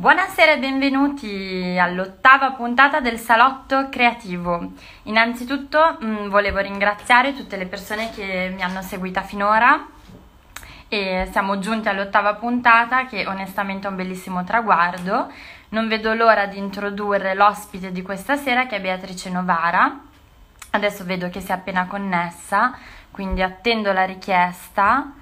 Buonasera 0.00 0.52
e 0.52 0.58
benvenuti 0.58 1.76
all'ottava 1.78 2.52
puntata 2.52 3.00
del 3.00 3.18
Salotto 3.18 3.90
Creativo. 3.90 4.72
Innanzitutto 5.02 5.98
mh, 6.00 6.06
mm, 6.06 6.28
volevo 6.30 6.58
ringraziare 6.60 7.34
tutte 7.34 7.58
le 7.58 7.66
persone 7.66 8.08
che 8.08 8.50
mi 8.54 8.62
hanno 8.62 8.80
seguita 8.80 9.20
finora 9.20 9.86
e 10.88 11.28
siamo 11.30 11.58
giunti 11.58 11.88
all'ottava 11.88 12.32
puntata 12.36 13.04
che 13.04 13.26
onestamente 13.26 13.88
è 13.88 13.90
un 13.90 13.96
bellissimo 13.96 14.42
traguardo. 14.42 15.30
Non 15.68 15.86
vedo 15.86 16.14
l'ora 16.14 16.46
di 16.46 16.56
introdurre 16.56 17.34
l'ospite 17.34 17.92
di 17.92 18.00
questa 18.00 18.36
sera 18.36 18.64
che 18.64 18.76
è 18.76 18.80
Beatrice 18.80 19.28
Novara. 19.28 20.00
Adesso 20.70 21.04
vedo 21.04 21.28
che 21.28 21.42
si 21.42 21.50
è 21.50 21.54
appena 21.54 21.84
connessa, 21.84 22.74
quindi 23.10 23.42
attendo 23.42 23.92
la 23.92 24.06
richiesta 24.06 25.12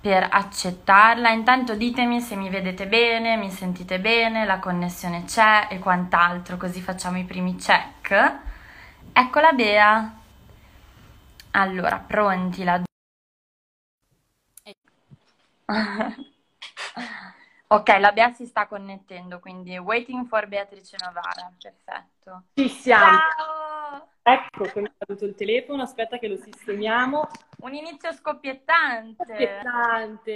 per 0.00 0.26
accettarla. 0.30 1.30
Intanto 1.30 1.74
ditemi 1.74 2.20
se 2.20 2.36
mi 2.36 2.48
vedete 2.48 2.86
bene, 2.86 3.36
mi 3.36 3.50
sentite 3.50 3.98
bene, 3.98 4.44
la 4.44 4.58
connessione 4.58 5.24
c'è 5.24 5.68
e 5.70 5.78
quant'altro, 5.78 6.56
così 6.56 6.80
facciamo 6.80 7.18
i 7.18 7.24
primi 7.24 7.56
check. 7.56 8.38
Eccola 9.12 9.52
Bea. 9.52 10.14
Allora, 11.52 11.98
pronti 11.98 12.62
la 12.64 12.82
Ok, 17.70 17.88
la 17.98 18.12
Bea 18.12 18.32
si 18.32 18.46
sta 18.46 18.66
connettendo, 18.66 19.40
quindi 19.40 19.76
waiting 19.76 20.26
for 20.26 20.46
Beatrice 20.48 20.96
Novara, 21.04 21.52
perfetto. 21.60 22.44
Ci 22.54 22.66
siamo. 22.68 23.18
Ciao! 23.18 24.08
Ecco 24.28 24.64
che 24.64 24.80
mi 24.80 24.88
è 24.88 24.92
caduto 24.98 25.24
il 25.24 25.34
telefono, 25.34 25.82
aspetta 25.82 26.18
che 26.18 26.28
lo 26.28 26.36
sistemiamo. 26.36 27.26
Un 27.60 27.74
inizio 27.74 28.12
scoppiettante. 28.12 29.24
Scoppiettante. 29.24 30.32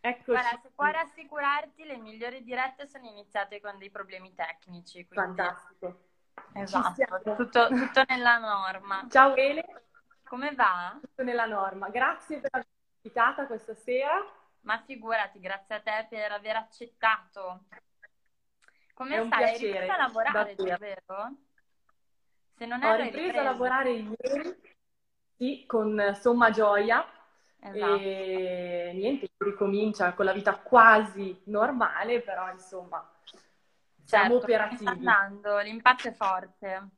Eccoci. 0.00 0.30
Guarda, 0.30 0.58
se 0.60 0.70
puoi 0.74 0.90
rassicurarti, 0.90 1.84
le 1.84 1.98
migliori 1.98 2.42
dirette 2.42 2.88
sono 2.88 3.06
iniziate 3.06 3.60
con 3.60 3.78
dei 3.78 3.90
problemi 3.90 4.34
tecnici. 4.34 5.06
Quindi... 5.06 5.36
Fantastico. 5.36 6.00
Esatto, 6.54 7.20
tutto, 7.36 7.68
tutto, 7.68 8.02
nella 8.08 8.38
norma. 8.38 9.06
Ciao 9.08 9.36
Ele. 9.36 9.64
Come 10.24 10.52
va? 10.54 10.98
Tutto 11.00 11.22
nella 11.22 11.46
norma. 11.46 11.90
Grazie 11.90 12.40
per 12.40 12.50
avermi 12.52 12.72
invitata 13.02 13.46
questa 13.46 13.74
sera. 13.74 14.20
Ma 14.62 14.82
figurati, 14.84 15.38
grazie 15.38 15.76
a 15.76 15.80
te 15.80 16.06
per 16.08 16.32
aver 16.32 16.56
accettato. 16.56 17.66
Come 18.94 19.16
È 19.16 19.24
stai? 19.26 19.44
Hai 19.44 19.58
ripreso 19.58 19.92
a 19.92 19.96
lavorare, 19.96 20.54
davvero? 20.56 21.34
Se 22.54 22.66
non 22.66 22.82
Ho 22.82 22.94
ripreso, 22.94 23.16
ripreso 23.16 23.38
a 23.38 23.42
lavorare 23.42 23.90
ieri, 23.90 24.60
sì, 25.36 25.64
con 25.66 26.16
somma 26.20 26.50
gioia. 26.50 27.04
Esatto. 27.64 27.96
E 27.96 28.92
niente, 28.94 29.28
ricomincia 29.38 30.12
con 30.14 30.24
la 30.24 30.32
vita 30.32 30.56
quasi 30.56 31.40
normale, 31.44 32.20
però 32.20 32.50
insomma, 32.50 33.08
siamo 34.04 34.30
certo, 34.30 34.44
operativi. 34.44 34.88
Andando, 34.88 35.58
l'impatto 35.58 36.08
è 36.08 36.12
forte. 36.12 36.88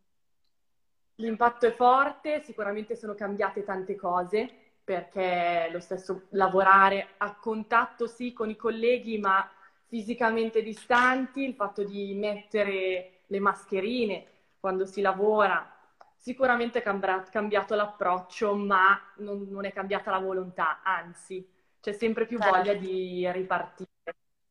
L'impatto 1.17 1.67
è 1.67 1.73
forte, 1.75 2.41
sicuramente 2.41 2.97
sono 2.97 3.15
cambiate 3.15 3.63
tante 3.63 3.95
cose 3.95 4.63
perché 4.83 5.69
lo 5.71 5.81
stesso 5.81 6.27
lavorare 6.31 7.11
a 7.19 7.35
contatto 7.37 8.07
sì 8.07 8.33
con 8.33 8.51
i 8.51 8.57
colleghi 8.57 9.19
ma 9.19 9.49
fisicamente 9.87 10.63
distanti, 10.63 11.45
il 11.45 11.55
fatto 11.55 11.85
di 11.85 12.15
mettere 12.15 13.21
le 13.27 13.39
mascherine 13.39 14.27
quando 14.65 14.87
si 14.87 15.03
lavora, 15.03 15.71
sicuramente 16.17 16.83
è 16.83 16.83
cambiato 16.83 17.75
l'approccio 17.75 18.55
ma 18.55 18.99
non, 19.17 19.47
non, 19.51 19.67
è 19.67 19.73
cambiata 19.75 20.11
la 20.11 20.21
volontà, 20.21 20.81
anzi 20.83 21.47
c'è 21.83 21.93
sempre 21.93 22.25
più 22.25 22.39
certo. 22.39 22.57
voglia 22.57 22.73
di 22.73 23.31
ripartire. 23.31 23.91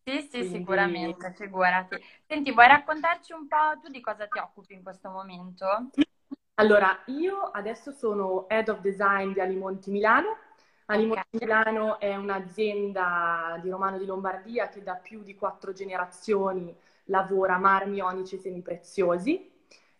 Sì, 0.03 0.21
sì, 0.21 0.29
Quindi... 0.29 0.49
sicuramente, 0.49 1.33
figurati. 1.33 1.99
Senti, 2.27 2.51
vuoi 2.51 2.67
raccontarci 2.67 3.33
un 3.33 3.47
po' 3.47 3.79
tu 3.81 3.89
di 3.89 4.01
cosa 4.01 4.27
ti 4.27 4.37
occupi 4.37 4.75
in 4.75 4.83
questo 4.83 5.09
momento? 5.09 5.89
Allora, 6.55 6.95
io 7.07 7.45
adesso 7.45 7.91
sono 7.91 8.47
Head 8.49 8.69
of 8.69 8.81
Design 8.81 9.31
di 9.31 9.39
Alimonti 9.39 9.89
Milano. 9.89 10.37
Alimonti 10.85 11.37
okay. 11.37 11.47
Milano 11.47 11.99
è 11.99 12.15
un'azienda 12.15 13.57
di 13.63 13.71
Romano 13.71 13.97
di 13.97 14.05
Lombardia 14.05 14.69
che 14.69 14.83
da 14.83 14.93
più 14.93 15.23
di 15.23 15.33
quattro 15.33 15.73
generazioni 15.73 16.71
lavora 17.05 17.57
marmi, 17.57 17.99
onici 17.99 18.35
e 18.35 18.37
semipreziosi. 18.37 19.31
Sì. 19.31 19.52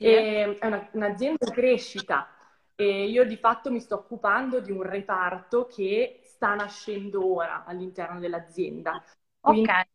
E 0.04 0.58
è 0.60 0.66
una, 0.66 0.90
un'azienda 0.92 1.46
in 1.46 1.54
crescita 1.54 2.28
e 2.76 3.06
io 3.06 3.26
di 3.26 3.38
fatto 3.38 3.72
mi 3.72 3.80
sto 3.80 3.96
occupando 3.96 4.60
di 4.60 4.72
un 4.72 4.82
reparto 4.82 5.68
che 5.68 6.20
sta 6.24 6.56
nascendo 6.56 7.36
ora 7.36 7.64
all'interno 7.66 8.20
dell'azienda. 8.20 9.04
Quindi 9.40 9.70
ok 9.70 9.88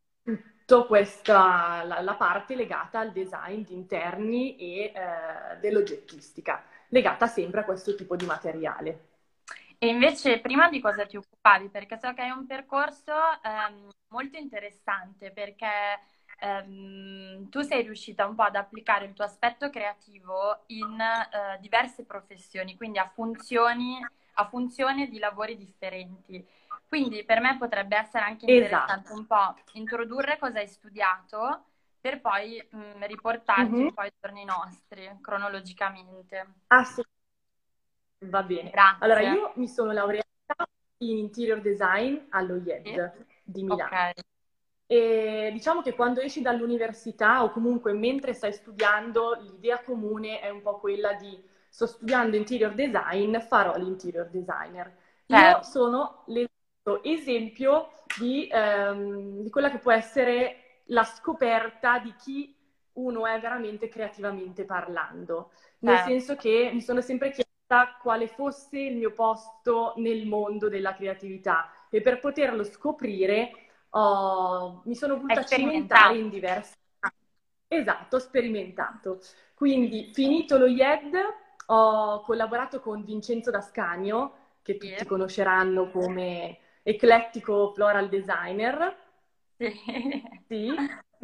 tutta 0.68 0.82
questa, 0.84 1.82
la, 1.82 2.02
la, 2.02 2.14
parte 2.14 2.54
legata 2.54 2.98
al 2.98 3.10
design 3.10 3.62
di 3.62 3.72
interni 3.72 4.54
e 4.56 4.92
eh, 4.94 5.56
dell'oggettistica, 5.60 6.62
legata 6.88 7.26
sempre 7.26 7.60
a 7.60 7.64
questo 7.64 7.94
tipo 7.94 8.16
di 8.16 8.26
materiale. 8.26 9.06
E 9.78 9.86
invece 9.86 10.40
prima 10.40 10.68
di 10.68 10.80
cosa 10.80 11.06
ti 11.06 11.16
occupavi? 11.16 11.70
Perché 11.70 11.98
so 11.98 12.12
che 12.12 12.20
hai 12.20 12.30
un 12.30 12.46
percorso 12.46 13.14
ehm, 13.42 13.88
molto 14.08 14.36
interessante 14.36 15.30
perché 15.30 15.66
ehm, 16.38 17.48
tu 17.48 17.60
sei 17.62 17.82
riuscita 17.82 18.26
un 18.26 18.34
po' 18.34 18.42
ad 18.42 18.56
applicare 18.56 19.06
il 19.06 19.12
tuo 19.12 19.24
aspetto 19.24 19.70
creativo 19.70 20.62
in 20.66 21.00
eh, 21.00 21.58
diverse 21.60 22.04
professioni, 22.04 22.76
quindi 22.76 22.98
a 22.98 23.10
funzioni, 23.12 24.04
a 24.34 24.48
funzione 24.48 25.08
di 25.08 25.18
lavori 25.18 25.56
differenti. 25.56 26.44
Quindi 26.88 27.22
per 27.24 27.40
me 27.40 27.56
potrebbe 27.58 27.96
essere 27.96 28.24
anche 28.24 28.46
interessante 28.50 29.12
esatto. 29.12 29.18
un 29.18 29.26
po' 29.26 29.56
introdurre 29.72 30.38
cosa 30.38 30.58
hai 30.58 30.68
studiato 30.68 31.64
per 32.00 32.20
poi 32.20 32.66
mh, 32.70 32.78
mm, 32.78 33.02
riportarci 33.02 33.70
mm-hmm. 33.72 33.86
un 33.86 33.92
po' 33.92 34.00
ai 34.00 34.12
giorni 34.18 34.44
nostri, 34.44 35.18
cronologicamente. 35.20 36.54
Assolutamente. 36.68 37.16
Va 38.20 38.42
bene. 38.42 38.70
Grazie. 38.70 39.04
Allora, 39.04 39.20
io 39.20 39.52
mi 39.56 39.68
sono 39.68 39.92
laureata 39.92 40.26
in 40.98 41.18
interior 41.18 41.60
design 41.60 42.16
all'OIED 42.30 43.12
sì. 43.16 43.24
di 43.42 43.62
Milano. 43.62 43.84
Okay. 43.84 44.12
E 44.90 45.50
diciamo 45.52 45.82
che 45.82 45.94
quando 45.94 46.20
esci 46.20 46.40
dall'università 46.40 47.44
o 47.44 47.50
comunque 47.50 47.92
mentre 47.92 48.32
stai 48.32 48.54
studiando, 48.54 49.38
l'idea 49.42 49.82
comune 49.82 50.40
è 50.40 50.48
un 50.48 50.62
po' 50.62 50.78
quella 50.78 51.12
di 51.12 51.38
sto 51.68 51.86
studiando 51.86 52.36
interior 52.36 52.72
design, 52.72 53.36
farò 53.38 53.76
l'interior 53.76 54.30
designer. 54.30 54.90
Io 55.26 55.36
certo. 55.36 55.62
sono 55.64 56.22
le 56.28 56.48
esempio 57.02 57.90
di, 58.18 58.48
ehm, 58.50 59.42
di 59.42 59.50
quella 59.50 59.70
che 59.70 59.76
può 59.76 59.92
essere 59.92 60.82
la 60.86 61.04
scoperta 61.04 61.98
di 61.98 62.14
chi 62.14 62.56
uno 62.94 63.26
è 63.26 63.38
veramente 63.38 63.88
creativamente 63.88 64.64
parlando. 64.64 65.50
Nel 65.80 65.96
eh. 65.96 66.02
senso 66.02 66.34
che 66.34 66.70
mi 66.72 66.80
sono 66.80 67.02
sempre 67.02 67.30
chiesta 67.30 67.98
quale 68.00 68.26
fosse 68.26 68.78
il 68.78 68.96
mio 68.96 69.12
posto 69.12 69.92
nel 69.96 70.26
mondo 70.26 70.70
della 70.70 70.94
creatività 70.94 71.70
e 71.90 72.00
per 72.00 72.20
poterlo 72.20 72.64
scoprire 72.64 73.67
oh, 73.90 74.82
mi 74.84 74.94
sono 74.94 75.16
voluta 75.16 75.44
cimentare 75.44 76.16
in 76.18 76.28
diversi 76.28 76.76
Esatto, 77.68 78.16
ho 78.16 78.18
sperimentato. 78.18 79.20
Quindi, 79.54 80.10
finito 80.14 80.56
lo 80.56 80.66
IED, 80.66 81.14
ho 81.66 82.22
collaborato 82.22 82.80
con 82.80 83.04
Vincenzo 83.04 83.50
D'Ascanio, 83.50 84.32
che 84.62 84.78
tutti 84.78 85.04
conosceranno 85.04 85.90
come 85.90 86.58
eclettico 86.82 87.72
floral 87.74 88.08
designer. 88.08 88.96
Sì. 90.48 90.74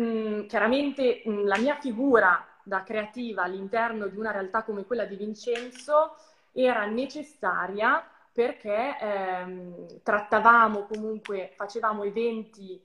Mm, 0.00 0.46
chiaramente 0.46 1.22
mm, 1.26 1.46
la 1.46 1.56
mia 1.56 1.76
figura 1.76 2.44
da 2.64 2.82
creativa 2.82 3.44
all'interno 3.44 4.08
di 4.08 4.18
una 4.18 4.32
realtà 4.32 4.64
come 4.64 4.84
quella 4.84 5.04
di 5.04 5.14
Vincenzo 5.14 6.16
era 6.52 6.84
necessaria 6.84 8.04
perché 8.34 8.98
ehm, 8.98 10.02
trattavamo 10.02 10.86
comunque, 10.86 11.52
facevamo 11.54 12.02
eventi 12.02 12.82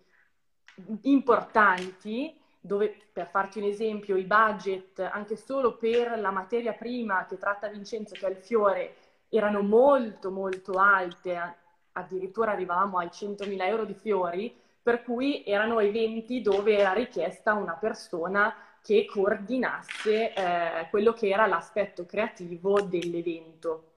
importanti 1.01 2.39
dove, 2.59 2.95
per 3.11 3.27
farti 3.27 3.57
un 3.57 3.65
esempio, 3.65 4.15
i 4.15 4.25
budget 4.25 4.99
anche 4.99 5.35
solo 5.35 5.75
per 5.75 6.19
la 6.19 6.29
materia 6.29 6.73
prima 6.73 7.25
che 7.25 7.39
tratta 7.39 7.67
Vincenzo, 7.67 8.13
che 8.13 8.27
è 8.27 8.29
il 8.29 8.35
fiore, 8.35 8.95
erano 9.29 9.63
molto 9.63 10.29
molto 10.29 10.73
alte, 10.73 11.55
addirittura 11.93 12.51
arrivavamo 12.51 12.99
ai 12.99 13.09
100.000 13.09 13.65
euro 13.65 13.85
di 13.85 13.95
fiori, 13.95 14.55
per 14.83 15.01
cui 15.01 15.43
erano 15.45 15.79
eventi 15.79 16.41
dove 16.41 16.77
era 16.77 16.93
richiesta 16.93 17.53
una 17.53 17.73
persona 17.73 18.53
che 18.83 19.05
coordinasse 19.05 20.31
eh, 20.31 20.87
quello 20.91 21.13
che 21.13 21.29
era 21.29 21.47
l'aspetto 21.47 22.05
creativo 22.05 22.81
dell'evento. 22.81 23.93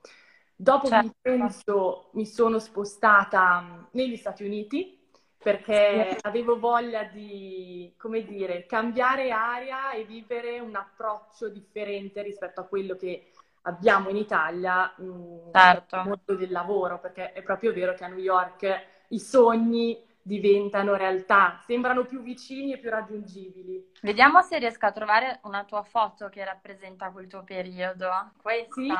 Dopo 0.63 0.87
certo. 0.87 1.11
Vincenzo 1.25 2.11
mi 2.13 2.25
sono 2.25 2.61
spostata 2.61 3.61
mm, 3.61 3.83
negli 3.93 4.17
Stati 4.17 4.45
Uniti 4.45 4.97
perché 5.37 6.19
avevo 6.21 6.57
voglia 6.57 7.03
di, 7.03 7.93
come 7.97 8.23
dire, 8.25 8.65
cambiare 8.67 9.33
aria 9.33 9.91
e 9.91 10.05
vivere 10.05 10.61
un 10.61 10.77
approccio 10.77 11.49
differente 11.49 12.23
rispetto 12.23 12.61
a 12.61 12.67
quello 12.67 12.95
che 12.95 13.33
abbiamo 13.63 14.09
in 14.09 14.17
Italia 14.17 14.95
mm, 15.03 15.51
certo. 15.53 16.03
molto 16.05 16.37
del 16.37 16.53
lavoro, 16.53 17.01
perché 17.01 17.33
è 17.33 17.43
proprio 17.43 17.73
vero 17.73 17.95
che 17.95 18.05
a 18.05 18.09
New 18.09 18.19
York 18.19 18.85
i 19.09 19.19
sogni 19.19 20.01
diventano 20.23 20.95
realtà, 20.95 21.61
sembrano 21.67 22.05
più 22.05 22.23
vicini 22.23 22.73
e 22.73 22.79
più 22.79 22.91
raggiungibili. 22.91 23.93
Vediamo 24.01 24.41
se 24.43 24.59
riesco 24.59 24.87
a 24.87 24.93
trovare 24.93 25.41
una 25.43 25.65
tua 25.65 25.83
foto 25.83 26.29
che 26.29 26.45
rappresenta 26.45 27.11
quel 27.11 27.27
tuo 27.27 27.43
periodo. 27.43 28.09
Questa, 28.41 28.73
sì, 28.73 28.93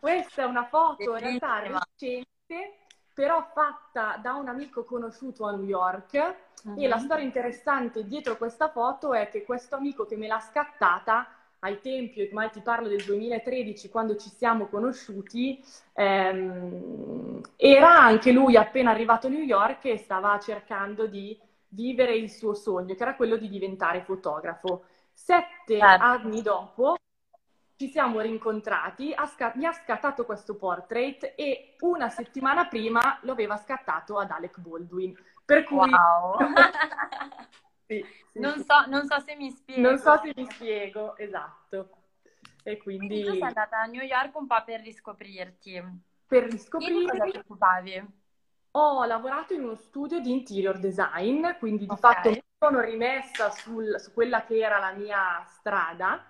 questa 0.00 0.42
è 0.42 0.44
una 0.44 0.64
foto 0.64 1.02
in 1.02 1.18
realtà 1.18 1.60
recente, 1.60 2.78
però 3.12 3.42
fatta 3.52 4.18
da 4.22 4.34
un 4.34 4.48
amico 4.48 4.84
conosciuto 4.84 5.46
a 5.46 5.52
New 5.52 5.64
York. 5.64 6.36
Uh-huh. 6.64 6.80
E 6.80 6.88
la 6.88 6.96
mhm. 6.96 7.02
storia 7.02 7.24
interessante 7.24 8.06
dietro 8.06 8.36
questa 8.36 8.70
foto 8.70 9.12
è 9.12 9.28
che 9.28 9.44
questo 9.44 9.76
amico 9.76 10.06
che 10.06 10.16
me 10.16 10.26
l'ha 10.26 10.40
scattata 10.40 11.28
ai 11.64 11.80
tempi, 11.80 12.20
ormai 12.20 12.50
ti 12.50 12.60
parlo 12.60 12.88
del 12.88 13.02
2013, 13.02 13.88
quando 13.88 14.16
ci 14.16 14.28
siamo 14.28 14.66
conosciuti, 14.66 15.64
ehm, 15.94 17.40
era 17.56 17.98
anche 18.00 18.32
lui 18.32 18.56
appena 18.56 18.90
arrivato 18.90 19.28
a 19.28 19.30
New 19.30 19.42
York 19.42 19.86
e 19.86 19.96
stava 19.96 20.38
cercando 20.38 21.06
di 21.06 21.38
vivere 21.68 22.14
il 22.14 22.30
suo 22.30 22.52
sogno, 22.52 22.94
che 22.94 23.02
era 23.02 23.16
quello 23.16 23.36
di 23.36 23.48
diventare 23.48 24.02
fotografo. 24.02 24.84
Sette 25.10 25.78
certo. 25.78 26.04
anni 26.04 26.42
dopo 26.42 26.96
ci 27.76 27.88
siamo 27.88 28.20
rincontrati, 28.20 29.14
ha 29.14 29.26
scat- 29.26 29.56
mi 29.56 29.64
ha 29.64 29.72
scattato 29.72 30.26
questo 30.26 30.56
portrait 30.56 31.32
e 31.34 31.76
una 31.80 32.10
settimana 32.10 32.66
prima 32.66 33.18
lo 33.22 33.32
aveva 33.32 33.56
scattato 33.56 34.18
ad 34.18 34.30
Alec 34.30 34.58
Baldwin. 34.60 35.16
Per 35.44 35.64
cui... 35.64 35.90
Wow. 35.90 36.36
Sì, 37.86 38.04
sì, 38.32 38.40
non, 38.40 38.64
so, 38.64 38.86
non, 38.86 39.06
so, 39.06 39.20
se 39.20 39.34
mi 39.36 39.50
spiego. 39.50 39.80
Non 39.80 39.98
so 39.98 40.18
se 40.22 40.32
mi 40.34 40.46
spiego, 40.50 41.16
esatto. 41.16 41.90
E 42.62 42.78
quindi... 42.78 43.06
quindi 43.06 43.24
tu 43.24 43.32
sei 43.32 43.42
andata 43.42 43.78
a 43.78 43.84
New 43.84 44.02
York 44.02 44.34
un 44.36 44.46
po' 44.46 44.62
per 44.64 44.80
riscoprirti. 44.80 45.82
Per 46.26 46.44
riscoprirti. 46.44 46.98
Di 46.98 47.06
cosa 47.06 47.24
ti 47.24 47.36
occupavi? 47.36 48.06
Ho 48.72 49.04
lavorato 49.04 49.52
in 49.52 49.62
uno 49.62 49.76
studio 49.76 50.18
di 50.20 50.32
interior 50.32 50.78
design, 50.78 51.46
quindi 51.58 51.86
di 51.86 51.92
okay. 51.92 51.98
fatto 51.98 52.30
mi 52.30 52.42
sono 52.58 52.80
rimessa 52.80 53.50
sul, 53.50 54.00
su 54.00 54.12
quella 54.12 54.44
che 54.44 54.58
era 54.58 54.78
la 54.78 54.92
mia 54.92 55.44
strada, 55.46 56.24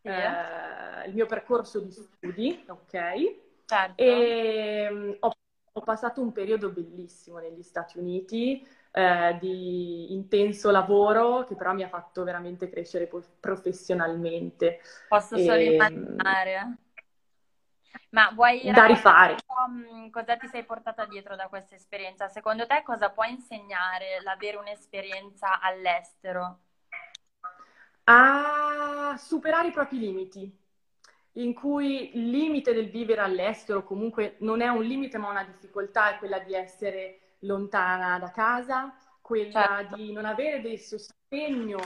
sì. 0.00 0.08
eh, 0.08 1.08
il 1.08 1.14
mio 1.14 1.26
percorso 1.26 1.80
di 1.80 1.90
studi, 1.92 2.64
ok? 2.66 3.44
Certo. 3.64 4.02
E 4.02 4.88
mm, 4.90 5.12
ho, 5.20 5.32
ho 5.72 5.80
passato 5.80 6.20
un 6.20 6.32
periodo 6.32 6.70
bellissimo 6.70 7.38
negli 7.38 7.62
Stati 7.62 7.98
Uniti, 7.98 8.66
eh, 8.96 9.36
di 9.38 10.14
intenso 10.14 10.70
lavoro 10.70 11.44
che 11.44 11.54
però 11.54 11.74
mi 11.74 11.82
ha 11.82 11.88
fatto 11.88 12.24
veramente 12.24 12.70
crescere 12.70 13.10
professionalmente. 13.38 14.80
Posso 15.06 15.36
solo 15.36 15.56
e... 15.56 15.74
immaginare. 15.74 16.76
Ma 18.10 18.30
vuoi 18.34 18.62
da 18.72 18.86
rifare. 18.86 19.36
Mm, 19.68 20.08
cosa 20.08 20.38
ti 20.38 20.48
sei 20.48 20.64
portata 20.64 21.04
dietro 21.04 21.36
da 21.36 21.48
questa 21.48 21.74
esperienza? 21.74 22.28
Secondo 22.28 22.66
te 22.66 22.82
cosa 22.82 23.10
può 23.10 23.24
insegnare 23.24 24.22
l'avere 24.22 24.56
un'esperienza 24.56 25.60
all'estero? 25.60 26.60
A 28.04 29.14
superare 29.18 29.68
i 29.68 29.72
propri 29.72 29.98
limiti, 29.98 30.58
in 31.32 31.52
cui 31.52 32.16
il 32.16 32.30
limite 32.30 32.72
del 32.72 32.88
vivere 32.88 33.20
all'estero 33.20 33.84
comunque 33.84 34.36
non 34.38 34.62
è 34.62 34.68
un 34.68 34.82
limite 34.82 35.18
ma 35.18 35.28
una 35.28 35.44
difficoltà, 35.44 36.14
è 36.14 36.18
quella 36.18 36.38
di 36.38 36.54
essere 36.54 37.20
lontana 37.40 38.18
da 38.18 38.30
casa, 38.30 38.94
quella 39.20 39.78
certo. 39.80 39.96
di 39.96 40.12
non 40.12 40.24
avere 40.24 40.60
del 40.60 40.78
sostegno 40.78 41.78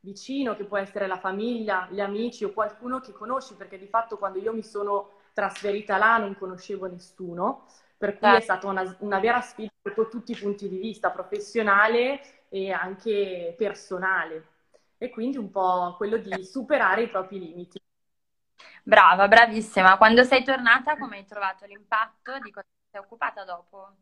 vicino, 0.00 0.54
che 0.56 0.64
può 0.64 0.76
essere 0.76 1.06
la 1.06 1.18
famiglia, 1.18 1.88
gli 1.90 2.00
amici 2.00 2.44
o 2.44 2.52
qualcuno 2.52 3.00
che 3.00 3.12
conosci, 3.12 3.54
perché 3.54 3.78
di 3.78 3.86
fatto 3.86 4.18
quando 4.18 4.38
io 4.38 4.52
mi 4.52 4.62
sono 4.62 5.10
trasferita 5.32 5.96
là 5.96 6.18
non 6.18 6.36
conoscevo 6.36 6.86
nessuno, 6.86 7.66
per 7.96 8.18
cui 8.18 8.28
certo. 8.28 8.38
è 8.38 8.40
stata 8.40 8.66
una, 8.68 8.96
una 9.00 9.18
vera 9.18 9.40
sfida 9.40 9.70
sotto 9.82 10.08
tutti 10.08 10.32
i 10.32 10.36
punti 10.36 10.68
di 10.68 10.78
vista, 10.78 11.10
professionale 11.10 12.46
e 12.48 12.72
anche 12.72 13.54
personale. 13.56 14.46
E 14.98 15.10
quindi 15.10 15.36
un 15.36 15.50
po' 15.50 15.94
quello 15.96 16.16
di 16.16 16.44
superare 16.44 17.02
i 17.02 17.08
propri 17.08 17.38
limiti. 17.38 17.80
Brava, 18.82 19.28
bravissima. 19.28 19.96
Quando 19.96 20.24
sei 20.24 20.42
tornata, 20.42 20.96
come 20.96 21.18
hai 21.18 21.24
trovato 21.26 21.64
l'impatto? 21.66 22.38
Di 22.40 22.50
cosa 22.50 22.66
ti 22.66 22.88
sei 22.90 23.00
occupata 23.00 23.44
dopo? 23.44 23.94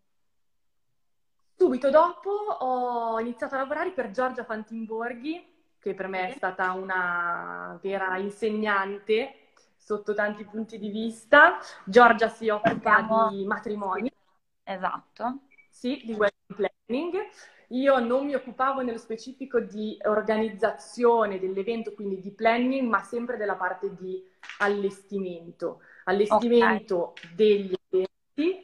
Subito 1.59 1.89
dopo 1.89 2.31
ho 2.31 3.19
iniziato 3.19 3.55
a 3.55 3.59
lavorare 3.59 3.91
per 3.93 4.11
Giorgia 4.11 4.45
Fantimborghi, 4.45 5.55
che 5.79 5.95
per 5.95 6.07
me 6.07 6.29
è 6.29 6.33
stata 6.37 6.73
una 6.73 7.79
vera 7.81 8.19
insegnante 8.19 9.53
sotto 9.75 10.13
tanti 10.13 10.45
punti 10.45 10.79
di 10.79 10.91
vista. 10.91 11.59
Giorgia 11.85 12.29
si 12.29 12.51
occupa 12.51 12.97
Siamo... 12.97 13.29
di 13.31 13.47
matrimoni. 13.47 14.13
Esatto. 14.63 15.39
Sì, 15.71 16.03
di 16.05 16.13
wedding 16.13 16.75
planning. 16.87 17.15
Io 17.69 17.99
non 18.01 18.27
mi 18.27 18.35
occupavo 18.35 18.83
nello 18.83 18.99
specifico 18.99 19.59
di 19.59 19.97
organizzazione 20.05 21.39
dell'evento, 21.39 21.95
quindi 21.95 22.21
di 22.21 22.33
planning, 22.33 22.87
ma 22.87 23.03
sempre 23.03 23.39
della 23.39 23.57
parte 23.57 23.95
di 23.95 24.23
allestimento. 24.59 25.81
Allestimento 26.05 26.97
okay. 26.97 27.35
degli 27.35 27.75
eventi, 27.89 28.13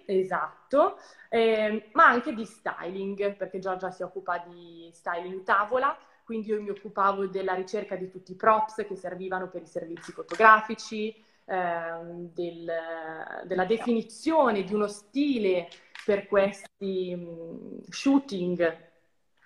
esatto, 0.07 0.99
eh, 1.29 1.91
ma 1.93 2.07
anche 2.07 2.35
di 2.35 2.45
styling, 2.45 3.37
perché 3.37 3.59
Giorgia 3.59 3.91
si 3.91 4.03
occupa 4.03 4.39
di 4.39 4.91
styling 4.93 5.43
tavola, 5.43 5.97
quindi 6.25 6.49
io 6.49 6.61
mi 6.63 6.71
occupavo 6.71 7.27
della 7.27 7.55
ricerca 7.55 7.97
di 7.97 8.11
tutti 8.11 8.33
i 8.33 8.37
props 8.37 8.85
che 8.87 8.97
servivano 8.97 9.49
per 9.49 9.63
i 9.63 9.67
servizi 9.67 10.13
fotografici, 10.13 11.15
ehm, 11.47 12.31
del, 12.33 12.73
della 13.45 13.65
definizione 13.65 14.63
di 14.63 14.75
uno 14.75 14.87
stile 14.87 15.69
per 16.05 16.27
questi 16.27 17.15
mh, 17.15 17.83
shooting 17.89 18.91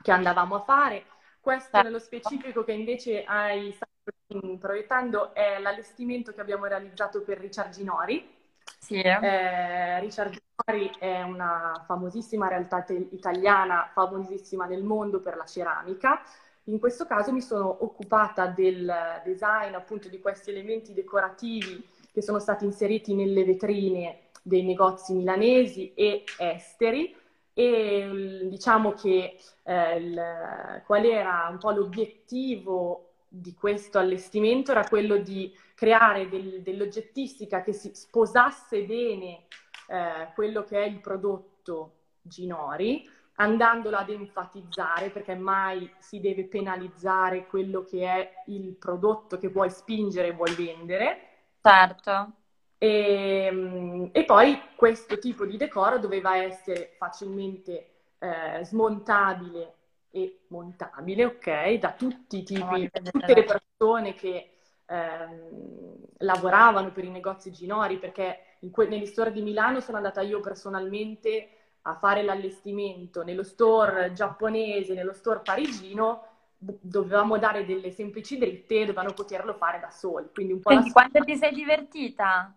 che 0.03 0.11
andavamo 0.11 0.57
a 0.57 0.61
fare. 0.61 1.05
Questo 1.41 1.81
nello 1.81 1.99
specifico 1.99 2.65
che 2.65 2.73
invece 2.73 3.25
hai 3.25 3.73
stato 3.73 4.57
proiettando 4.59 5.33
è 5.33 5.59
l'allestimento 5.61 6.33
che 6.33 6.41
abbiamo 6.41 6.65
realizzato 6.67 7.23
per 7.23 7.39
Richard 7.39 7.71
Ginori, 7.73 8.36
sì. 8.79 9.01
Eh, 9.01 10.01
Richard 10.01 10.37
Mori 10.67 10.91
è 10.99 11.23
una 11.23 11.85
famosissima 11.87 12.49
realtà 12.49 12.83
te- 12.83 13.09
italiana, 13.11 13.91
famosissima 13.93 14.67
nel 14.67 14.83
mondo 14.83 15.21
per 15.21 15.37
la 15.37 15.45
ceramica. 15.45 16.23
In 16.65 16.79
questo 16.79 17.07
caso 17.07 17.33
mi 17.33 17.41
sono 17.41 17.85
occupata 17.85 18.47
del 18.47 18.93
design 19.25 19.75
appunto 19.75 20.09
di 20.09 20.19
questi 20.21 20.51
elementi 20.51 20.93
decorativi 20.93 21.85
che 22.13 22.23
sono 22.23 22.39
stati 22.39 22.65
inseriti 22.65 23.15
nelle 23.15 23.45
vetrine 23.45 24.21
dei 24.43 24.65
negozi 24.65 25.13
milanesi 25.13 25.93
e 25.95 26.25
esteri 26.39 27.15
e 27.53 28.47
diciamo 28.49 28.93
che 28.93 29.39
eh, 29.63 29.97
il, 29.97 30.83
qual 30.85 31.05
era 31.05 31.49
un 31.51 31.59
po' 31.59 31.71
l'obiettivo 31.71 33.13
di 33.29 33.55
questo 33.55 33.99
allestimento 33.99 34.71
era 34.73 34.87
quello 34.87 35.17
di 35.17 35.53
creare 35.77 36.29
del, 36.31 36.63
dell'oggettistica 36.63 37.61
che 37.61 37.75
si 37.75 37.95
sposasse 37.95 38.85
bene 38.85 39.45
eh, 39.89 40.33
quello 40.35 40.65
che 40.65 40.83
è 40.83 40.87
il 40.87 41.01
prodotto 41.01 41.93
Ginori, 42.23 43.09
andandolo 43.35 43.99
ad 43.99 44.09
enfatizzare, 44.09 45.11
perché 45.11 45.35
mai 45.35 45.89
si 45.99 46.19
deve 46.19 46.47
penalizzare 46.47 47.47
quello 47.47 47.85
che 47.85 48.07
è 48.07 48.43
il 48.47 48.75
prodotto 48.75 49.39
che 49.39 49.49
vuoi 49.49 49.69
spingere 49.69 50.29
e 50.29 50.33
vuoi 50.33 50.55
vendere. 50.55 51.19
Certo. 51.61 52.33
E, 52.79 53.47
ehm, 53.47 54.09
e 54.13 54.25
poi 54.25 54.59
questo 54.75 55.19
tipo 55.19 55.45
di 55.45 55.59
decoro 55.59 55.99
doveva 55.99 56.39
essere 56.39 56.95
facilmente 56.97 57.91
eh, 58.19 58.65
smontabile 58.65 59.75
e 60.11 60.45
montabile, 60.49 61.27
ok, 61.27 61.75
da 61.75 61.93
tutti 61.93 62.39
i 62.39 62.43
tipi, 62.43 62.89
da 62.91 63.11
tutte 63.11 63.35
le 63.35 63.45
persone 63.45 64.15
che 64.15 64.56
ehm, 64.87 65.97
lavoravano 66.19 66.93
per 66.93 67.05
i 67.05 67.11
negozi 67.11 67.51
Ginori, 67.51 67.99
perché 67.99 68.57
que- 68.71 68.87
negli 68.89 69.07
store 69.07 69.33
di 69.33 69.43
Milano 69.43 69.81
sono 69.81 69.97
andata 69.99 70.21
io 70.23 70.41
personalmente 70.41 71.51
a 71.83 71.95
fare 71.95 72.23
l'allestimento 72.23 73.23
nello 73.23 73.45
store 73.45 74.13
giapponese, 74.13 74.95
nello 74.95 75.13
store 75.13 75.41
parigino, 75.45 76.25
dovevamo 76.59 77.39
dare 77.39 77.65
delle 77.65 77.91
semplici 77.93 78.39
dritte 78.39 78.77
e 78.77 78.81
dovevano 78.81 79.13
poterlo 79.13 79.55
fare 79.55 79.79
da 79.79 79.91
soli. 79.91 80.29
Quindi 80.33 80.55
un 80.55 80.61
po' 80.61 80.71
Senti, 80.71 80.91
quanto 80.91 81.23
ti 81.23 81.37
sei 81.37 81.53
divertita 81.55 82.53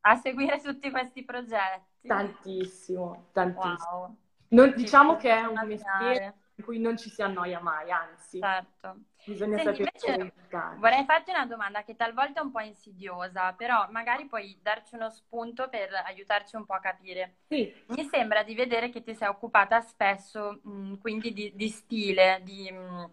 a 0.00 0.16
seguire 0.16 0.60
tutti 0.60 0.90
questi 0.90 1.24
progetti? 1.24 2.08
Tantissimo, 2.08 3.26
tantissimo. 3.32 3.76
Wow. 3.78 4.16
Non, 4.48 4.72
diciamo 4.74 5.16
che 5.16 5.30
è 5.30 5.44
un 5.44 5.66
mestiere 5.66 6.34
in 6.54 6.64
cui 6.64 6.78
non 6.78 6.96
ci 6.96 7.10
si 7.10 7.20
annoia 7.22 7.60
mai, 7.60 7.90
anzi. 7.90 8.38
Certo. 8.38 8.96
Bisogna 9.24 9.58
Senti, 9.58 9.84
sapere 10.00 10.32
Vorrei 10.78 11.04
farti 11.04 11.30
una 11.30 11.44
domanda 11.44 11.82
che 11.82 11.96
talvolta 11.96 12.40
è 12.40 12.42
un 12.42 12.50
po' 12.50 12.60
insidiosa, 12.60 13.52
però 13.52 13.86
magari 13.90 14.26
puoi 14.26 14.58
darci 14.62 14.94
uno 14.94 15.10
spunto 15.10 15.68
per 15.68 15.92
aiutarci 16.06 16.56
un 16.56 16.64
po' 16.64 16.74
a 16.74 16.80
capire. 16.80 17.38
Sì. 17.48 17.72
Mi 17.88 18.04
sembra 18.04 18.42
di 18.42 18.54
vedere 18.54 18.88
che 18.90 19.02
ti 19.02 19.14
sei 19.14 19.28
occupata 19.28 19.80
spesso 19.80 20.60
mh, 20.62 20.98
quindi 20.98 21.32
di, 21.32 21.52
di, 21.54 21.68
stile, 21.68 22.40
di 22.42 22.70
mh, 22.70 23.10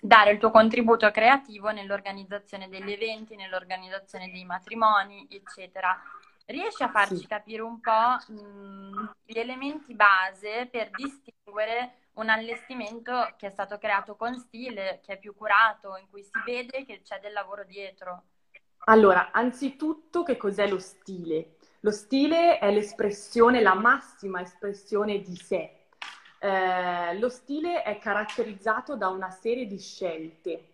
dare 0.00 0.32
il 0.32 0.38
tuo 0.38 0.50
contributo 0.50 1.10
creativo 1.10 1.70
nell'organizzazione 1.70 2.68
degli 2.68 2.92
eventi, 2.92 3.34
nell'organizzazione 3.34 4.30
dei 4.30 4.44
matrimoni, 4.44 5.26
eccetera. 5.30 6.00
Riesci 6.44 6.84
a 6.84 6.90
farci 6.90 7.16
sì. 7.16 7.26
capire 7.26 7.62
un 7.62 7.80
po' 7.80 8.32
mh, 8.32 9.10
gli 9.24 9.38
elementi 9.38 9.94
base 9.94 10.68
per 10.70 10.90
distinguere 10.90 12.05
un 12.16 12.28
allestimento 12.28 13.34
che 13.36 13.48
è 13.48 13.50
stato 13.50 13.78
creato 13.78 14.16
con 14.16 14.38
stile, 14.38 15.00
che 15.04 15.14
è 15.14 15.18
più 15.18 15.34
curato, 15.34 15.96
in 15.96 16.08
cui 16.08 16.22
si 16.22 16.30
vede 16.44 16.84
che 16.84 17.02
c'è 17.02 17.18
del 17.20 17.32
lavoro 17.32 17.64
dietro. 17.64 18.22
Allora, 18.88 19.30
anzitutto 19.32 20.22
che 20.22 20.36
cos'è 20.36 20.68
lo 20.68 20.78
stile? 20.78 21.56
Lo 21.80 21.90
stile 21.90 22.58
è 22.58 22.72
l'espressione, 22.72 23.60
la 23.60 23.74
massima 23.74 24.40
espressione 24.40 25.20
di 25.20 25.36
sé. 25.36 25.86
Eh, 26.38 27.18
lo 27.18 27.28
stile 27.28 27.82
è 27.82 27.98
caratterizzato 27.98 28.96
da 28.96 29.08
una 29.08 29.30
serie 29.30 29.66
di 29.66 29.78
scelte. 29.78 30.72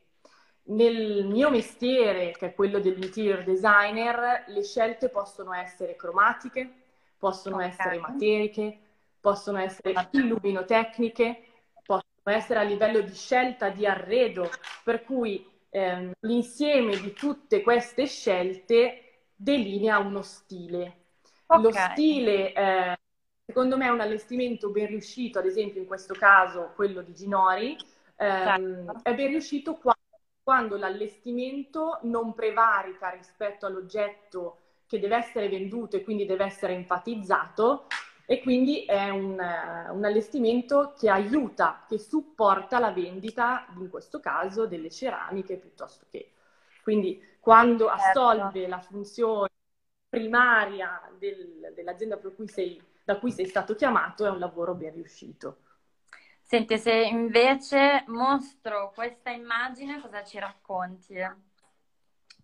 Nel 0.65 1.27
mio 1.27 1.51
mestiere, 1.51 2.31
che 2.33 2.47
è 2.47 2.55
quello 2.55 2.79
dell'interior 2.79 3.43
designer, 3.43 4.45
le 4.47 4.63
scelte 4.63 5.09
possono 5.09 5.53
essere 5.53 5.97
cromatiche, 5.97 6.73
possono 7.19 7.57
okay. 7.57 7.69
essere 7.69 7.99
materiche, 7.99 8.79
possono 9.23 9.59
essere 9.59 10.09
illuminotecniche, 10.11 11.45
possono 11.85 12.05
essere 12.25 12.59
a 12.59 12.65
livello 12.65 13.01
di 13.01 13.15
scelta 13.15 13.69
di 13.69 13.87
arredo, 13.87 14.51
per 14.83 15.05
cui 15.05 15.49
ehm, 15.71 16.11
l'insieme 16.21 17.01
di 17.01 17.13
tutte 17.13 17.63
queste 17.63 18.07
scelte 18.07 19.29
delinea 19.37 19.99
uno 19.99 20.23
stile. 20.23 20.97
Okay. 21.47 21.63
Lo 21.63 21.71
stile, 21.71 22.53
eh, 22.53 22.99
secondo 23.47 23.77
me, 23.77 23.87
è 23.87 23.91
un 23.91 24.01
allestimento 24.01 24.71
ben 24.71 24.89
riuscito, 24.89 25.39
ad 25.39 25.47
esempio 25.47 25.81
in 25.81 25.87
questo 25.87 26.15
caso 26.15 26.73
quello 26.75 27.01
di 27.01 27.15
Ginori, 27.15 27.77
ehm, 28.17 28.87
certo. 28.87 29.01
è 29.05 29.15
ben 29.15 29.29
riuscito 29.29 29.75
quando, 29.75 30.01
quando 30.43 30.77
l'allestimento 30.77 32.01
non 32.03 32.35
prevarica 32.35 33.11
rispetto 33.11 33.67
all'oggetto 33.67 34.57
che 34.87 34.99
deve 34.99 35.17
essere 35.17 35.49
venduto 35.49 35.97
e 35.97 36.03
quindi 36.03 36.27
deve 36.27 36.45
essere 36.45 36.75
enfatizzato 36.75 37.87
e 38.27 38.41
quindi 38.41 38.85
è 38.85 39.09
un, 39.09 39.33
un, 39.33 40.05
allestimento 40.05 40.95
che 40.99 41.09
aiuta, 41.09 41.85
che 41.89 41.99
supporta 41.99 42.79
la 42.79 42.93
vendita, 42.93 43.67
in 43.79 43.91
questo 43.91 44.21
caso, 44.21 44.67
delle 44.67 44.91
ceramiche 44.91 45.57
piuttosto 45.57 46.07
che. 46.11 46.33
Quindi 46.83 47.23
quando 47.41 47.89
certo. 47.89 48.29
assolve 48.29 48.69
la 48.69 48.81
funzione 48.81 49.49
primaria 50.09 51.11
del, 51.19 51.73
dell'azienda 51.75 52.17
cui 52.19 52.49
sei, 52.49 52.81
da 53.05 53.19
cui 53.19 53.33
sei 53.33 53.47
stato 53.47 53.75
chiamato, 53.75 54.25
è 54.25 54.31
un 54.31 54.39
lavoro 54.39 54.75
ben 54.75 54.95
riuscito. 54.95 55.59
Senti, 56.43 56.79
se 56.79 56.93
invece 56.93 58.05
mostro 58.09 58.93
questa 58.95 59.31
immagine, 59.31 60.01
cosa 60.01 60.23
ci 60.23 60.39
racconti? 60.39 61.15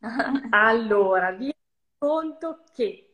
allora, 0.50 1.30
vi 1.32 1.52
conto 1.98 2.64
che 2.72 3.07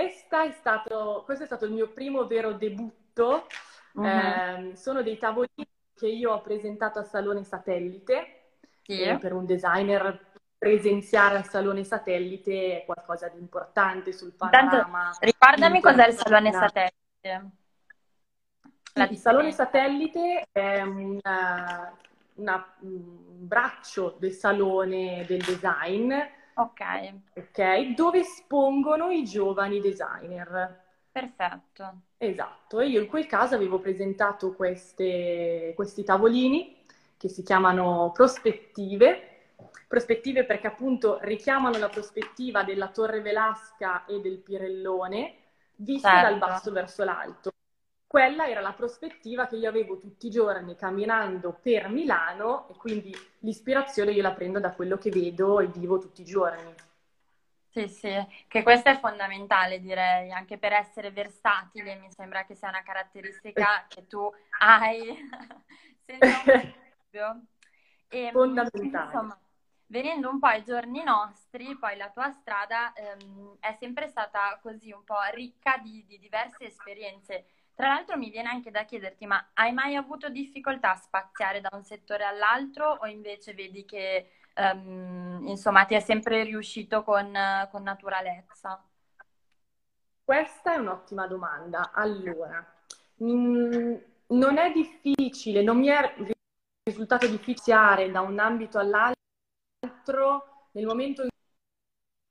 è 0.00 0.52
stato, 0.52 1.22
questo 1.24 1.44
è 1.44 1.46
stato 1.46 1.64
il 1.66 1.72
mio 1.72 1.88
primo 1.88 2.26
vero 2.26 2.52
debutto. 2.52 3.46
Uh-huh. 3.92 4.04
Eh, 4.04 4.72
sono 4.74 5.02
dei 5.02 5.18
tavolini 5.18 5.66
che 5.94 6.08
io 6.08 6.32
ho 6.32 6.40
presentato 6.40 6.98
al 6.98 7.06
Salone 7.06 7.44
Satellite. 7.44 8.38
Eh, 8.84 9.16
per 9.18 9.32
un 9.32 9.46
designer 9.46 10.32
presenziare 10.58 11.36
al 11.36 11.48
Salone 11.48 11.82
Satellite 11.82 12.82
è 12.82 12.84
qualcosa 12.84 13.28
di 13.28 13.38
importante 13.38 14.12
sul 14.12 14.32
panorama. 14.32 14.70
Intanto, 14.70 15.18
ricordami 15.20 15.80
cos'è 15.80 16.08
il 16.08 16.14
Salone 16.14 16.52
Satellite. 16.52 17.50
Sì, 18.92 19.10
il 19.10 19.18
Salone 19.18 19.52
Satellite 19.52 20.48
è 20.52 20.82
una, 20.82 21.96
una, 22.34 22.74
un 22.80 23.46
braccio 23.46 24.16
del 24.18 24.32
Salone 24.32 25.24
del 25.26 25.42
Design 25.42 26.12
Ok. 26.54 26.80
Ok, 27.34 27.94
dove 27.94 28.20
espongono 28.20 29.10
i 29.10 29.24
giovani 29.24 29.80
designer. 29.80 30.80
Perfetto. 31.10 32.00
Esatto, 32.16 32.80
e 32.80 32.88
io 32.88 33.00
in 33.00 33.08
quel 33.08 33.26
caso 33.26 33.54
avevo 33.54 33.78
presentato 33.78 34.54
queste, 34.54 35.72
questi 35.74 36.04
tavolini 36.04 36.80
che 37.16 37.28
si 37.28 37.42
chiamano 37.42 38.10
prospettive, 38.14 39.40
prospettive 39.86 40.44
perché 40.44 40.66
appunto 40.66 41.18
richiamano 41.20 41.78
la 41.78 41.88
prospettiva 41.88 42.64
della 42.64 42.88
Torre 42.88 43.20
Velasca 43.20 44.06
e 44.06 44.20
del 44.20 44.38
Pirellone 44.38 45.36
vista 45.76 46.10
certo. 46.10 46.28
dal 46.28 46.38
basso 46.38 46.72
verso 46.72 47.04
l'alto 47.04 47.52
quella 48.12 48.46
era 48.46 48.60
la 48.60 48.74
prospettiva 48.74 49.46
che 49.46 49.56
io 49.56 49.70
avevo 49.70 49.96
tutti 49.96 50.26
i 50.26 50.30
giorni 50.30 50.76
camminando 50.76 51.58
per 51.62 51.88
Milano 51.88 52.68
e 52.68 52.74
quindi 52.76 53.10
l'ispirazione 53.38 54.10
io 54.10 54.20
la 54.20 54.32
prendo 54.32 54.60
da 54.60 54.72
quello 54.72 54.98
che 54.98 55.08
vedo 55.08 55.60
e 55.60 55.68
vivo 55.68 55.96
tutti 55.98 56.20
i 56.20 56.26
giorni. 56.26 56.74
Sì, 57.70 57.88
sì, 57.88 58.12
che 58.48 58.62
questo 58.62 58.90
è 58.90 58.98
fondamentale 58.98 59.80
direi, 59.80 60.30
anche 60.30 60.58
per 60.58 60.74
essere 60.74 61.10
versatile, 61.10 61.94
mi 61.94 62.10
sembra 62.10 62.44
che 62.44 62.54
sia 62.54 62.68
una 62.68 62.82
caratteristica 62.82 63.86
che 63.88 64.06
tu 64.06 64.30
hai 64.58 65.16
senza 66.04 66.42
un 66.44 66.72
dubbio. 67.08 67.42
E, 68.10 68.28
fondamentale. 68.30 69.04
Insomma, 69.06 69.40
venendo 69.86 70.28
un 70.28 70.38
po' 70.38 70.48
ai 70.48 70.62
giorni 70.64 71.02
nostri, 71.02 71.78
poi 71.78 71.96
la 71.96 72.10
tua 72.10 72.30
strada 72.30 72.92
ehm, 72.92 73.56
è 73.58 73.74
sempre 73.80 74.06
stata 74.08 74.58
così 74.60 74.92
un 74.92 75.02
po' 75.02 75.16
ricca 75.32 75.78
di, 75.78 76.04
di 76.06 76.18
diverse 76.18 76.66
esperienze 76.66 77.46
tra 77.74 77.88
l'altro 77.88 78.16
mi 78.16 78.30
viene 78.30 78.48
anche 78.48 78.70
da 78.70 78.84
chiederti, 78.84 79.26
ma 79.26 79.50
hai 79.54 79.72
mai 79.72 79.96
avuto 79.96 80.28
difficoltà 80.28 80.92
a 80.92 80.96
spaziare 80.96 81.60
da 81.60 81.70
un 81.72 81.82
settore 81.82 82.24
all'altro 82.24 82.98
o 83.00 83.06
invece 83.06 83.54
vedi 83.54 83.84
che 83.84 84.30
um, 84.56 85.42
insomma 85.46 85.84
ti 85.84 85.94
è 85.94 86.00
sempre 86.00 86.44
riuscito 86.44 87.02
con, 87.02 87.36
con 87.70 87.82
naturalezza? 87.82 88.84
Questa 90.22 90.74
è 90.74 90.76
un'ottima 90.76 91.26
domanda. 91.26 91.90
Allora, 91.92 92.64
mh, 93.16 93.26
mm, 93.26 93.94
non 94.28 94.58
è 94.58 94.70
difficile, 94.72 95.62
non 95.62 95.78
mi 95.78 95.88
è 95.88 96.14
risultato 96.84 97.26
difficile 97.26 98.10
da 98.10 98.20
un 98.20 98.38
ambito 98.38 98.78
all'altro 98.78 99.16
nel 100.72 100.86
momento 100.86 101.26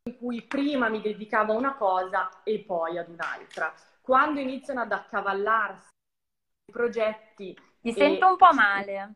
in 0.04 0.18
cui 0.18 0.42
prima 0.44 0.90
mi 0.90 1.02
dedicavo 1.02 1.54
a 1.54 1.58
una 1.58 1.76
cosa 1.76 2.42
e 2.44 2.64
poi 2.66 2.98
ad 2.98 3.10
un'altra 3.10 3.74
quando 4.02 4.40
iniziano 4.40 4.82
ad 4.82 4.92
accavallarsi 4.92 5.90
i 6.66 6.72
progetti... 6.72 7.58
Ti 7.82 7.94
sento 7.94 8.28
un 8.28 8.38
po' 8.38 8.54
male, 8.54 9.14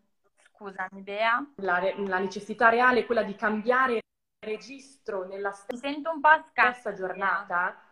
scusami 0.48 1.02
Bea. 1.02 1.52
La, 1.58 1.80
la, 1.98 2.18
necessità 2.18 2.70
reale 2.70 3.02
è 3.02 3.06
quella 3.06 3.24
di 3.24 3.36
cambiare 3.36 4.02
registro 4.40 5.26
nella 5.28 5.52
stessa, 5.52 5.68
Ti 5.68 5.78
sento 5.78 6.12
un 6.12 6.20
po' 6.20 6.44
stessa 6.50 6.94
giornata. 6.94 7.92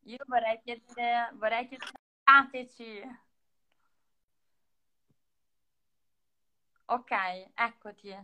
Io 0.00 0.18
vorrei 0.26 0.60
chiedere, 0.62 1.30
vorrei 1.34 1.66
chiedere, 1.66 1.92
Ok, 6.86 7.10
eccoti. 7.54 8.14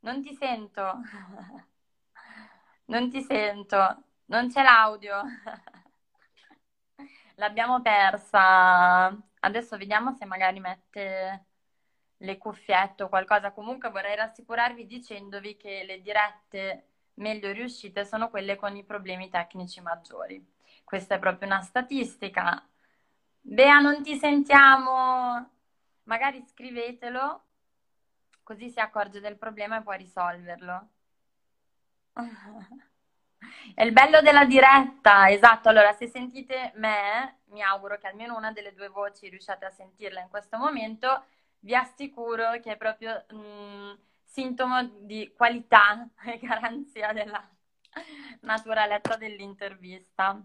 Non 0.00 0.22
ti 0.22 0.34
sento. 0.34 1.00
Non 2.90 3.08
ti 3.08 3.22
sento. 3.22 4.02
Non 4.26 4.48
c'è 4.48 4.62
l'audio. 4.64 5.22
L'abbiamo 7.40 7.80
persa. 7.80 9.06
Adesso 9.40 9.78
vediamo 9.78 10.12
se 10.12 10.26
magari 10.26 10.60
mette 10.60 11.46
le 12.18 12.36
cuffiette 12.36 13.04
o 13.04 13.08
qualcosa. 13.08 13.52
Comunque 13.52 13.88
vorrei 13.88 14.14
rassicurarvi 14.14 14.86
dicendovi 14.86 15.56
che 15.56 15.84
le 15.84 16.02
dirette 16.02 16.88
meglio 17.14 17.50
riuscite 17.52 18.04
sono 18.04 18.28
quelle 18.28 18.56
con 18.56 18.76
i 18.76 18.84
problemi 18.84 19.30
tecnici 19.30 19.80
maggiori. 19.80 20.44
Questa 20.84 21.14
è 21.14 21.18
proprio 21.18 21.48
una 21.48 21.62
statistica. 21.62 22.62
Bea, 23.40 23.78
non 23.78 24.02
ti 24.02 24.16
sentiamo. 24.16 25.50
Magari 26.04 26.44
scrivetelo, 26.46 27.44
così 28.42 28.68
si 28.68 28.80
accorge 28.80 29.20
del 29.20 29.38
problema 29.38 29.78
e 29.78 29.82
può 29.82 29.92
risolverlo. 29.92 30.88
È 33.74 33.82
il 33.82 33.92
bello 33.92 34.20
della 34.20 34.44
diretta, 34.44 35.30
esatto. 35.30 35.68
Allora, 35.68 35.92
se 35.92 36.08
sentite 36.08 36.72
me, 36.76 37.40
mi 37.46 37.62
auguro 37.62 37.98
che 37.98 38.06
almeno 38.06 38.36
una 38.36 38.52
delle 38.52 38.74
due 38.74 38.88
voci 38.88 39.28
riusciate 39.28 39.64
a 39.64 39.70
sentirla 39.70 40.20
in 40.20 40.28
questo 40.28 40.58
momento, 40.58 41.24
vi 41.60 41.74
assicuro 41.74 42.58
che 42.60 42.72
è 42.72 42.76
proprio 42.76 43.24
mh, 43.30 43.36
mm, 43.36 43.92
sintomo 44.24 44.84
di 45.00 45.32
qualità 45.36 46.08
e 46.24 46.38
garanzia 46.38 47.12
della 47.12 47.48
naturalezza 48.40 49.16
dell'intervista. 49.16 50.40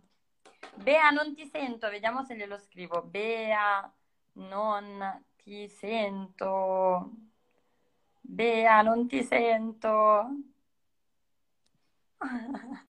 Bea, 0.75 1.10
non 1.10 1.34
ti 1.34 1.46
sento, 1.48 1.90
vediamo 1.90 2.24
se 2.24 2.36
glielo 2.36 2.58
scrivo. 2.58 3.02
Bea, 3.04 3.92
non 4.34 5.25
ti 5.44 5.68
sento. 5.68 7.12
Bea, 8.22 8.82
non 8.82 9.08
ti 9.08 9.24
sento. 9.24 10.28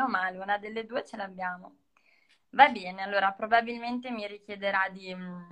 No 0.00 0.08
male, 0.08 0.38
una 0.38 0.56
delle 0.56 0.86
due 0.86 1.04
ce 1.04 1.18
l'abbiamo. 1.18 1.76
Va 2.50 2.70
bene, 2.70 3.02
allora 3.02 3.32
probabilmente 3.32 4.10
mi 4.10 4.26
richiederà 4.26 4.88
di, 4.88 5.14
mm, 5.14 5.50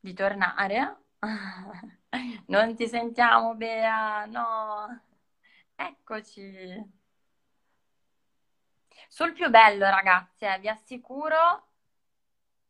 di 0.00 0.14
tornare. 0.14 0.96
Non 2.46 2.76
ti 2.76 2.86
sentiamo, 2.88 3.54
Bea? 3.54 4.26
No. 4.26 5.00
Eccoci. 5.74 6.90
Sul 9.08 9.32
più 9.32 9.48
bello, 9.50 9.88
ragazzi, 9.88 10.44
eh, 10.44 10.58
vi 10.60 10.68
assicuro 10.68 11.72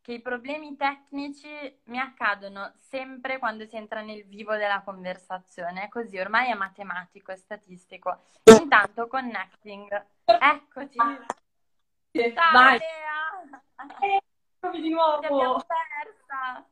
che 0.03 0.13
i 0.13 0.21
problemi 0.21 0.77
tecnici 0.77 1.49
mi 1.85 1.99
accadono 1.99 2.75
sempre 2.79 3.39
quando 3.39 3.67
si 3.67 3.77
entra 3.77 4.03
nel 4.03 4.25
vivo 4.27 4.57
della 4.57 4.83
conversazione, 4.83 5.85
è 5.85 5.89
così, 5.89 6.19
ormai 6.19 6.51
è 6.51 6.55
matematico, 6.55 7.31
è 7.33 7.37
statistico. 7.37 8.23
Intanto 8.61 9.07
connecting, 9.07 10.07
eccoti. 10.25 10.97
Ciao 10.97 12.53
Vai. 12.53 12.79
Lea! 12.79 14.21
Eccomi 14.61 14.81
di 14.81 14.91
nuovo! 14.91 15.21
Ti 15.21 15.27
abbiamo 15.27 15.65
persa! 15.67 16.67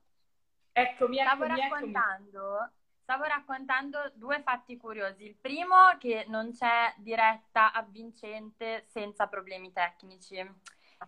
Eccomi, 0.73 1.19
Stavo 1.19 1.45
eccomi, 1.45 1.61
eccomi. 1.61 1.93
raccontando, 1.93 2.71
stavo 3.03 3.25
raccontando 3.25 4.13
due 4.15 4.41
fatti 4.43 4.77
curiosi. 4.77 5.25
Il 5.25 5.37
primo, 5.37 5.97
che 5.99 6.25
non 6.29 6.53
c'è 6.53 6.95
diretta 6.99 7.73
avvincente 7.73 8.85
senza 8.89 9.27
problemi 9.27 9.73
tecnici. 9.73 10.37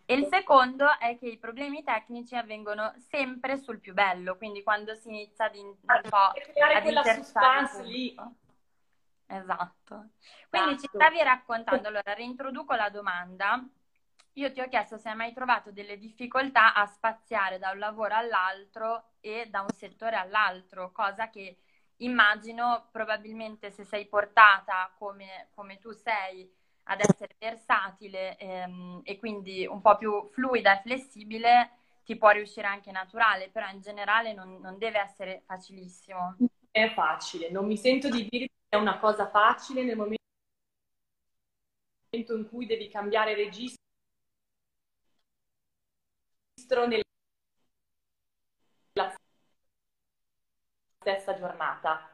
E 0.07 0.15
il 0.15 0.27
secondo 0.27 0.87
è 0.99 1.19
che 1.19 1.27
i 1.27 1.39
problemi 1.39 1.85
tecnici 1.85 2.35
avvengono 2.35 2.95
sempre 2.97 3.59
sul 3.59 3.79
più 3.79 3.93
bello, 3.93 4.37
quindi 4.37 4.63
quando 4.63 4.95
si 4.95 5.09
inizia 5.09 5.45
ad, 5.45 5.55
in, 5.55 5.67
un 5.67 5.77
po' 6.09 6.33
creare 6.53 6.75
ad 6.77 6.83
quella 6.83 7.03
suspense 7.03 7.83
lì. 7.85 8.15
Esatto. 9.33 10.11
Quindi 10.49 10.79
ci 10.79 10.87
Esatto. 10.87 10.89
stavi 10.95 11.23
raccontando, 11.23 11.89
allora 11.89 12.13
reintroduco 12.15 12.75
la 12.75 12.91
domanda. 12.91 13.67
Io 14.35 14.53
ti 14.53 14.61
ho 14.61 14.69
chiesto 14.69 14.97
se 14.99 15.09
hai 15.11 15.17
mai 15.17 15.33
trovato 15.33 15.73
delle 15.73 15.99
difficoltà 15.99 16.75
a 16.75 16.87
spaziare 16.87 17.59
da 17.59 17.71
un 17.71 17.79
lavoro 17.79 18.15
all'altro 18.15 19.13
e 19.21 19.47
da 19.51 19.61
un 19.63 19.69
settore 19.71 20.17
all'altro, 20.17 20.91
cosa 20.93 21.29
che 21.31 21.59
immagino 21.97 22.89
probabilmente 22.91 23.71
se 23.71 23.85
sei 23.85 24.07
portata 24.07 24.93
come, 24.99 25.49
come 25.55 25.79
tu 25.79 25.93
sei 25.93 26.51
ad 26.85 27.01
essere 27.01 27.37
versatile 27.39 28.37
ehm, 28.39 29.01
e 29.05 29.19
quindi 29.19 29.67
un 29.67 29.81
po' 29.81 29.97
più 29.97 30.29
fluida 30.33 30.79
e 30.79 30.83
flessibile, 30.83 31.71
ti 32.05 32.17
può 32.17 32.31
riuscire 32.31 32.67
anche 32.67 32.91
naturale, 32.91 33.51
però 33.51 33.69
in 33.69 33.81
generale 33.81 34.33
non, 34.33 34.59
non 34.61 34.79
deve 34.79 34.99
essere 34.99 35.43
facilissimo. 35.47 36.39
È 36.71 36.91
facile, 36.95 37.51
non 37.51 37.67
mi 37.67 37.77
sento 37.77 38.09
di 38.09 38.27
dire 38.29 38.49
è 38.73 38.77
una 38.77 38.99
cosa 38.99 39.29
facile 39.29 39.85
nel 39.85 39.99
momento 39.99 40.17
in 42.09 42.49
cui 42.49 42.65
devi 42.65 42.89
cambiare 42.89 43.35
registro 43.35 43.77
nella 46.87 47.03
stessa 51.01 51.35
giornata, 51.35 52.09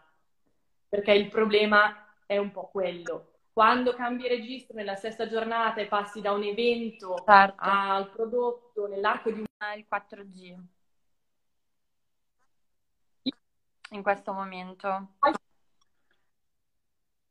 perché 0.88 1.12
il 1.12 1.28
problema 1.28 2.12
è 2.26 2.38
un 2.38 2.50
po' 2.50 2.66
quello. 2.70 3.34
Quando 3.52 3.94
cambi 3.94 4.26
registro 4.26 4.74
nella 4.74 4.96
stessa 4.96 5.28
giornata 5.28 5.80
e 5.80 5.86
passi 5.86 6.20
da 6.20 6.32
un 6.32 6.42
evento 6.42 7.22
Certo. 7.24 7.54
al 7.58 8.10
prodotto 8.10 8.88
nell'arco 8.88 9.30
di 9.30 9.38
un 9.38 9.46
Ah, 9.58 9.74
il 9.74 9.86
4G 9.88 10.56
in 13.90 14.02
questo 14.02 14.32
momento. 14.32 15.14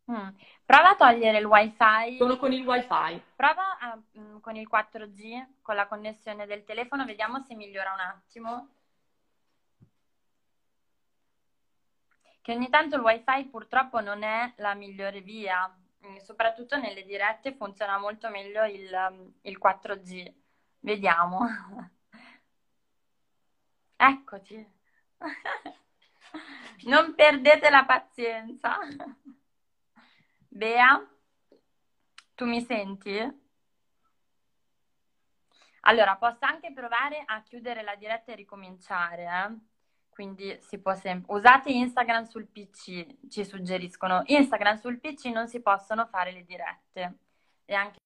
Mm. 0.10 0.28
Prova 0.66 0.90
a 0.92 0.96
togliere 0.96 1.40
il 1.40 1.46
wifi, 1.46 2.18
sono 2.18 2.38
con 2.38 2.54
il 2.54 2.66
wifi. 2.66 3.22
prova 3.36 3.78
a- 3.80 4.00
mm, 4.20 4.38
con 4.40 4.56
il 4.56 4.68
4G, 4.68 5.62
con 5.62 5.76
la 5.76 5.88
connessione 5.88 6.46
del 6.46 6.64
telefono, 6.64 7.06
vediamo 7.06 7.42
se 7.44 7.56
migliora 7.56 7.94
un 7.94 8.00
attimo. 8.00 8.70
Che 12.42 12.54
ogni 12.54 12.70
tanto 12.70 12.96
il 12.96 13.02
wifi 13.02 13.46
purtroppo 13.50 14.00
non 14.00 14.24
è 14.24 14.54
la 14.58 14.74
migliore 14.74 15.20
via, 15.20 15.70
Mm, 16.06 16.18
soprattutto 16.18 16.78
nelle 16.78 17.04
dirette 17.04 17.54
funziona 17.56 17.98
molto 17.98 18.30
meglio 18.30 18.64
il, 18.66 19.32
il 19.42 19.58
4G. 19.58 20.32
Vediamo. 20.80 21.40
Eccoti. 23.98 24.76
Non 26.84 27.16
perdete 27.16 27.70
la 27.72 27.86
pazienza. 27.86 28.78
Bea, 30.58 31.00
tu 32.34 32.46
mi 32.46 32.62
senti? 32.62 33.12
Allora, 35.82 36.15
posso 36.17 36.46
anche 36.46 36.74
provare 36.74 37.22
a 37.26 37.43
chiudere 37.43 37.84
la 37.84 37.96
diretta 37.96 38.32
e 38.32 38.36
ricominciare, 38.36 39.24
eh? 39.24 39.56
Quindi 40.10 40.58
si 40.62 40.80
può 40.80 40.96
sempre... 40.96 41.32
Usate 41.36 41.70
Instagram 41.72 42.24
sul 42.24 42.48
PC, 42.48 43.28
ci 43.30 43.46
suggeriscono. 43.46 44.24
Instagram 44.26 44.78
sul 44.78 45.00
PC 45.00 45.26
non 45.26 45.48
si 45.48 45.62
possono 45.62 46.08
fare 46.08 46.32
le 46.32 46.43
dirette. 46.43 47.17
E 47.65 47.74
anche... 47.76 48.00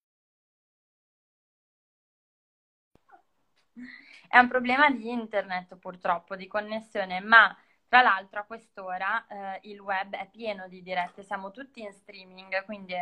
È 4.28 4.38
un 4.38 4.48
problema 4.50 4.90
di 4.90 5.10
internet 5.10 5.78
purtroppo, 5.78 6.36
di 6.36 6.48
connessione, 6.48 7.22
ma 7.22 7.56
tra 7.92 8.02
l'altro 8.04 8.40
a 8.40 8.44
quest'ora 8.44 9.28
eh, 9.28 9.60
il 9.64 9.82
web 9.82 10.16
è 10.16 10.26
pieno 10.32 10.70
di 10.70 10.82
dirette, 10.82 11.24
siamo 11.24 11.52
tutti 11.52 11.82
in 11.82 11.92
streaming, 11.92 12.64
quindi 12.64 12.96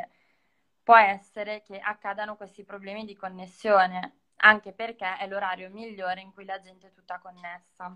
può 0.81 0.97
essere 0.97 1.61
che 1.61 1.77
accadano 1.77 2.35
questi 2.35 2.63
problemi 2.63 3.05
di 3.05 3.15
connessione, 3.15 4.21
anche 4.37 4.71
perché 4.71 5.17
è 5.17 5.27
l'orario 5.27 5.69
migliore 5.69 6.21
in 6.21 6.33
cui 6.33 6.43
la 6.43 6.59
gente 6.59 6.87
è 6.87 6.91
tutta 6.91 7.19
connessa. 7.19 7.95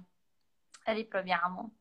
Riproviamo. 0.84 1.72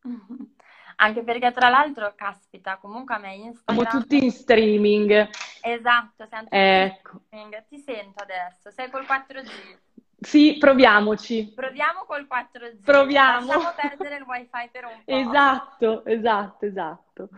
Anche 1.00 1.22
perché 1.22 1.52
tra 1.52 1.68
l'altro, 1.68 2.14
caspita, 2.16 2.78
comunque 2.78 3.14
a 3.14 3.18
me 3.18 3.34
Instagram... 3.34 3.86
Siamo 3.86 4.00
tutti 4.00 4.24
in 4.24 4.32
streaming. 4.32 5.28
Esatto, 5.60 6.26
siamo 6.26 6.44
tutti 6.44 6.56
Ecco. 6.56 7.12
in 7.12 7.20
streaming. 7.26 7.66
Ti 7.66 7.78
sento 7.78 8.22
adesso, 8.22 8.70
sei 8.70 8.88
col 8.90 9.04
4G. 9.04 9.78
Sì, 10.20 10.56
proviamoci. 10.58 11.52
Proviamo 11.54 12.04
col 12.04 12.26
4G. 12.28 12.82
Proviamo. 12.84 13.46
Lasciamo 13.46 13.72
perdere 13.76 14.16
il 14.16 14.22
wifi 14.22 14.68
per 14.72 14.84
un 14.84 15.04
po'. 15.04 15.12
Esatto, 15.14 16.04
esatto, 16.04 16.66
esatto. 16.66 17.28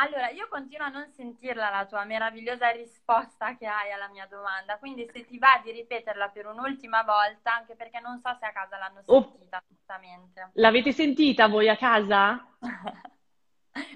Allora, 0.00 0.28
io 0.30 0.46
continuo 0.48 0.86
a 0.86 0.90
non 0.90 1.08
sentirla 1.08 1.70
la 1.70 1.84
tua 1.86 2.04
meravigliosa 2.04 2.68
risposta 2.70 3.56
che 3.56 3.66
hai 3.66 3.90
alla 3.90 4.08
mia 4.08 4.26
domanda, 4.30 4.76
quindi 4.78 5.08
se 5.12 5.24
ti 5.24 5.38
va 5.38 5.60
di 5.64 5.72
ripeterla 5.72 6.28
per 6.28 6.46
un'ultima 6.46 7.02
volta, 7.02 7.52
anche 7.54 7.74
perché 7.74 7.98
non 7.98 8.20
so 8.20 8.36
se 8.38 8.46
a 8.46 8.52
casa 8.52 8.76
l'hanno 8.78 9.02
Oh. 9.06 9.22
sentita 9.22 9.60
giustamente. 9.66 10.50
L'avete 10.52 10.92
sentita 10.92 11.48
voi 11.48 11.68
a 11.68 11.76
casa? 11.76 12.46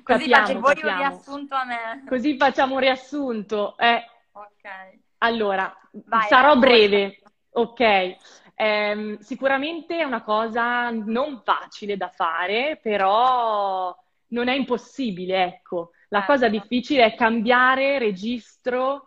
Così 0.02 0.28
Capiamo, 0.28 0.46
fate 0.46 0.58
voi 0.58 0.70
un 0.70 0.80
capiamo. 0.80 0.98
riassunto 0.98 1.54
a 1.54 1.64
me. 1.64 2.04
Così 2.08 2.36
facciamo 2.36 2.74
un 2.74 2.80
riassunto. 2.80 3.76
Eh, 3.78 4.04
Ok. 4.32 4.98
allora, 5.18 5.72
Vai, 5.92 6.26
sarò 6.28 6.56
breve, 6.56 7.21
ok? 7.52 8.16
Ehm, 8.54 9.18
sicuramente 9.18 9.98
è 9.98 10.04
una 10.04 10.22
cosa 10.22 10.90
non 10.90 11.42
facile 11.44 11.96
da 11.96 12.08
fare, 12.08 12.78
però 12.82 13.94
non 14.28 14.48
è 14.48 14.54
impossibile, 14.54 15.44
ecco. 15.44 15.90
La 16.08 16.18
Certo. 16.20 16.32
cosa 16.32 16.48
difficile 16.48 17.04
è 17.06 17.14
cambiare 17.14 17.98
registro 17.98 19.04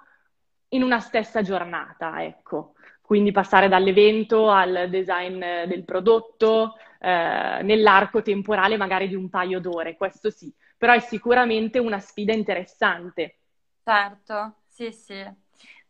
in 0.70 0.84
una 0.84 1.00
stessa 1.00 1.42
giornata, 1.42 2.24
ecco. 2.24 2.74
Quindi 3.02 3.32
passare 3.32 3.68
dall'evento 3.68 4.50
al 4.50 4.88
design 4.90 5.42
eh, 5.42 5.68
del 5.68 5.84
prodotto, 5.86 6.76
eh, 7.00 7.60
nell'arco 7.64 8.22
temporale 8.24 8.78
magari 8.78 9.08
di 9.08 9.16
un 9.16 9.30
paio 9.30 9.60
d'ore, 9.60 9.96
questo 9.96 10.32
sì, 10.32 10.52
però 10.78 10.94
è 10.94 11.00
sicuramente 11.00 11.78
una 11.80 12.00
sfida 12.00 12.34
interessante. 12.34 13.38
Certo, 13.84 14.56
sì, 14.68 14.92
sì. 14.92 15.24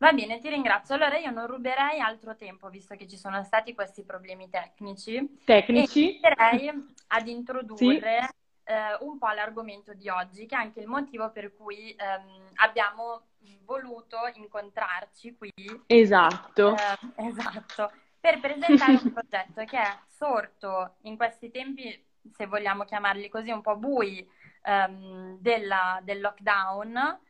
Va 0.06 0.14
bene, 0.14 0.38
ti 0.38 0.50
ringrazio. 0.50 0.94
Allora 0.94 1.18
io 1.18 1.32
non 1.32 1.48
ruberei 1.48 2.00
altro 2.00 2.36
tempo, 2.36 2.70
visto 2.70 2.96
che 2.96 3.08
ci 3.08 3.18
sono 3.18 3.44
stati 3.44 3.74
questi 3.74 4.04
problemi 4.04 4.52
tecnici, 4.52 5.42
Tecnici? 5.44 6.10
inizierei 6.10 6.72
ad 7.08 7.28
introdurre 7.28 8.30
eh, 8.66 8.98
un 9.00 9.18
po' 9.18 9.32
l'argomento 9.32 9.96
di 9.96 10.08
oggi, 10.08 10.46
che 10.46 10.54
è 10.54 10.60
anche 10.60 10.80
il 10.80 10.86
motivo 10.86 11.32
per 11.32 11.56
cui 11.56 11.90
ehm, 11.98 12.52
abbiamo 12.58 13.30
voluto 13.64 14.18
incontrarci 14.36 15.36
qui. 15.38 15.52
Esatto. 15.88 16.76
Eh, 16.76 17.26
esatto, 17.28 17.92
per 18.20 18.40
presentare 18.40 19.00
un 19.02 19.12
progetto 19.12 19.64
che 19.66 19.80
è 19.80 19.98
sorto 20.06 20.98
in 21.02 21.18
questi 21.18 21.50
tempi, 21.50 22.06
se 22.32 22.46
vogliamo 22.46 22.84
chiamarli 22.84 23.28
così, 23.28 23.50
un 23.50 23.62
po' 23.62 23.76
bui 23.76 24.24
ehm, 24.66 25.40
della- 25.40 26.00
del 26.04 26.22
lockdown 26.22 27.22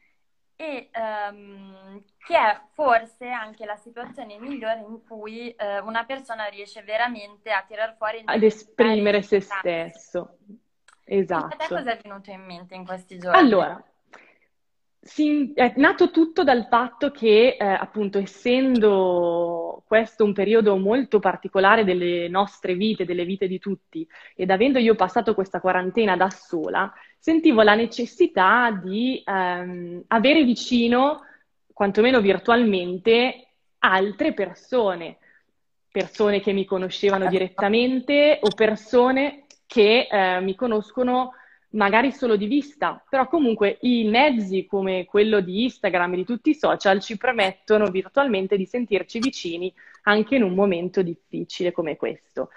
e 0.56 0.90
ehm, 0.92 2.04
che 2.18 2.38
è 2.38 2.62
forse 2.74 3.30
anche 3.30 3.66
la 3.66 3.76
situazione 3.76 4.38
migliore 4.40 4.80
in 4.80 5.04
cui 5.06 5.52
eh, 5.52 5.80
una 5.80 6.06
persona 6.06 6.46
riesce 6.46 6.82
veramente 6.82 7.52
a 7.52 7.64
tirar 7.68 7.96
fuori 7.98 8.22
Ad 8.26 8.44
esprimere 8.44 9.18
e 9.18 9.22
se 9.22 9.42
stesso. 9.42 10.38
Quindi 10.38 11.54
a 11.54 11.58
te 11.58 11.64
Esatto. 11.64 11.76
cosa 11.76 11.92
è 11.92 12.00
venuto 12.02 12.32
in 12.32 12.42
mente 12.42 12.76
in 12.76 12.86
questi 12.86 13.20
giorni? 13.20 13.40
Allora, 13.40 13.84
si- 15.08 15.52
è 15.54 15.74
nato 15.78 16.10
tutto 16.10 16.44
dal 16.44 16.66
fatto 16.68 17.12
che, 17.12 17.58
eh, 17.60 17.64
appunto, 17.64 18.18
essendo 18.18 19.84
questo 19.86 20.24
un 20.24 20.34
periodo 20.34 20.78
molto 20.78 21.20
particolare 21.20 21.84
delle 21.84 22.28
nostre 22.28 22.74
vite, 22.74 23.06
delle 23.06 23.24
vite 23.24 23.48
di 23.48 23.60
tutti, 23.60 24.08
ed 24.36 24.50
avendo 24.50 24.80
io 24.80 24.96
passato 24.96 25.36
questa 25.36 25.60
quarantena 25.62 26.18
da 26.18 26.32
sola, 26.32 26.92
sentivo 27.20 27.62
la 27.62 27.76
necessità 27.76 28.72
di 28.84 29.22
ehm, 29.24 30.06
avere 30.08 30.44
vicino, 30.44 31.22
quantomeno 31.72 32.20
virtualmente, 32.20 33.48
altre 33.80 34.34
persone. 34.34 35.18
persone 35.92 36.42
che 36.42 36.52
mi 36.52 36.66
conoscevano 36.66 37.28
direttamente 37.28 38.40
o 38.42 38.50
persone 38.54 39.46
che 39.68 40.08
eh, 40.12 40.42
mi 40.42 40.54
conoscono 40.56 41.32
magari 41.76 42.12
solo 42.12 42.36
di 42.36 42.48
vista, 42.48 43.04
però 43.08 43.28
comunque 43.28 43.78
i 43.82 44.06
mezzi 44.06 44.66
come 44.66 45.06
quello 45.06 45.40
di 45.40 45.64
Instagram 45.64 46.14
e 46.14 46.16
di 46.18 46.26
tutti 46.26 46.50
i 46.50 46.56
social 46.56 47.00
ci 47.00 47.18
permettono 47.18 47.88
virtualmente 47.88 48.58
di 48.58 48.66
sentirci 48.66 49.20
vicini 49.20 49.74
anche 50.04 50.36
in 50.36 50.44
un 50.44 50.54
momento 50.54 51.02
difficile 51.02 51.72
come 51.72 51.96
questo. 51.96 52.50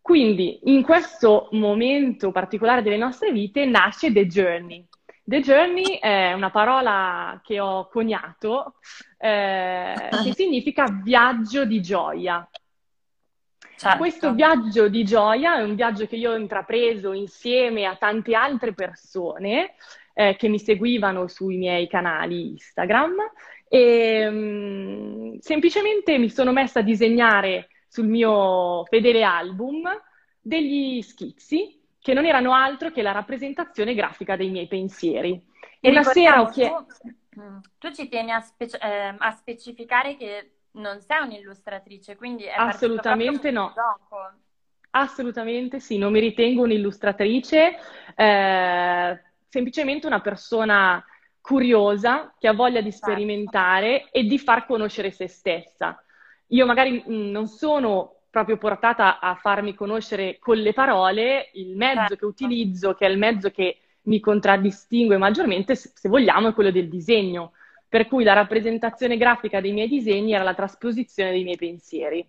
Quindi 0.00 0.60
in 0.64 0.82
questo 0.82 1.48
momento 1.52 2.32
particolare 2.32 2.82
delle 2.82 2.96
nostre 2.96 3.30
vite 3.30 3.66
nasce 3.66 4.10
The 4.12 4.26
Journey. 4.26 4.86
The 5.22 5.40
Journey 5.40 5.98
è 5.98 6.32
una 6.32 6.50
parola 6.50 7.38
che 7.44 7.60
ho 7.60 7.88
coniato 7.88 8.76
eh, 9.18 10.08
che 10.22 10.32
significa 10.32 10.86
viaggio 11.02 11.66
di 11.66 11.82
gioia. 11.82 12.48
Certo. 13.78 13.98
Questo 13.98 14.32
viaggio 14.32 14.88
di 14.88 15.04
gioia 15.04 15.58
è 15.58 15.62
un 15.62 15.76
viaggio 15.76 16.06
che 16.06 16.16
io 16.16 16.32
ho 16.32 16.36
intrapreso 16.36 17.12
insieme 17.12 17.84
a 17.84 17.94
tante 17.94 18.34
altre 18.34 18.74
persone 18.74 19.76
eh, 20.14 20.34
che 20.36 20.48
mi 20.48 20.58
seguivano 20.58 21.28
sui 21.28 21.58
miei 21.58 21.86
canali 21.86 22.48
Instagram 22.48 23.14
e 23.68 24.28
mh, 24.28 24.36
mm, 24.36 25.36
semplicemente 25.38 26.18
mi 26.18 26.28
sono 26.28 26.50
messa 26.50 26.80
a 26.80 26.82
disegnare 26.82 27.68
sul 27.86 28.08
mio 28.08 28.84
fedele 28.86 29.22
album 29.22 29.88
degli 30.40 31.00
schizzi 31.00 31.80
che 32.00 32.14
non 32.14 32.26
erano 32.26 32.54
altro 32.54 32.90
che 32.90 33.02
la 33.02 33.12
rappresentazione 33.12 33.94
grafica 33.94 34.34
dei 34.34 34.50
miei 34.50 34.66
pensieri. 34.66 35.40
E 35.80 35.90
una 35.90 36.02
sera 36.02 36.40
ho 36.40 36.48
chiesto... 36.48 36.86
Mm, 37.38 37.58
tu 37.78 37.92
ci 37.92 38.08
tieni 38.08 38.32
a, 38.32 38.40
spec- 38.40 38.82
eh, 38.82 39.14
a, 39.16 39.30
specificare 39.30 40.16
che 40.16 40.54
non 40.78 41.00
sei 41.00 41.22
un'illustratrice, 41.22 42.16
quindi 42.16 42.44
è 42.44 42.54
Assolutamente 42.56 43.50
no. 43.50 43.72
Assolutamente 44.90 45.80
sì, 45.80 45.98
non 45.98 46.12
mi 46.12 46.20
ritengo 46.20 46.62
un'illustratrice, 46.62 47.76
eh, 48.16 49.22
semplicemente 49.46 50.06
una 50.06 50.20
persona 50.20 51.04
curiosa 51.40 52.34
che 52.38 52.48
ha 52.48 52.52
voglia 52.52 52.80
di 52.80 52.90
certo. 52.90 53.06
sperimentare 53.06 54.08
e 54.10 54.24
di 54.24 54.38
far 54.38 54.66
conoscere 54.66 55.10
se 55.10 55.28
stessa. 55.28 56.02
Io 56.48 56.64
magari 56.64 57.04
mm, 57.06 57.30
non 57.30 57.46
sono 57.48 58.14
proprio 58.30 58.56
portata 58.56 59.18
a 59.20 59.34
farmi 59.34 59.74
conoscere 59.74 60.38
con 60.38 60.56
le 60.56 60.72
parole, 60.72 61.50
il 61.54 61.76
mezzo 61.76 62.00
certo. 62.00 62.16
che 62.16 62.24
utilizzo, 62.24 62.94
che 62.94 63.06
è 63.06 63.10
il 63.10 63.18
mezzo 63.18 63.50
che 63.50 63.78
mi 64.02 64.20
contraddistingue 64.20 65.18
maggiormente, 65.18 65.74
se 65.74 66.08
vogliamo, 66.08 66.48
è 66.48 66.54
quello 66.54 66.70
del 66.70 66.88
disegno. 66.88 67.52
Per 67.88 68.06
cui 68.06 68.22
la 68.22 68.34
rappresentazione 68.34 69.16
grafica 69.16 69.60
dei 69.60 69.72
miei 69.72 69.88
disegni 69.88 70.34
era 70.34 70.44
la 70.44 70.54
trasposizione 70.54 71.30
dei 71.30 71.42
miei 71.42 71.56
pensieri. 71.56 72.28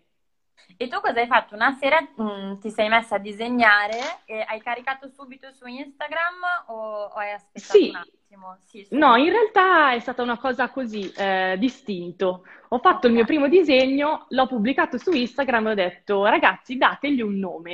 E 0.78 0.88
tu 0.88 1.00
cosa 1.02 1.19
hai 1.19 1.28
fatto? 1.28 1.56
Una 1.56 1.76
sera 1.80 2.00
mh, 2.00 2.24
mm, 2.24 2.60
ti 2.60 2.69
sei 2.69 2.89
messa 2.89 3.15
a 3.15 3.19
disegnare 3.19 4.22
e 4.26 4.45
hai 4.48 4.62
caricato 4.62 5.08
subito 5.10 5.52
su 5.52 5.65
Instagram 5.65 6.65
o, 6.67 7.04
o 7.04 7.13
hai 7.15 7.32
aspettato 7.32 7.78
sì. 7.78 7.89
un 7.89 7.95
attimo? 7.95 8.58
Sì, 8.65 8.88
no, 8.91 9.15
in 9.15 9.30
realtà 9.32 9.93
è 9.93 10.00
stata 10.00 10.22
una 10.22 10.38
cosa 10.38 10.69
così, 10.69 11.12
eh, 11.12 11.56
distinto. 11.58 12.43
Ho 12.69 12.78
fatto 12.78 12.98
okay. 12.98 13.10
il 13.10 13.15
mio 13.15 13.26
primo 13.26 13.48
disegno, 13.48 14.26
l'ho 14.30 14.48
pubblicato 14.48 14.98
su 14.98 15.12
Instagram 15.12 15.67
e 15.67 15.72
ho 15.72 15.76
detto 15.76 16.26
ragazzi 16.26 16.78
dategli 16.78 17.22
un 17.22 17.38
nome. 17.38 17.74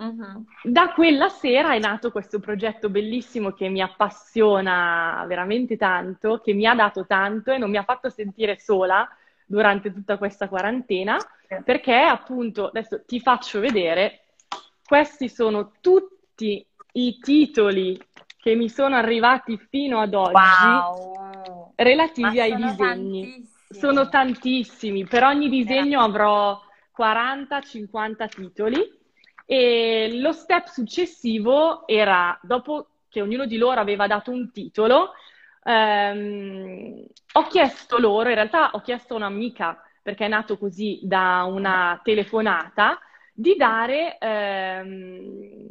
Uh-huh. 0.00 0.46
Da 0.62 0.92
quella 0.94 1.28
sera 1.28 1.74
è 1.74 1.78
nato 1.78 2.10
questo 2.10 2.40
progetto 2.40 2.88
bellissimo 2.88 3.52
che 3.52 3.68
mi 3.68 3.82
appassiona 3.82 5.22
veramente 5.28 5.76
tanto, 5.76 6.40
che 6.42 6.54
mi 6.54 6.64
ha 6.64 6.74
dato 6.74 7.04
tanto 7.04 7.52
e 7.52 7.58
non 7.58 7.68
mi 7.68 7.76
ha 7.76 7.82
fatto 7.82 8.08
sentire 8.08 8.58
sola 8.58 9.06
durante 9.44 9.92
tutta 9.92 10.16
questa 10.16 10.48
quarantena, 10.48 11.18
perché 11.64 11.94
appunto, 11.94 12.68
adesso 12.68 13.04
ti 13.04 13.20
faccio 13.20 13.60
vedere, 13.60 14.22
questi 14.86 15.28
sono 15.28 15.72
tutti 15.82 16.66
i 16.92 17.18
titoli 17.18 18.00
che 18.40 18.54
mi 18.54 18.70
sono 18.70 18.96
arrivati 18.96 19.58
fino 19.68 20.00
ad 20.00 20.14
oggi 20.14 20.32
wow. 20.32 21.72
relativi 21.74 22.40
ai 22.40 22.56
disegni. 22.56 22.76
Tantissimi. 23.22 23.48
Sono 23.68 24.08
tantissimi, 24.08 25.04
per 25.04 25.24
ogni 25.24 25.48
disegno 25.48 26.00
avrò 26.00 26.58
40-50 26.96 28.28
titoli 28.28 28.98
e 29.52 30.20
lo 30.20 30.30
step 30.30 30.66
successivo 30.68 31.84
era, 31.88 32.38
dopo 32.40 32.86
che 33.08 33.20
ognuno 33.20 33.46
di 33.46 33.56
loro 33.56 33.80
aveva 33.80 34.06
dato 34.06 34.30
un 34.30 34.52
titolo, 34.52 35.10
ehm, 35.64 37.04
ho 37.32 37.42
chiesto 37.48 37.98
loro, 37.98 38.28
in 38.28 38.36
realtà 38.36 38.70
ho 38.70 38.80
chiesto 38.80 39.14
a 39.14 39.16
un'amica, 39.16 39.82
perché 40.00 40.26
è 40.26 40.28
nato 40.28 40.56
così 40.56 41.00
da 41.02 41.42
una 41.48 42.00
telefonata, 42.04 43.00
di 43.32 43.56
dare, 43.56 44.18
ehm, 44.20 45.66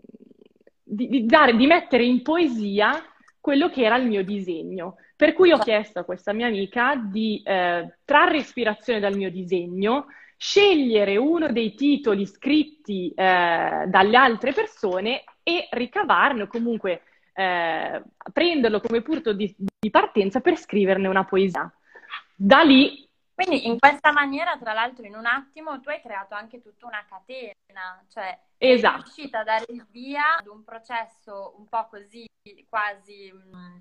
di, 0.83 1.07
di, 1.07 1.25
dare, 1.25 1.55
di 1.55 1.65
mettere 1.65 2.03
in 2.03 2.21
poesia 2.21 3.01
quello 3.39 3.69
che 3.69 3.83
era 3.83 3.95
il 3.95 4.07
mio 4.07 4.25
disegno. 4.25 4.97
Per 5.15 5.31
cui 5.31 5.53
ho 5.53 5.57
chiesto 5.57 5.99
a 5.99 6.03
questa 6.03 6.33
mia 6.33 6.47
amica 6.47 6.97
di 6.97 7.41
eh, 7.45 7.95
trarre 8.03 8.37
ispirazione 8.39 8.99
dal 8.99 9.15
mio 9.15 9.31
disegno, 9.31 10.07
scegliere 10.41 11.17
uno 11.17 11.51
dei 11.51 11.75
titoli 11.75 12.25
scritti 12.25 13.11
eh, 13.13 13.83
dalle 13.87 14.15
altre 14.15 14.53
persone 14.53 15.25
e 15.43 15.67
ricavarne 15.71 16.43
o 16.43 16.47
comunque 16.47 17.01
eh, 17.33 18.01
prenderlo 18.31 18.79
come 18.79 19.01
punto 19.01 19.33
di, 19.33 19.53
di, 19.57 19.89
partenza 19.89 20.39
per 20.39 20.57
scriverne 20.57 21.09
una 21.09 21.25
poesia. 21.25 21.69
Da 22.33 22.61
lì. 22.61 23.05
Quindi 23.35 23.67
in 23.67 23.79
questa 23.79 24.13
maniera, 24.13 24.57
tra 24.57 24.71
l'altro, 24.71 25.05
in 25.05 25.15
un 25.15 25.25
attimo 25.25 25.81
tu 25.81 25.89
hai 25.89 26.01
creato 26.01 26.35
anche 26.35 26.61
tutta 26.61 26.85
una 26.85 27.05
catena, 27.07 28.01
cioè 28.07 28.37
esatto. 28.57 28.95
sei 28.95 29.03
riuscita 29.03 29.39
a 29.39 29.43
dare 29.43 29.65
il 29.67 29.85
via 29.91 30.37
ad 30.37 30.47
un 30.47 30.63
processo 30.63 31.55
un 31.57 31.67
po' 31.67 31.85
così 31.89 32.25
quasi 32.69 33.29
mh, 33.29 33.57
mm, 33.57 33.77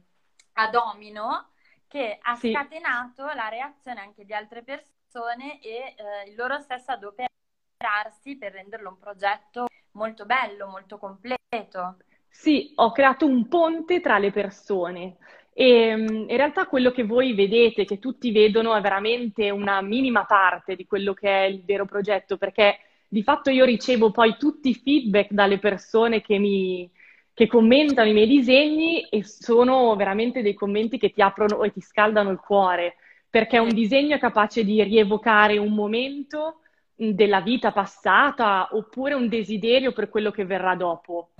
a 0.54 0.68
domino 0.70 1.50
che 1.86 2.18
ha 2.20 2.34
sì. 2.34 2.50
scatenato 2.50 3.26
la 3.26 3.48
reazione 3.48 4.00
anche 4.00 4.24
di 4.24 4.34
altre 4.34 4.62
persone 4.62 4.97
persone 5.08 5.60
e 5.62 5.94
eh, 5.96 6.34
loro 6.36 6.58
stesso 6.58 6.92
adoperarsi 6.92 8.36
per 8.38 8.52
renderlo 8.52 8.90
un 8.90 8.98
progetto 8.98 9.66
molto 9.92 10.26
bello, 10.26 10.68
molto 10.68 10.98
completo. 10.98 11.96
Sì, 12.28 12.72
ho 12.76 12.92
creato 12.92 13.24
un 13.24 13.48
ponte 13.48 14.00
tra 14.00 14.18
le 14.18 14.30
persone 14.30 15.16
e 15.54 15.96
mm, 15.96 16.28
in 16.28 16.36
realtà 16.36 16.66
quello 16.66 16.90
che 16.90 17.04
voi 17.04 17.34
vedete, 17.34 17.86
che 17.86 17.98
tutti 17.98 18.30
vedono, 18.30 18.76
è 18.76 18.80
veramente 18.80 19.50
una 19.50 19.80
minima 19.80 20.24
parte 20.24 20.76
di 20.76 20.86
quello 20.86 21.14
che 21.14 21.28
è 21.28 21.44
il 21.46 21.64
vero 21.64 21.86
progetto, 21.86 22.36
perché 22.36 22.78
di 23.08 23.22
fatto 23.22 23.50
io 23.50 23.64
ricevo 23.64 24.10
poi 24.10 24.36
tutti 24.36 24.68
i 24.68 24.74
feedback 24.74 25.30
dalle 25.30 25.58
persone 25.58 26.20
che 26.20 26.38
mi, 26.38 26.88
che 27.32 27.46
commentano 27.46 28.10
i 28.10 28.12
miei 28.12 28.26
disegni 28.28 29.08
e 29.08 29.24
sono 29.24 29.96
veramente 29.96 30.42
dei 30.42 30.54
commenti 30.54 30.98
che 30.98 31.10
ti 31.10 31.22
aprono 31.22 31.62
e 31.62 31.72
ti 31.72 31.80
scaldano 31.80 32.30
il 32.30 32.38
cuore 32.38 32.96
perché 33.30 33.58
un 33.58 33.72
disegno 33.72 34.16
è 34.16 34.18
capace 34.18 34.64
di 34.64 34.82
rievocare 34.82 35.58
un 35.58 35.72
momento 35.72 36.60
della 36.94 37.40
vita 37.40 37.70
passata 37.70 38.68
oppure 38.72 39.14
un 39.14 39.28
desiderio 39.28 39.92
per 39.92 40.08
quello 40.08 40.30
che 40.30 40.44
verrà 40.44 40.74
dopo. 40.74 41.30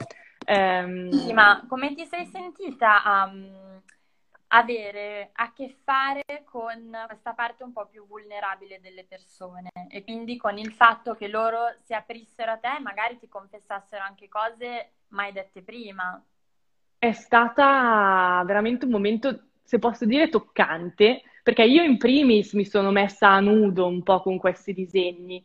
Um... 0.46 1.10
Sì, 1.10 1.32
ma 1.32 1.64
come 1.68 1.94
ti 1.94 2.06
sei 2.06 2.26
sentita 2.26 3.02
a 3.02 3.24
um, 3.26 3.82
avere 4.48 5.30
a 5.32 5.52
che 5.52 5.76
fare 5.84 6.22
con 6.44 6.96
questa 7.06 7.32
parte 7.32 7.64
un 7.64 7.72
po' 7.72 7.86
più 7.86 8.06
vulnerabile 8.06 8.80
delle 8.80 9.04
persone 9.04 9.70
e 9.88 10.04
quindi 10.04 10.36
con 10.36 10.56
il 10.56 10.72
fatto 10.72 11.14
che 11.14 11.28
loro 11.28 11.74
si 11.84 11.92
aprissero 11.92 12.52
a 12.52 12.56
te 12.56 12.76
e 12.76 12.80
magari 12.80 13.18
ti 13.18 13.28
confessassero 13.28 14.02
anche 14.02 14.28
cose 14.28 14.92
mai 15.08 15.32
dette 15.32 15.62
prima? 15.62 16.22
È 16.98 17.12
stata 17.12 18.42
veramente 18.44 18.84
un 18.84 18.90
momento, 18.90 19.48
se 19.62 19.78
posso 19.78 20.04
dire, 20.04 20.28
toccante 20.28 21.22
perché 21.48 21.64
io 21.64 21.82
in 21.82 21.96
primis 21.96 22.52
mi 22.52 22.66
sono 22.66 22.90
messa 22.90 23.30
a 23.30 23.40
nudo 23.40 23.86
un 23.86 24.02
po' 24.02 24.20
con 24.20 24.36
questi 24.36 24.74
disegni, 24.74 25.42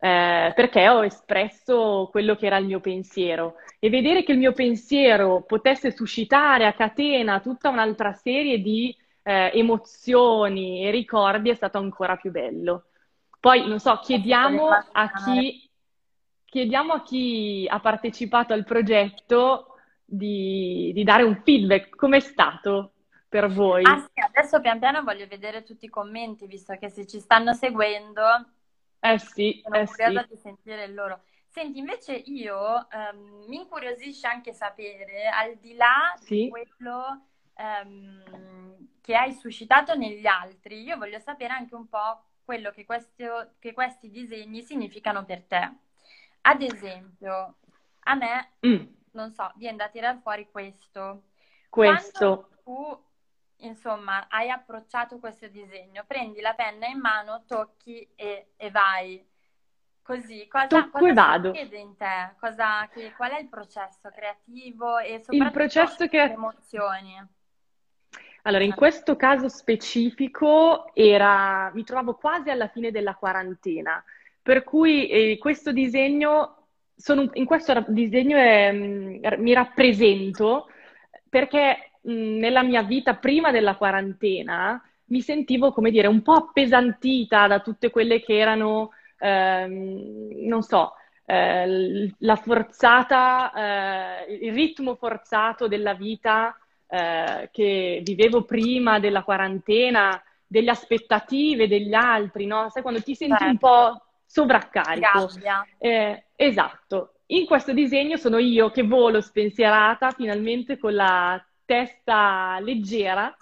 eh, 0.00 0.52
perché 0.52 0.88
ho 0.88 1.04
espresso 1.04 2.08
quello 2.10 2.34
che 2.34 2.46
era 2.46 2.56
il 2.56 2.66
mio 2.66 2.80
pensiero 2.80 3.54
e 3.78 3.88
vedere 3.88 4.24
che 4.24 4.32
il 4.32 4.38
mio 4.38 4.52
pensiero 4.52 5.44
potesse 5.46 5.92
suscitare 5.92 6.66
a 6.66 6.72
catena 6.72 7.38
tutta 7.38 7.68
un'altra 7.68 8.12
serie 8.14 8.60
di 8.60 8.96
eh, 9.22 9.52
emozioni 9.54 10.84
e 10.88 10.90
ricordi 10.90 11.50
è 11.50 11.54
stato 11.54 11.78
ancora 11.78 12.16
più 12.16 12.32
bello. 12.32 12.86
Poi, 13.38 13.64
non 13.68 13.78
so, 13.78 14.00
chiediamo 14.02 14.70
a 14.90 15.12
chi, 15.12 15.70
chiediamo 16.46 16.94
a 16.94 17.02
chi 17.02 17.64
ha 17.70 17.78
partecipato 17.78 18.54
al 18.54 18.64
progetto 18.64 19.76
di, 20.04 20.90
di 20.92 21.04
dare 21.04 21.22
un 21.22 21.42
feedback. 21.44 21.94
Com'è 21.94 22.18
stato? 22.18 22.93
Per 23.34 23.52
voi. 23.52 23.82
Ah 23.84 23.98
sì, 23.98 24.20
adesso 24.20 24.60
pian 24.60 24.78
piano 24.78 25.02
voglio 25.02 25.26
vedere 25.26 25.64
tutti 25.64 25.86
i 25.86 25.90
commenti, 25.90 26.46
visto 26.46 26.72
che 26.76 26.88
se 26.88 27.04
ci 27.04 27.18
stanno 27.18 27.52
seguendo, 27.52 28.22
eh 29.00 29.18
sì, 29.18 29.60
sono 29.60 29.74
eh 29.74 29.86
curiosa 29.86 30.22
sì. 30.22 30.28
di 30.28 30.36
sentire 30.36 30.84
il 30.84 30.94
loro. 30.94 31.20
Senti, 31.48 31.80
invece 31.80 32.12
io 32.14 32.86
um, 32.92 33.44
mi 33.48 33.56
incuriosisce 33.56 34.28
anche 34.28 34.52
sapere, 34.52 35.26
al 35.26 35.56
di 35.56 35.74
là 35.74 36.14
sì. 36.20 36.44
di 36.44 36.48
quello 36.48 37.26
um, 37.54 38.88
che 39.00 39.16
hai 39.16 39.32
suscitato 39.32 39.96
negli 39.96 40.26
altri, 40.26 40.82
io 40.82 40.96
voglio 40.96 41.18
sapere 41.18 41.54
anche 41.54 41.74
un 41.74 41.88
po' 41.88 42.22
quello 42.44 42.70
che, 42.70 42.84
questo, 42.84 43.54
che 43.58 43.72
questi 43.72 44.10
disegni 44.10 44.62
significano 44.62 45.24
per 45.24 45.42
te. 45.42 45.72
Ad 46.42 46.62
esempio, 46.62 47.56
a 48.04 48.14
me, 48.14 48.52
mm. 48.64 48.84
non 49.10 49.32
so, 49.32 49.50
viene 49.56 49.78
da 49.78 49.88
tirare 49.88 50.20
fuori 50.22 50.46
questo. 50.52 51.24
Questo. 51.68 52.18
Quando 52.18 52.48
tu, 52.62 53.12
insomma, 53.58 54.26
hai 54.28 54.50
approcciato 54.50 55.18
questo 55.18 55.48
disegno, 55.48 56.04
prendi 56.06 56.40
la 56.40 56.54
penna 56.54 56.86
in 56.86 56.98
mano, 56.98 57.44
tocchi 57.46 58.06
e, 58.14 58.52
e 58.56 58.70
vai. 58.70 59.24
Così, 60.02 60.46
cosa, 60.48 60.66
Tocco 60.66 60.98
cosa 60.98 61.12
vado. 61.14 61.54
succede 61.54 61.78
in 61.78 61.96
te? 61.96 62.34
Cosa, 62.38 62.86
che, 62.92 63.14
qual 63.16 63.30
è 63.30 63.40
il 63.40 63.48
processo 63.48 64.10
creativo 64.10 64.98
e 64.98 65.20
soprattutto 65.20 65.44
il 65.44 65.50
processo 65.50 66.06
che... 66.08 66.26
le 66.26 66.32
emozioni? 66.32 67.26
Allora, 68.42 68.64
in 68.64 68.74
questo 68.74 69.16
caso 69.16 69.48
specifico 69.48 70.94
era, 70.94 71.70
mi 71.72 71.82
trovavo 71.84 72.16
quasi 72.16 72.50
alla 72.50 72.68
fine 72.68 72.90
della 72.90 73.14
quarantena, 73.14 74.04
per 74.42 74.64
cui 74.64 75.08
eh, 75.08 75.38
questo 75.38 75.72
disegno, 75.72 76.66
sono, 76.94 77.30
in 77.32 77.46
questo 77.46 77.82
disegno 77.88 78.36
è, 78.36 78.70
mm, 78.70 79.24
mi 79.38 79.54
rappresento 79.54 80.68
perché 81.30 81.93
nella 82.04 82.62
mia 82.62 82.82
vita 82.82 83.14
prima 83.14 83.50
della 83.50 83.76
quarantena 83.76 84.80
mi 85.06 85.20
sentivo, 85.20 85.72
come 85.72 85.90
dire, 85.90 86.06
un 86.06 86.22
po' 86.22 86.32
appesantita 86.32 87.46
da 87.46 87.60
tutte 87.60 87.90
quelle 87.90 88.22
che 88.22 88.38
erano, 88.38 88.90
ehm, 89.18 90.46
non 90.46 90.62
so, 90.62 90.94
eh, 91.26 92.12
la 92.18 92.36
forzata, 92.36 94.24
eh, 94.26 94.34
il 94.46 94.52
ritmo 94.52 94.94
forzato 94.94 95.68
della 95.68 95.94
vita 95.94 96.56
eh, 96.86 97.48
che 97.52 98.00
vivevo 98.02 98.44
prima 98.44 98.98
della 98.98 99.22
quarantena, 99.22 100.22
delle 100.46 100.70
aspettative 100.70 101.68
degli 101.68 101.94
altri, 101.94 102.46
no? 102.46 102.68
Sai, 102.70 102.82
quando 102.82 103.02
ti 103.02 103.14
senti 103.14 103.36
certo. 103.36 103.50
un 103.50 103.58
po' 103.58 104.02
sovraccarico. 104.26 105.30
Eh, 105.78 106.24
esatto. 106.36 107.14
In 107.26 107.46
questo 107.46 107.72
disegno 107.72 108.16
sono 108.16 108.38
io 108.38 108.70
che 108.70 108.82
volo 108.82 109.20
spensierata 109.20 110.10
finalmente 110.10 110.78
con 110.78 110.94
la 110.94 111.42
testa 111.64 112.58
leggera 112.60 113.34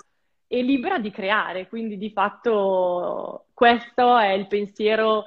e 0.47 0.63
libera 0.63 0.99
di 0.99 1.11
creare, 1.11 1.69
quindi 1.69 1.97
di 1.97 2.11
fatto 2.11 3.47
questo 3.55 4.19
è 4.19 4.33
il 4.33 4.47
pensiero 4.47 5.25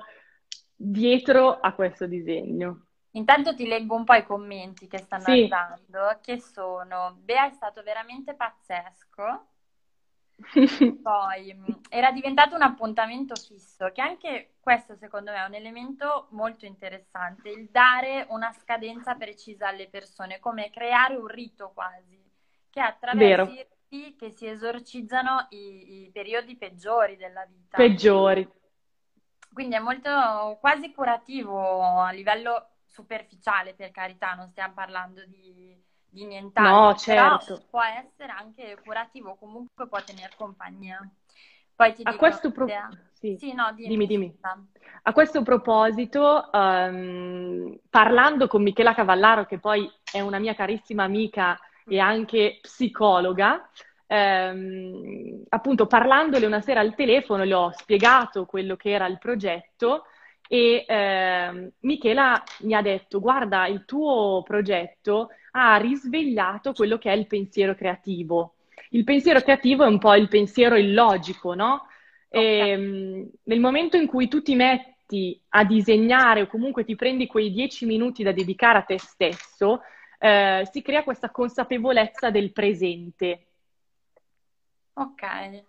dietro 0.75 1.59
a 1.59 1.73
questo 1.73 2.05
disegno. 2.05 2.85
Intanto 3.11 3.55
ti 3.55 3.65
leggo 3.65 3.95
un 3.95 4.03
po' 4.03 4.13
i 4.13 4.25
commenti 4.25 4.87
che 4.87 4.97
stanno 4.97 5.23
sì. 5.23 5.31
arrivando, 5.31 6.19
che 6.21 6.39
sono 6.39 7.17
Bea 7.21 7.47
è 7.47 7.51
stato 7.51 7.81
veramente 7.81 8.35
pazzesco. 8.35 9.47
Poi 11.01 11.53
mm, 11.53 11.63
era 11.89 12.11
diventato 12.11 12.55
un 12.55 12.61
appuntamento 12.61 13.35
fisso, 13.35 13.89
che 13.93 14.01
anche 14.01 14.55
questo 14.59 14.95
secondo 14.95 15.31
me 15.31 15.37
è 15.37 15.47
un 15.47 15.53
elemento 15.53 16.27
molto 16.31 16.65
interessante, 16.65 17.49
il 17.49 17.69
dare 17.71 18.25
una 18.29 18.51
scadenza 18.51 19.15
precisa 19.15 19.69
alle 19.69 19.87
persone, 19.87 20.39
come 20.39 20.69
creare 20.69 21.15
un 21.15 21.27
rito 21.27 21.71
quasi, 21.73 22.21
che 22.75 22.81
attraverso 22.81 23.51
i 23.51 23.65
riti 23.87 24.15
che 24.17 24.31
si 24.31 24.47
esorcizzano 24.47 25.47
i, 25.51 26.03
i 26.03 26.09
periodi 26.11 26.57
peggiori 26.57 27.15
della 27.15 27.45
vita. 27.45 27.77
Peggiori. 27.77 28.45
Quindi 29.53 29.75
è 29.75 29.79
molto 29.79 30.57
quasi 30.59 30.91
curativo 30.91 32.01
a 32.01 32.11
livello 32.11 32.71
superficiale, 32.85 33.75
per 33.75 33.91
carità, 33.91 34.33
non 34.33 34.49
stiamo 34.49 34.73
parlando 34.73 35.25
di, 35.25 35.81
di 36.09 36.25
nient'altro. 36.25 36.81
No, 36.81 36.95
certo. 36.95 37.65
può 37.69 37.81
essere 37.81 38.33
anche 38.33 38.77
curativo, 38.83 39.35
comunque 39.35 39.87
può 39.87 40.01
tenere 40.03 40.33
compagnia. 40.35 40.99
Poi 41.73 41.93
ti 41.93 42.01
a 42.03 42.17
questo 42.17 42.51
pro... 42.51 42.67
sì. 43.13 43.37
Sì, 43.37 43.53
no, 43.53 43.71
dimmi, 43.71 43.87
dimmi, 43.87 44.07
dimmi. 44.07 44.39
A 45.03 45.13
questo 45.13 45.43
proposito, 45.43 46.49
um, 46.51 47.79
parlando 47.89 48.47
con 48.47 48.61
Michela 48.61 48.93
Cavallaro, 48.93 49.45
che 49.45 49.59
poi 49.59 49.89
è 50.11 50.19
una 50.19 50.39
mia 50.39 50.53
carissima 50.53 51.03
amica 51.03 51.57
e 51.87 51.99
anche 51.99 52.59
psicologa, 52.61 53.69
um, 54.07 55.43
appunto 55.49 55.87
parlandole 55.87 56.45
una 56.45 56.61
sera 56.61 56.79
al 56.79 56.95
telefono 56.95 57.43
le 57.43 57.53
ho 57.53 57.71
spiegato 57.75 58.45
quello 58.45 58.75
che 58.75 58.91
era 58.91 59.07
il 59.07 59.17
progetto 59.17 60.05
e 60.47 60.85
eh, 60.87 61.71
Michela 61.79 62.43
mi 62.61 62.73
ha 62.73 62.81
detto, 62.81 63.19
guarda, 63.19 63.67
il 63.67 63.83
tuo 63.85 64.43
progetto 64.43 65.29
ha 65.51 65.77
risvegliato 65.77 66.73
quello 66.73 66.97
che 66.97 67.11
è 67.11 67.15
il 67.15 67.27
pensiero 67.27 67.75
creativo. 67.75 68.55
Il 68.91 69.03
pensiero 69.03 69.41
creativo 69.41 69.83
è 69.83 69.87
un 69.87 69.97
po' 69.97 70.13
il 70.15 70.27
pensiero 70.27 70.75
illogico, 70.75 71.53
no? 71.53 71.87
Okay. 72.29 72.43
E, 72.43 72.69
ehm, 72.69 73.29
nel 73.43 73.59
momento 73.59 73.97
in 73.97 74.07
cui 74.07 74.27
tu 74.27 74.41
ti 74.41 74.55
metti 74.55 75.39
a 75.49 75.63
disegnare 75.63 76.41
o 76.41 76.47
comunque 76.47 76.83
ti 76.83 76.95
prendi 76.95 77.27
quei 77.27 77.51
dieci 77.51 77.85
minuti 77.85 78.23
da 78.23 78.31
dedicare 78.31 78.79
a 78.79 78.83
te 78.83 78.99
stesso, 78.99 79.81
eh, 80.25 80.67
si 80.71 80.81
crea 80.81 81.03
questa 81.03 81.29
consapevolezza 81.29 82.29
del 82.29 82.51
presente. 82.51 83.47
Ok 84.93 85.63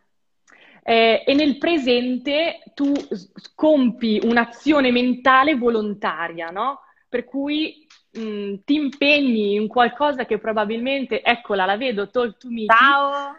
eh, 0.88 1.24
e 1.26 1.34
nel 1.34 1.58
presente 1.58 2.62
tu 2.72 2.92
compi 3.56 4.20
un'azione 4.22 4.92
mentale 4.92 5.56
volontaria, 5.56 6.50
no? 6.50 6.82
Per 7.08 7.24
cui 7.24 7.84
mh, 8.12 8.20
mm, 8.20 8.54
ti 8.64 8.74
impegni 8.74 9.56
in 9.56 9.66
qualcosa 9.66 10.24
che 10.24 10.38
probabilmente, 10.38 11.22
eccola, 11.22 11.64
la 11.64 11.76
vedo, 11.76 12.08
tu, 12.08 12.36
tu 12.36 12.50
Miki. 12.50 12.72
Ciao! 12.72 13.36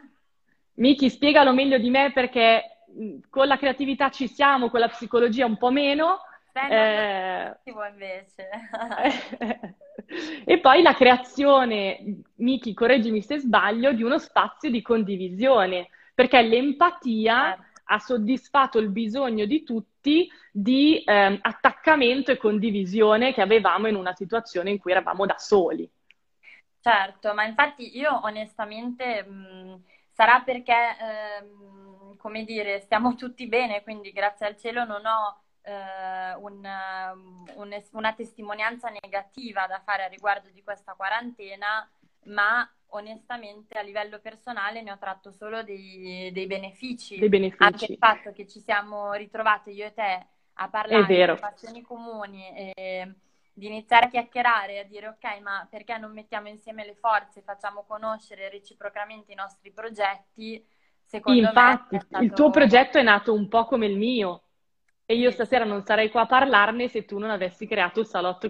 Miki, 0.74 1.10
spiegalo 1.10 1.54
meglio 1.54 1.78
di 1.78 1.90
me 1.90 2.12
perché 2.12 2.84
mm, 2.92 3.20
con 3.30 3.48
la 3.48 3.58
creatività 3.58 4.10
ci 4.10 4.28
siamo, 4.28 4.70
con 4.70 4.82
la 4.82 4.90
psicologia 4.90 5.46
un 5.46 5.58
po' 5.58 5.72
meno. 5.72 6.20
Eh, 6.52 7.56
invece. 7.64 8.50
e 10.46 10.60
poi 10.60 10.82
la 10.82 10.94
creazione, 10.94 12.22
Miki, 12.36 12.74
correggimi 12.74 13.22
se 13.22 13.40
sbaglio, 13.40 13.92
di 13.94 14.04
uno 14.04 14.18
spazio 14.18 14.70
di 14.70 14.82
condivisione 14.82 15.90
perché 16.18 16.42
l'empatia 16.42 17.56
eh. 17.56 17.60
ha 17.86 18.00
soddisfatto 18.00 18.80
il 18.80 18.90
bisogno 18.90 19.46
di 19.46 19.64
tutti 19.64 20.28
di 20.52 21.04
eh, 21.04 21.38
attaccamento 21.40 22.32
e 22.32 22.38
condivisione 22.38 23.34
che 23.34 23.42
avevamo 23.42 23.88
in 23.88 23.96
una 23.96 24.16
situazione 24.16 24.72
in 24.72 24.80
cui 24.80 24.92
eravamo 24.92 25.28
da 25.28 25.38
soli. 25.38 25.88
Certo, 26.80 27.34
ma 27.36 27.44
infatti 27.44 27.96
io 27.96 28.20
onestamente 28.24 29.24
mh, 29.24 29.84
sarà 30.12 30.42
perché, 30.42 30.74
eh, 30.74 32.16
come 32.18 32.44
dire, 32.46 32.80
stiamo 32.80 33.14
tutti 33.14 33.46
bene, 33.48 33.84
quindi 33.84 34.12
grazie 34.12 34.48
al 34.48 34.58
cielo 34.58 34.86
non 34.86 35.06
ho 35.06 35.42
eh, 35.68 36.34
un, 36.36 36.66
un, 37.56 37.84
una 37.92 38.14
testimonianza 38.14 38.90
negativa 38.90 39.68
da 39.68 39.82
fare 39.84 40.06
a 40.06 40.08
riguardo 40.08 40.50
di 40.50 40.64
questa 40.64 40.94
quarantena, 40.94 41.90
ma 42.26 42.70
onestamente 42.92 43.78
a 43.78 43.82
livello 43.82 44.20
personale 44.20 44.82
ne 44.82 44.92
ho 44.94 44.98
tratto 44.98 45.32
solo 45.32 45.64
dei, 45.64 46.32
dei, 46.32 46.48
benefici. 46.48 47.20
Dei 47.20 47.28
benefici. 47.28 47.64
Anche 47.64 47.92
il 47.92 47.98
fatto 47.98 48.32
che 48.32 48.48
ci 48.48 48.62
siamo 48.62 49.12
ritrovate 49.14 49.72
io 49.72 49.86
e 49.86 49.94
te 49.94 50.26
a 50.54 50.70
parlare 50.70 51.06
di 51.06 51.40
passioni 51.40 51.82
comuni 51.82 52.50
e 52.56 53.14
di 53.52 53.68
iniziare 53.68 54.06
a 54.06 54.10
chiacchierare 54.10 54.74
e 54.76 54.80
a 54.80 54.84
dire 54.86 55.08
ok, 55.10 55.42
ma 55.42 55.68
perché 55.70 55.98
non 55.98 56.14
mettiamo 56.14 56.48
insieme 56.48 56.86
le 56.86 56.96
forze, 56.96 57.42
facciamo 57.42 57.84
conoscere 57.84 58.50
reciprocamente 58.50 59.34
i 59.34 59.36
nostri 59.36 59.72
progetti? 59.72 60.66
Secondo 61.04 61.42
Infatti, 61.42 61.96
me 61.96 62.02
stato... 62.02 62.24
il 62.24 62.32
tuo 62.32 62.50
progetto 62.52 62.98
è 62.98 63.04
nato 63.04 63.34
un 63.34 63.48
po' 63.50 63.66
come 63.66 63.86
il 63.86 63.98
mio. 63.98 64.44
E 65.10 65.16
io 65.16 65.32
stasera 65.32 65.64
non 65.64 65.86
sarei 65.86 66.10
qua 66.10 66.22
a 66.22 66.26
parlarne 66.26 66.90
se 66.90 67.06
tu 67.06 67.18
non 67.18 67.30
avessi 67.30 67.66
creato 67.66 68.02
il 68.02 68.08
salotto 68.08 68.50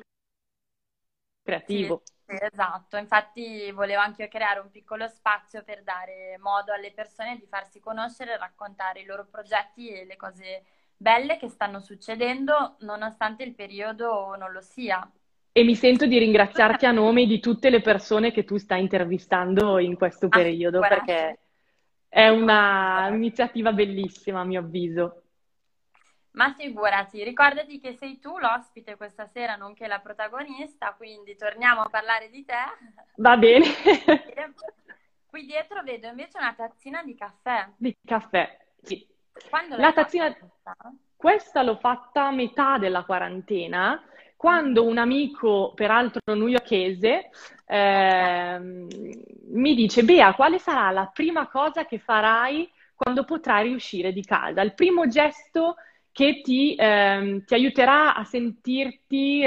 creativo. 1.44 2.02
Sì. 2.04 2.16
Esatto, 2.30 2.98
infatti 2.98 3.72
volevo 3.72 4.02
anche 4.02 4.28
creare 4.28 4.60
un 4.60 4.70
piccolo 4.70 5.08
spazio 5.08 5.64
per 5.64 5.82
dare 5.84 6.38
modo 6.40 6.74
alle 6.74 6.92
persone 6.92 7.38
di 7.38 7.46
farsi 7.48 7.80
conoscere, 7.80 8.38
raccontare 8.38 9.00
i 9.00 9.06
loro 9.06 9.26
progetti 9.32 9.88
e 9.88 10.04
le 10.04 10.18
cose 10.18 10.64
belle 10.98 11.38
che 11.38 11.48
stanno 11.48 11.80
succedendo 11.80 12.76
nonostante 12.80 13.44
il 13.44 13.54
periodo 13.54 14.36
non 14.36 14.52
lo 14.52 14.60
sia. 14.60 15.10
E 15.54 15.64
mi 15.64 15.76
sento 15.76 16.06
di 16.06 16.18
ringraziarti 16.18 16.86
a 16.86 16.92
nome 16.92 17.26
di 17.26 17.40
tutte 17.40 17.70
le 17.70 17.82
persone 17.82 18.32
che 18.32 18.44
tu 18.44 18.58
stai 18.58 18.82
intervistando 18.82 19.80
in 19.80 19.96
questo 19.96 20.28
periodo 20.28 20.80
ah, 20.80 20.88
perché 20.88 21.40
è 22.10 22.28
un'iniziativa 22.28 23.72
bellissima 23.72 24.42
a 24.42 24.44
mio 24.44 24.60
avviso. 24.60 25.22
Ma 26.32 26.54
figurati, 26.54 27.24
ricordati 27.24 27.80
che 27.80 27.94
sei 27.94 28.20
tu 28.20 28.38
l'ospite 28.38 28.96
questa 28.96 29.26
sera, 29.26 29.56
nonché 29.56 29.88
la 29.88 30.00
protagonista, 30.00 30.94
quindi 30.94 31.36
torniamo 31.36 31.82
a 31.82 31.90
parlare 31.90 32.30
di 32.30 32.46
te. 32.46 32.54
Va 33.16 33.38
bene. 33.38 33.66
Qui 35.26 35.46
dietro 35.46 35.84
vedo 35.84 36.08
invece 36.08 36.38
una 36.38 36.54
tazzina 36.54 37.04
di 37.04 37.16
caffè. 37.16 37.68
Di 37.76 37.96
caffè, 38.06 38.58
sì. 38.82 39.06
Quando 39.50 39.78
la 39.78 39.92
tazzina... 39.94 40.32
Fatta? 40.34 40.94
Questa 41.16 41.64
l'ho 41.64 41.78
fatta 41.78 42.28
a 42.28 42.32
metà 42.32 42.78
della 42.78 43.04
quarantena, 43.04 44.04
quando 44.36 44.86
un 44.86 45.00
amico, 45.00 45.74
peraltro 45.74 46.22
newyorkese, 46.26 47.30
eh, 47.66 48.60
mi 48.60 49.76
dice, 49.76 50.04
Bea, 50.04 50.36
quale 50.36 50.60
sarà 50.60 50.92
la 50.92 51.10
prima 51.12 51.48
cosa 51.48 51.86
che 51.86 51.98
farai 51.98 52.72
quando 52.94 53.24
potrai 53.26 53.74
uscire 53.74 54.14
di 54.14 54.24
casa? 54.24 54.62
Il 54.62 54.76
primo 54.76 55.08
gesto 55.08 55.78
che 56.18 56.42
ti, 56.42 56.74
ehm, 56.76 57.44
ti 57.46 57.54
aiuterà 57.54 58.16
a 58.16 58.24
sentirti, 58.24 59.46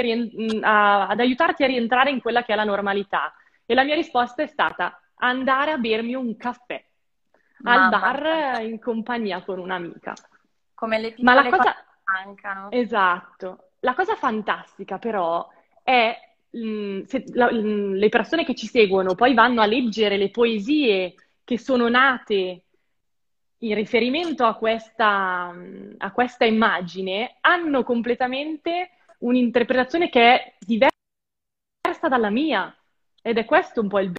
a, 0.61 1.07
ad 1.07 1.19
aiutarti 1.19 1.65
a 1.65 1.67
rientrare 1.67 2.11
in 2.11 2.21
quella 2.21 2.43
che 2.43 2.53
è 2.53 2.55
la 2.55 2.63
normalità. 2.63 3.33
E 3.65 3.73
la 3.73 3.83
mia 3.83 3.95
risposta 3.95 4.41
è 4.41 4.47
stata 4.47 4.97
andare 5.15 5.71
a 5.71 5.77
bermi 5.77 6.13
un 6.15 6.37
caffè 6.37 6.81
al 7.63 7.89
bar 7.89 8.61
in 8.63 8.79
compagnia 8.79 9.43
con 9.43 9.59
un'amica. 9.59 10.13
Come 10.73 10.97
le 10.97 11.11
piccole 11.11 11.35
Ma 11.35 11.43
la 11.43 11.49
cosa... 11.49 11.75
mancano. 12.05 12.71
Esatto. 12.71 13.71
La 13.81 13.93
cosa 13.93 14.15
fantastica 14.15 14.97
però 14.97 15.45
è 15.83 16.17
mh, 16.51 16.65
mm, 16.65 17.01
se 17.01 17.25
la, 17.33 17.51
mh, 17.51 17.57
mm, 17.57 17.93
le 17.95 18.07
persone 18.07 18.45
che 18.45 18.55
ci 18.55 18.67
seguono 18.67 19.13
poi 19.13 19.33
vanno 19.33 19.59
a 19.59 19.65
leggere 19.65 20.15
le 20.15 20.29
poesie 20.29 21.15
che 21.43 21.59
sono 21.59 21.89
nate 21.89 22.63
in 23.63 23.75
riferimento 23.75 24.45
a 24.45 24.55
questa, 24.55 25.53
a 25.97 26.11
questa 26.11 26.45
immagine, 26.45 27.37
hanno 27.41 27.83
completamente 27.83 28.91
un'interpretazione 29.19 30.09
che 30.09 30.21
è 30.21 30.53
diversa 30.59 32.07
dalla 32.09 32.29
mia. 32.29 32.75
Ed 33.21 33.37
è 33.37 33.45
questo 33.45 33.81
un 33.81 33.87
po' 33.87 33.99
il 33.99 34.13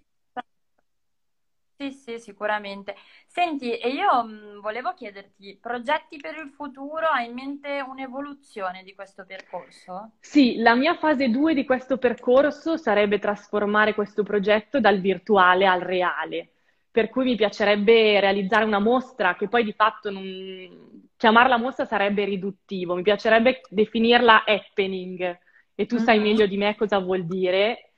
sì, 1.83 1.91
sì, 1.91 2.19
sicuramente. 2.21 2.95
Senti, 3.27 3.77
e 3.77 3.89
io 3.89 4.23
mh, 4.23 4.61
volevo 4.61 4.95
chiederti, 4.95 5.59
progetti 5.61 6.17
per 6.19 6.37
il 6.37 6.53
futuro? 6.55 7.09
Hai 7.09 7.27
in 7.27 7.35
mente 7.35 7.85
un'evoluzione 7.85 8.85
di 8.85 8.95
questo 8.95 9.25
percorso? 9.25 10.13
Sì, 10.21 10.59
la 10.59 10.77
mia 10.77 10.95
fase 10.95 11.29
2 11.29 11.55
di 11.55 11.65
questo 11.65 11.99
percorso 11.99 12.77
sarebbe 12.77 13.19
trasformare 13.19 13.95
questo 13.95 14.23
progetto 14.23 14.79
dal 14.79 15.01
virtuale 15.01 15.67
al 15.67 15.81
reale 15.81 16.53
per 16.93 17.09
cui 17.09 17.25
mi 17.25 17.37
piacerebbe 17.37 18.21
realizzare 18.21 18.67
una 18.67 18.79
mostra 18.79 19.35
che 19.35 19.49
poi 19.49 19.65
di 19.65 19.73
fatto 19.73 20.11
non... 20.11 21.09
chiamarla 21.17 21.57
mostra 21.57 21.87
sarebbe 21.87 22.25
riduttivo, 22.25 22.95
mi 22.95 23.03
piacerebbe 23.03 23.63
definirla 23.71 24.45
happening 24.45 25.39
e 25.75 25.87
tu 25.87 25.97
uh-huh. 25.97 26.03
sai 26.03 26.21
meglio 26.21 26.47
di 26.47 26.59
me 26.59 26.77
cosa 26.77 26.99
vuol 26.99 27.25
dire. 27.25 27.93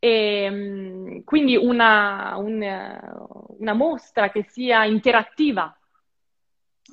E, 0.00 0.42
ehm, 0.42 1.22
quindi 1.22 1.56
una, 1.56 2.34
un, 2.36 2.60
una 3.58 3.72
mostra 3.72 4.30
che 4.30 4.42
sia 4.48 4.84
interattiva. 4.84 5.78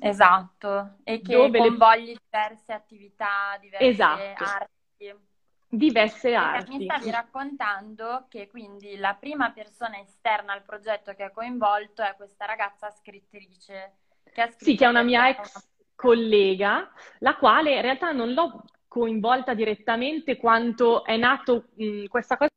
Esatto, 0.00 0.98
e 1.02 1.20
che 1.20 1.34
coinvolgli 1.34 2.12
le... 2.12 2.18
diverse 2.24 2.72
attività, 2.72 3.58
diverse 3.60 3.84
esatto. 3.84 4.44
arti 4.44 5.30
diverse 5.74 6.34
arti. 6.34 6.76
Mi 6.76 6.84
stavi 6.84 7.10
raccontando 7.10 8.26
che 8.28 8.46
quindi 8.46 8.96
la 8.96 9.14
prima 9.18 9.52
persona 9.52 9.98
esterna 9.98 10.52
al 10.52 10.62
progetto 10.62 11.14
che 11.14 11.22
ha 11.22 11.30
coinvolto 11.30 12.02
è 12.02 12.14
questa 12.14 12.44
ragazza 12.44 12.90
scrittrice. 12.90 13.94
Che 14.30 14.54
sì, 14.58 14.76
che 14.76 14.84
è 14.84 14.88
una 14.88 15.02
mia 15.02 15.28
ex 15.30 15.66
collega, 15.94 16.92
la 17.20 17.36
quale 17.36 17.74
in 17.74 17.80
realtà 17.80 18.12
non 18.12 18.34
l'ho 18.34 18.64
coinvolta 18.86 19.54
direttamente 19.54 20.36
quanto 20.36 21.04
è 21.04 21.16
nato, 21.16 21.68
mh, 21.74 22.06
questa 22.06 22.36
cosa 22.36 22.50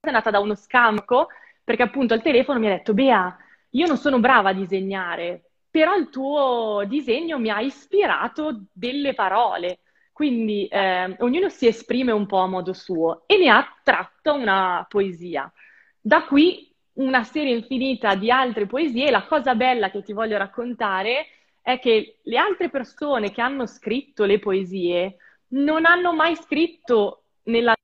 è 0.00 0.10
nata 0.10 0.30
da 0.30 0.40
uno 0.40 0.54
scamco, 0.54 1.28
perché 1.62 1.82
appunto 1.82 2.14
al 2.14 2.22
telefono 2.22 2.58
mi 2.58 2.68
ha 2.68 2.76
detto, 2.76 2.94
Bea, 2.94 3.36
io 3.70 3.86
non 3.86 3.98
sono 3.98 4.18
brava 4.18 4.50
a 4.50 4.54
disegnare, 4.54 5.50
però 5.70 5.94
il 5.94 6.08
tuo 6.08 6.84
disegno 6.86 7.38
mi 7.38 7.50
ha 7.50 7.60
ispirato 7.60 8.64
delle 8.72 9.12
parole. 9.12 9.80
Quindi 10.16 10.66
eh, 10.68 11.14
ognuno 11.18 11.50
si 11.50 11.66
esprime 11.66 12.10
un 12.10 12.24
po' 12.24 12.38
a 12.38 12.46
modo 12.46 12.72
suo 12.72 13.24
e 13.26 13.36
ne 13.36 13.50
ha 13.50 13.70
tratto 13.82 14.32
una 14.32 14.86
poesia. 14.88 15.52
Da 16.00 16.24
qui 16.24 16.74
una 16.94 17.22
serie 17.22 17.54
infinita 17.54 18.14
di 18.14 18.30
altre 18.30 18.64
poesie. 18.64 19.10
La 19.10 19.26
cosa 19.26 19.54
bella 19.54 19.90
che 19.90 20.00
ti 20.00 20.14
voglio 20.14 20.38
raccontare 20.38 21.26
è 21.60 21.78
che 21.78 22.20
le 22.22 22.38
altre 22.38 22.70
persone 22.70 23.30
che 23.30 23.42
hanno 23.42 23.66
scritto 23.66 24.24
le 24.24 24.38
poesie 24.38 25.16
non 25.48 25.84
hanno 25.84 26.14
mai 26.14 26.34
scritto 26.34 27.24
nella 27.42 27.74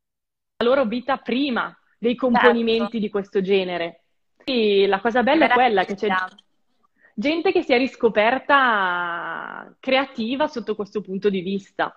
loro 0.65 0.87
vita 0.87 1.19
prima 1.19 1.79
dei 1.99 2.15
componimenti 2.15 2.81
certo. 2.81 2.99
di 2.99 3.11
questo 3.11 3.43
genere. 3.43 4.05
E 4.43 4.87
la 4.87 5.01
cosa 5.03 5.23
bella 5.23 5.51
è 5.51 5.53
quella 5.53 5.85
che 5.85 5.97
c'è 5.97 6.09
gente 7.13 7.53
che 7.53 7.61
si 7.61 7.75
è 7.75 7.77
riscoperta 7.77 9.71
creativa 9.79 10.47
sotto 10.47 10.75
questo 10.75 11.03
punto 11.03 11.29
di 11.29 11.43
vista. 11.43 11.95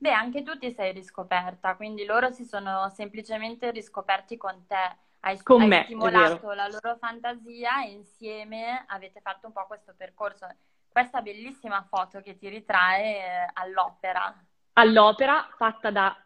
Beh, 0.00 0.12
anche 0.12 0.42
tu 0.42 0.56
ti 0.56 0.72
sei 0.72 0.94
riscoperta, 0.94 1.76
quindi 1.76 2.06
loro 2.06 2.30
si 2.30 2.46
sono 2.46 2.88
semplicemente 2.88 3.70
riscoperti 3.70 4.38
con 4.38 4.64
te. 4.66 4.96
Hai, 5.20 5.38
con 5.42 5.60
hai 5.60 5.68
me, 5.68 5.82
stimolato 5.84 6.52
la 6.52 6.68
loro 6.68 6.96
fantasia 6.98 7.84
e 7.84 7.90
insieme 7.90 8.82
avete 8.86 9.20
fatto 9.20 9.48
un 9.48 9.52
po' 9.52 9.66
questo 9.66 9.92
percorso. 9.94 10.46
Questa 10.88 11.20
bellissima 11.20 11.86
foto 11.86 12.22
che 12.22 12.38
ti 12.38 12.48
ritrae 12.48 13.16
eh, 13.16 13.50
all'opera. 13.52 14.34
All'opera 14.72 15.46
fatta 15.58 15.90
da 15.90 16.16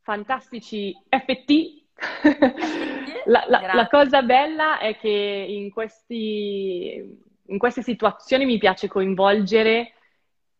fantastici 0.00 0.96
FT. 1.06 1.84
la, 3.26 3.44
la, 3.48 3.70
la, 3.74 3.86
cosa 3.88 4.22
bella 4.22 4.78
è 4.78 4.96
che 4.96 5.44
in, 5.46 5.70
questi, 5.70 7.20
in 7.48 7.58
queste 7.58 7.82
situazioni 7.82 8.46
mi 8.46 8.56
piace 8.56 8.88
coinvolgere 8.88 9.92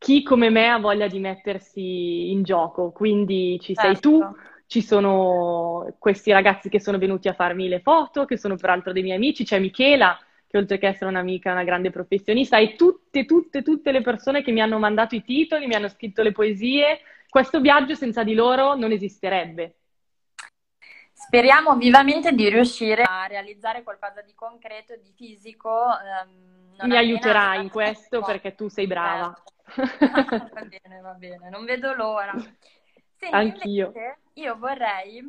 chi 0.00 0.22
come 0.22 0.48
me 0.48 0.66
ha 0.66 0.78
voglia 0.78 1.08
di 1.08 1.18
mettersi 1.18 2.30
in 2.30 2.42
gioco, 2.42 2.90
quindi 2.90 3.58
ci 3.60 3.74
sei 3.74 4.00
tu, 4.00 4.18
certo. 4.18 4.38
ci 4.66 4.80
sono 4.80 5.94
questi 5.98 6.32
ragazzi 6.32 6.70
che 6.70 6.80
sono 6.80 6.96
venuti 6.96 7.28
a 7.28 7.34
farmi 7.34 7.68
le 7.68 7.80
foto, 7.80 8.24
che 8.24 8.38
sono 8.38 8.56
peraltro 8.56 8.94
dei 8.94 9.02
miei 9.02 9.16
amici, 9.16 9.44
c'è 9.44 9.58
Michela, 9.58 10.18
che 10.46 10.56
oltre 10.56 10.78
che 10.78 10.86
essere 10.86 11.10
un'amica 11.10 11.50
è 11.50 11.52
una 11.52 11.64
grande 11.64 11.90
professionista, 11.90 12.56
e 12.56 12.76
tutte, 12.76 13.26
tutte, 13.26 13.62
tutte 13.62 13.92
le 13.92 14.00
persone 14.00 14.42
che 14.42 14.52
mi 14.52 14.62
hanno 14.62 14.78
mandato 14.78 15.16
i 15.16 15.22
titoli, 15.22 15.66
mi 15.66 15.74
hanno 15.74 15.88
scritto 15.88 16.22
le 16.22 16.32
poesie. 16.32 17.00
Questo 17.28 17.60
viaggio 17.60 17.94
senza 17.94 18.24
di 18.24 18.32
loro 18.32 18.74
non 18.76 18.92
esisterebbe. 18.92 19.74
Speriamo 21.12 21.76
vivamente 21.76 22.32
di 22.32 22.48
riuscire 22.48 23.02
a 23.02 23.26
realizzare 23.26 23.82
qualcosa 23.82 24.22
di 24.22 24.32
concreto, 24.34 24.96
di 24.96 25.12
fisico. 25.14 25.70
Ehm, 25.70 26.88
mi 26.88 26.96
aiuterai 26.96 27.60
in 27.60 27.68
questo 27.68 28.22
perché 28.22 28.54
tu 28.54 28.68
sei 28.68 28.86
brava. 28.86 29.36
Va 30.54 30.64
bene, 30.64 31.00
va 31.00 31.12
bene, 31.12 31.48
non 31.48 31.64
vedo 31.64 31.92
l'ora. 31.94 32.32
Senti, 33.16 33.34
Anch'io. 33.34 33.92
Io 34.34 34.56
vorrei 34.56 35.22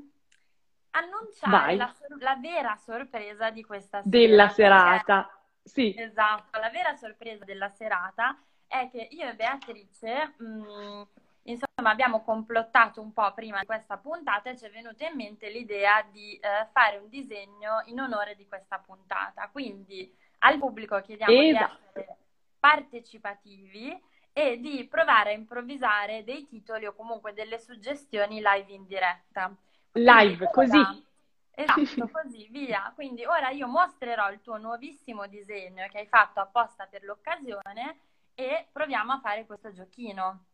annunciare 0.91 1.75
la, 1.75 1.93
la, 2.19 2.35
vera 2.35 2.75
sorpresa 2.77 3.49
di 3.49 3.63
questa 3.63 4.01
sera. 4.01 4.09
Della 4.09 4.49
serata, 4.49 5.29
sì. 5.63 5.93
Esatto, 5.97 6.59
la 6.59 6.69
vera 6.69 6.95
sorpresa 6.95 7.43
della 7.43 7.69
serata 7.69 8.37
è 8.67 8.89
che 8.89 9.07
io 9.11 9.27
e 9.27 9.35
Beatrice, 9.35 10.33
mh, 10.37 10.45
mm, 10.45 11.01
insomma, 11.43 11.89
abbiamo 11.89 12.23
complottato 12.23 13.01
un 13.01 13.11
po' 13.11 13.33
prima 13.33 13.59
di 13.59 13.65
questa 13.65 13.97
puntata 13.97 14.49
e 14.49 14.57
ci 14.57 14.65
è 14.65 14.69
venuta 14.69 15.05
in 15.05 15.15
mente 15.15 15.49
l'idea 15.49 16.01
di 16.09 16.35
eh, 16.35 16.67
fare 16.71 16.97
un 16.97 17.09
disegno 17.09 17.81
in 17.85 17.99
onore 17.99 18.35
di 18.35 18.47
questa 18.47 18.79
puntata. 18.79 19.49
Quindi 19.49 20.13
al 20.39 20.57
pubblico 20.57 20.99
chiediamo 21.01 21.41
esatto. 21.41 21.75
di 21.75 21.99
essere 21.99 22.17
partecipativi 22.59 24.09
e 24.33 24.59
di 24.59 24.87
provare 24.87 25.31
a 25.31 25.35
improvvisare 25.35 26.23
dei 26.23 26.45
titoli 26.45 26.85
o 26.85 26.93
comunque 26.93 27.33
delle 27.33 27.59
suggestioni 27.59 28.41
live 28.41 28.71
in 28.71 28.85
diretta. 28.85 29.55
Quindi 29.91 30.09
live, 30.09 30.43
ora, 30.45 30.51
così. 30.51 31.05
Esatto, 31.51 32.09
così, 32.11 32.47
via. 32.49 32.91
Quindi 32.95 33.25
ora 33.25 33.49
io 33.49 33.67
mostrerò 33.67 34.31
il 34.31 34.41
tuo 34.41 34.57
nuovissimo 34.57 35.27
disegno 35.27 35.85
che 35.89 35.99
hai 35.99 36.07
fatto 36.07 36.39
apposta 36.39 36.87
per 36.87 37.03
l'occasione 37.03 37.99
e 38.33 38.67
proviamo 38.71 39.13
a 39.13 39.19
fare 39.19 39.45
questo 39.45 39.71
giochino. 39.71 40.45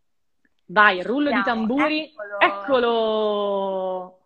Vai, 0.66 1.02
rullo 1.02 1.32
Andiamo. 1.32 1.62
di 1.62 1.68
tamburi. 1.68 2.04
Eccolo. 2.06 2.40
Eccolo. 2.40 4.22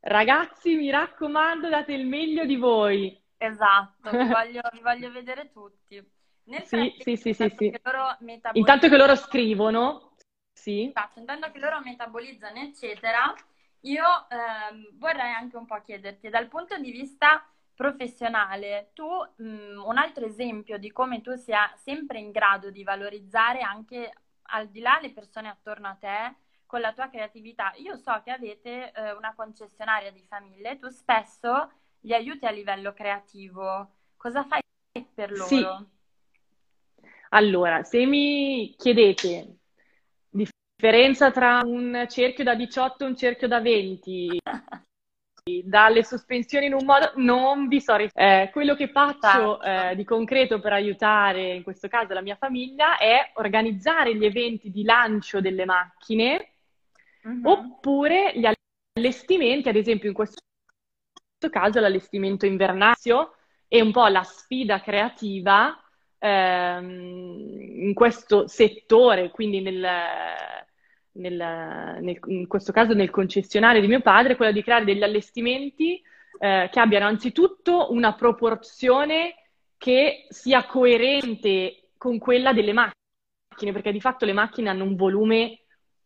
Ragazzi, 0.00 0.74
mi 0.74 0.90
raccomando, 0.90 1.68
date 1.68 1.92
il 1.94 2.06
meglio 2.06 2.44
di 2.44 2.56
voi. 2.56 3.18
Esatto, 3.38 4.10
vi 4.10 4.28
voglio, 4.28 4.60
vi 4.72 4.80
voglio 4.80 5.10
vedere 5.10 5.50
tutti. 5.50 6.02
Nel 6.44 6.64
sì, 6.66 6.94
sì, 6.98 7.16
sì, 7.16 7.32
sì, 7.32 7.48
sì. 7.48 7.70
Che 7.70 7.80
Intanto 8.52 8.88
che 8.88 8.96
loro 8.96 9.14
scrivono, 9.16 10.14
sì. 10.52 10.88
Esatto, 10.88 11.18
intanto 11.18 11.50
che 11.50 11.58
loro 11.58 11.80
metabolizzano, 11.80 12.58
eccetera, 12.58 13.34
io 13.80 14.04
ehm, 14.28 14.98
vorrei 14.98 15.32
anche 15.32 15.56
un 15.56 15.66
po' 15.66 15.80
chiederti, 15.82 16.28
dal 16.28 16.48
punto 16.48 16.78
di 16.78 16.90
vista 16.90 17.46
professionale, 17.74 18.90
tu 18.94 19.06
mh, 19.06 19.44
mm, 19.44 19.82
un 19.84 19.98
altro 19.98 20.24
esempio 20.24 20.78
di 20.78 20.92
come 20.92 21.20
tu 21.20 21.34
sia 21.34 21.72
sempre 21.76 22.18
in 22.18 22.30
grado 22.30 22.70
di 22.70 22.84
valorizzare 22.84 23.60
anche 23.60 24.12
al 24.48 24.68
di 24.68 24.80
là 24.80 24.98
le 25.00 25.10
persone 25.10 25.48
attorno 25.48 25.88
a 25.88 25.96
te 25.98 26.34
con 26.66 26.80
la 26.80 26.92
tua 26.92 27.08
creatività. 27.08 27.72
Io 27.76 27.96
so 27.96 28.20
che 28.22 28.30
avete 28.30 28.92
eh, 28.92 29.12
una 29.12 29.34
concessionaria 29.34 30.12
di 30.12 30.24
famiglie, 30.26 30.78
tu 30.78 30.88
spesso 30.88 31.70
li 32.00 32.14
aiuti 32.14 32.46
a 32.46 32.50
livello 32.50 32.92
creativo. 32.92 33.92
Cosa 34.16 34.44
fai 34.44 34.60
per 35.14 35.32
loro? 35.32 35.46
Sì. 35.46 35.92
Allora, 37.34 37.82
se 37.82 38.06
mi 38.06 38.74
chiedete 38.78 39.56
differenza 40.30 41.32
tra 41.32 41.62
un 41.64 42.06
cerchio 42.08 42.44
da 42.44 42.54
18 42.54 43.02
e 43.02 43.06
un 43.08 43.16
cerchio 43.16 43.48
da 43.48 43.60
20, 43.60 44.38
dalle 45.64 46.04
sospensioni 46.04 46.66
in 46.66 46.74
un 46.74 46.84
modo, 46.84 47.10
non 47.16 47.66
vi 47.66 47.80
so 47.80 47.96
eh, 47.96 48.50
quello 48.52 48.76
che 48.76 48.88
faccio 48.88 49.60
eh, 49.60 49.96
di 49.96 50.04
concreto 50.04 50.60
per 50.60 50.74
aiutare, 50.74 51.54
in 51.54 51.64
questo 51.64 51.88
caso 51.88 52.14
la 52.14 52.22
mia 52.22 52.36
famiglia, 52.36 52.98
è 52.98 53.32
organizzare 53.34 54.14
gli 54.14 54.24
eventi 54.24 54.70
di 54.70 54.84
lancio 54.84 55.40
delle 55.40 55.64
macchine 55.64 56.52
mm-hmm. 57.26 57.46
oppure 57.46 58.32
gli 58.38 58.46
allestimenti, 58.96 59.68
ad 59.68 59.76
esempio 59.76 60.08
in 60.08 60.14
questo 60.14 60.38
caso 61.50 61.80
l'allestimento 61.80 62.46
invernazio 62.46 63.34
e 63.66 63.82
un 63.82 63.90
po' 63.90 64.06
la 64.06 64.22
sfida 64.22 64.80
creativa 64.80 65.76
in 66.28 67.92
questo 67.94 68.46
settore, 68.46 69.30
quindi 69.30 69.60
nel 69.60 69.86
nel, 71.14 71.98
nel, 72.00 72.18
in 72.26 72.46
questo 72.46 72.72
caso 72.72 72.94
nel 72.94 73.10
concessionario 73.10 73.80
di 73.80 73.86
mio 73.86 74.00
padre, 74.00 74.36
quella 74.36 74.52
di 74.52 74.62
creare 74.62 74.84
degli 74.84 75.02
allestimenti 75.02 76.02
eh, 76.38 76.68
che 76.70 76.80
abbiano 76.80 77.06
anzitutto 77.06 77.92
una 77.92 78.14
proporzione 78.14 79.34
che 79.76 80.26
sia 80.28 80.64
coerente 80.64 81.90
con 81.96 82.18
quella 82.18 82.52
delle 82.52 82.72
macchine, 82.72 83.72
perché 83.72 83.92
di 83.92 84.00
fatto 84.00 84.24
le 84.24 84.32
macchine 84.32 84.70
hanno 84.70 84.84
un 84.84 84.96
volume, 84.96 85.60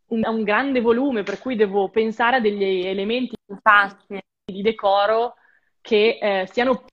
un, 0.09 0.23
un 0.27 0.43
grande 0.43 0.81
volume, 0.81 1.23
per 1.23 1.39
cui 1.39 1.57
devo 1.57 1.89
pensare 1.89 2.37
a 2.37 2.41
degli 2.41 2.87
elementi 2.87 3.35
Infatti. 3.47 4.21
di 4.45 4.63
decoro 4.63 5.35
che 5.81 6.19
eh, 6.21 6.49
siano 6.51 6.85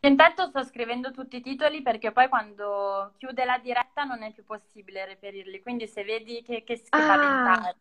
Intanto 0.00 0.46
sto 0.46 0.62
scrivendo 0.62 1.10
tutti 1.10 1.36
i 1.36 1.40
titoli 1.40 1.82
perché 1.82 2.12
poi 2.12 2.28
quando 2.28 3.14
chiude 3.18 3.44
la 3.44 3.58
diretta 3.58 4.04
non 4.04 4.22
è 4.22 4.32
più 4.32 4.44
possibile 4.44 5.04
reperirli, 5.04 5.60
quindi 5.60 5.88
se 5.88 6.04
vedi 6.04 6.42
che, 6.42 6.62
che 6.62 6.76
schifaventare. 6.76 7.68
Ah. 7.68 7.76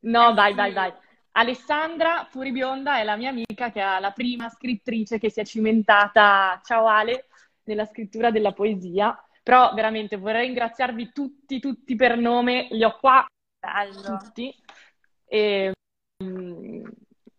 No, 0.00 0.30
eh, 0.30 0.34
vai, 0.34 0.50
sì. 0.50 0.56
vai, 0.56 0.72
vai. 0.72 0.92
Alessandra 1.36 2.26
Furibionda 2.30 2.98
è 2.98 3.04
la 3.04 3.16
mia 3.16 3.30
amica 3.30 3.70
che 3.70 3.80
è 3.80 3.98
la 3.98 4.12
prima 4.12 4.48
scrittrice 4.48 5.18
che 5.18 5.30
si 5.30 5.40
è 5.40 5.44
cimentata, 5.44 6.60
ciao 6.62 6.86
Ale, 6.86 7.26
nella 7.64 7.86
scrittura 7.86 8.30
della 8.30 8.52
poesia. 8.52 9.18
Però 9.42 9.74
veramente 9.74 10.16
vorrei 10.16 10.46
ringraziarvi 10.46 11.12
tutti, 11.12 11.60
tutti 11.60 11.96
per 11.96 12.16
nome, 12.16 12.68
li 12.70 12.84
ho 12.84 12.96
qua 12.98 13.26
Bello. 13.58 14.18
tutti. 14.18 14.54
E, 15.26 15.72
um, 16.22 16.90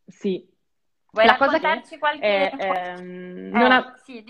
sì, 0.06 0.48
Vuoi 1.16 1.28
la 1.28 1.38
cosa 1.38 1.58
che 1.60 1.98
qualche... 1.98 2.50
È, 2.50 2.54
ehm, 2.58 3.56
eh, 3.56 3.58
non, 3.58 3.72
ha... 3.72 3.94
sì, 4.04 4.22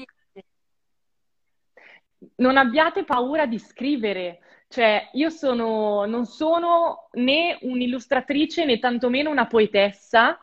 non 2.35 2.57
abbiate 2.57 3.03
paura 3.03 3.47
di 3.47 3.57
scrivere. 3.57 4.39
Cioè, 4.67 5.09
io 5.13 5.31
sono, 5.31 6.05
non 6.05 6.25
sono 6.25 7.09
né 7.13 7.57
un'illustratrice 7.61 8.65
né 8.65 8.77
tantomeno 8.77 9.31
una 9.31 9.47
poetessa, 9.47 10.39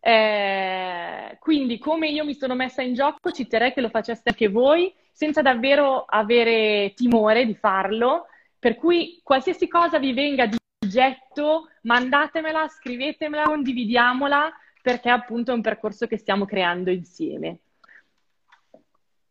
eh, 0.00 1.36
quindi 1.40 1.78
come 1.78 2.08
io 2.08 2.24
mi 2.24 2.34
sono 2.34 2.54
messa 2.54 2.80
in 2.80 2.94
gioco, 2.94 3.30
ci 3.30 3.46
terrei 3.46 3.74
che 3.74 3.82
lo 3.82 3.90
faceste 3.90 4.30
anche 4.30 4.48
voi, 4.48 4.94
senza 5.12 5.42
davvero 5.42 6.06
avere 6.06 6.94
timore 6.94 7.44
di 7.44 7.54
farlo. 7.54 8.28
Per 8.58 8.76
cui 8.76 9.20
qualsiasi 9.22 9.68
cosa 9.68 9.98
vi 9.98 10.14
venga 10.14 10.46
di 10.46 10.56
getto, 10.78 11.68
mandatemela, 11.82 12.66
scrivetemela, 12.66 13.44
condividiamola 13.44 14.50
perché 14.86 15.10
appunto 15.10 15.50
è 15.50 15.54
un 15.54 15.62
percorso 15.62 16.06
che 16.06 16.16
stiamo 16.16 16.44
creando 16.44 16.92
insieme. 16.92 17.58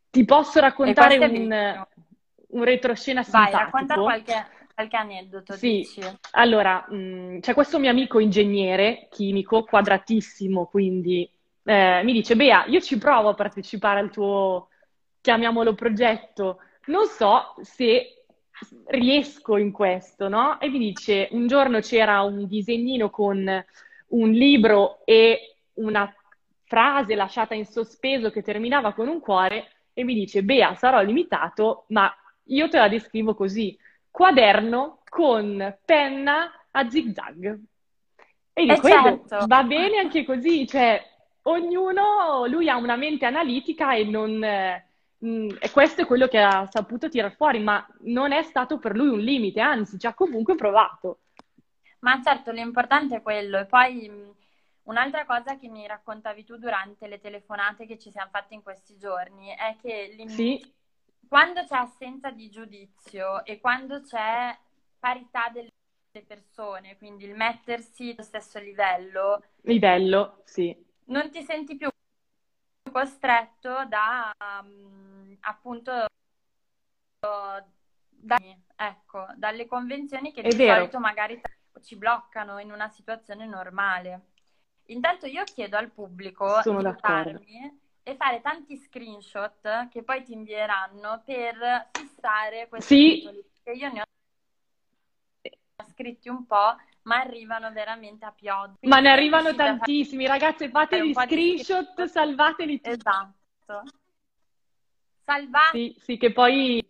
Ti 0.10 0.26
posso 0.26 0.60
raccontare 0.60 1.18
un, 1.18 1.86
un 2.48 2.64
retroscena 2.66 3.26
Vai, 3.26 3.54
racconta 3.54 3.96
qualche, 3.96 4.46
qualche 4.74 4.98
aneddoto. 4.98 5.54
Sì, 5.54 5.78
dici. 5.78 6.02
allora, 6.32 6.86
mh, 6.90 6.96
mm, 6.96 7.40
c'è 7.40 7.54
questo 7.54 7.80
mio 7.80 7.90
amico 7.90 8.20
ingegnere 8.20 9.08
chimico, 9.10 9.64
quadratissimo, 9.64 10.66
quindi 10.66 11.30
eh, 11.64 12.02
mi 12.04 12.12
dice, 12.12 12.36
Bea, 12.36 12.66
io 12.66 12.82
ci 12.82 12.98
provo 12.98 13.30
a 13.30 13.34
partecipare 13.34 14.02
al 14.02 14.12
tuo, 14.12 14.68
chiamiamolo 15.22 15.74
progetto, 15.74 16.60
non 16.88 17.06
so 17.06 17.54
se 17.62 18.26
riesco 18.88 19.56
in 19.56 19.72
questo, 19.72 20.28
no? 20.28 20.60
E 20.60 20.68
mi 20.68 20.80
dice, 20.80 21.30
un 21.32 21.48
giorno 21.48 21.80
c'era 21.80 22.24
un 22.24 22.46
disegnino 22.46 23.10
con 23.10 23.66
un 24.08 24.32
libro 24.32 25.06
e 25.06 25.58
una 25.76 26.14
frase 26.64 27.16
lasciata 27.16 27.54
in 27.54 27.66
sospeso 27.66 28.32
che 28.32 28.42
terminava 28.42 28.94
con 28.94 29.08
un 29.08 29.20
cuore 29.20 29.72
e 29.94 30.04
mi 30.04 30.14
dice, 30.14 30.44
Bea, 30.44 30.76
sarò 30.76 31.02
limitato, 31.02 31.86
ma 31.90 32.14
io 32.46 32.68
te 32.68 32.78
la 32.78 32.90
descrivo 32.90 33.34
così, 33.34 33.78
quaderno 34.12 35.00
con 35.08 35.78
penna 35.86 36.52
a 36.72 36.90
zigzag. 36.90 37.60
E 38.54 38.62
eh, 38.62 38.66
dico, 38.66 38.88
certo. 38.88 39.46
va 39.48 39.64
bene 39.64 39.98
anche 39.98 40.26
così, 40.26 40.68
cioè 40.68 41.02
ognuno, 41.44 42.46
lui 42.48 42.70
ha 42.70 42.78
una 42.78 42.96
mente 42.96 43.26
analitica 43.26 43.94
e 43.96 44.04
non... 44.04 44.44
Eh, 44.44 44.84
e 45.18 45.72
questo 45.72 46.02
è 46.02 46.06
quello 46.06 46.28
che 46.28 46.40
ha 46.40 46.68
saputo 46.70 47.10
tirar 47.10 47.34
fuori, 47.36 47.60
ma 47.60 47.84
non 48.02 48.32
è 48.32 48.44
stato 48.44 48.78
per 48.78 48.96
lui 48.96 49.08
un 49.08 49.20
limite, 49.20 49.60
anzi 49.60 49.98
ci 49.98 50.06
ha 50.06 50.14
comunque 50.14 50.56
provato. 50.56 51.20
Ma 52.06 52.22
certo, 52.22 52.52
l'importante 52.52 53.16
è 53.16 53.22
quello. 53.24 53.58
E 53.58 53.66
poi 53.66 54.32
un'altra 54.84 55.26
cosa 55.26 55.58
che 55.58 55.68
mi 55.68 55.88
raccontavi 55.88 56.44
tu 56.44 56.56
durante 56.58 57.08
le 57.08 57.20
telefonate 57.20 57.88
che 57.88 57.98
ci 57.98 58.12
siamo 58.12 58.30
fatte 58.30 58.54
in 58.54 58.62
questi 58.62 58.96
giorni 58.96 59.50
è 59.50 59.76
che 59.82 60.16
sì. 60.28 60.74
quando 61.28 61.66
c'è 61.66 61.78
assenza 61.78 62.30
di 62.30 62.52
giudizio 62.52 63.44
e 63.44 63.60
quando 63.60 64.02
c'è 64.02 64.56
parità 65.00 65.50
delle 65.50 65.72
persone, 66.28 66.96
quindi 66.98 67.26
il 67.26 67.34
mettersi 67.34 68.12
allo 68.12 68.22
stesso 68.22 68.60
livello. 68.60 69.44
Livello, 69.62 70.44
sì. 70.46 70.78
Non 71.06 71.32
ti 71.32 71.42
senti 71.42 71.76
più 71.76 71.90
costretto 72.92 73.84
da 73.86 74.32
um, 74.62 75.36
appunto 75.40 76.06
da, 77.20 78.38
ecco, 78.76 79.26
dalle 79.36 79.66
convenzioni 79.66 80.32
che 80.32 80.42
è 80.42 80.50
di 80.50 80.56
vero. 80.56 80.76
solito 80.76 81.00
magari 81.00 81.42
ci 81.82 81.96
bloccano 81.96 82.60
in 82.60 82.72
una 82.72 82.90
situazione 82.90 83.46
normale. 83.46 84.28
Intanto 84.88 85.26
io 85.26 85.44
chiedo 85.44 85.78
al 85.78 85.92
pubblico 85.92 86.62
Sono 86.62 86.84
di 86.84 86.98
farmi 87.00 87.80
e 88.04 88.16
fare 88.16 88.42
tanti 88.42 88.78
screenshot 88.78 89.88
che 89.90 90.04
poi 90.04 90.24
ti 90.24 90.34
invieranno 90.34 91.24
per 91.26 91.90
fissare 91.92 92.68
questi 92.68 92.96
sì. 92.96 93.14
titoli. 93.16 93.44
Perché 93.64 93.80
io 93.80 93.92
ne 93.92 94.02
ho 94.02 94.06
scritti 95.90 96.30
un 96.30 96.46
po', 96.46 96.76
ma 97.04 97.16
arrivano 97.20 97.72
veramente 97.72 98.26
a 98.26 98.32
pioggia. 98.32 98.76
Ma 98.82 99.00
ne 99.00 99.10
arrivano 99.10 99.56
tantissimi, 99.56 100.28
fare... 100.28 100.40
ragazze, 100.40 100.70
fate 100.70 101.08
gli 101.08 101.14
screenshot, 101.14 101.94
screenshot, 101.94 102.04
salvateli 102.06 102.76
tutti. 102.82 102.90
Esatto. 102.90 103.84
Salvateli. 105.24 105.94
Sì, 105.94 106.00
sì, 106.00 106.18
che 106.18 106.32
poi 106.32 106.88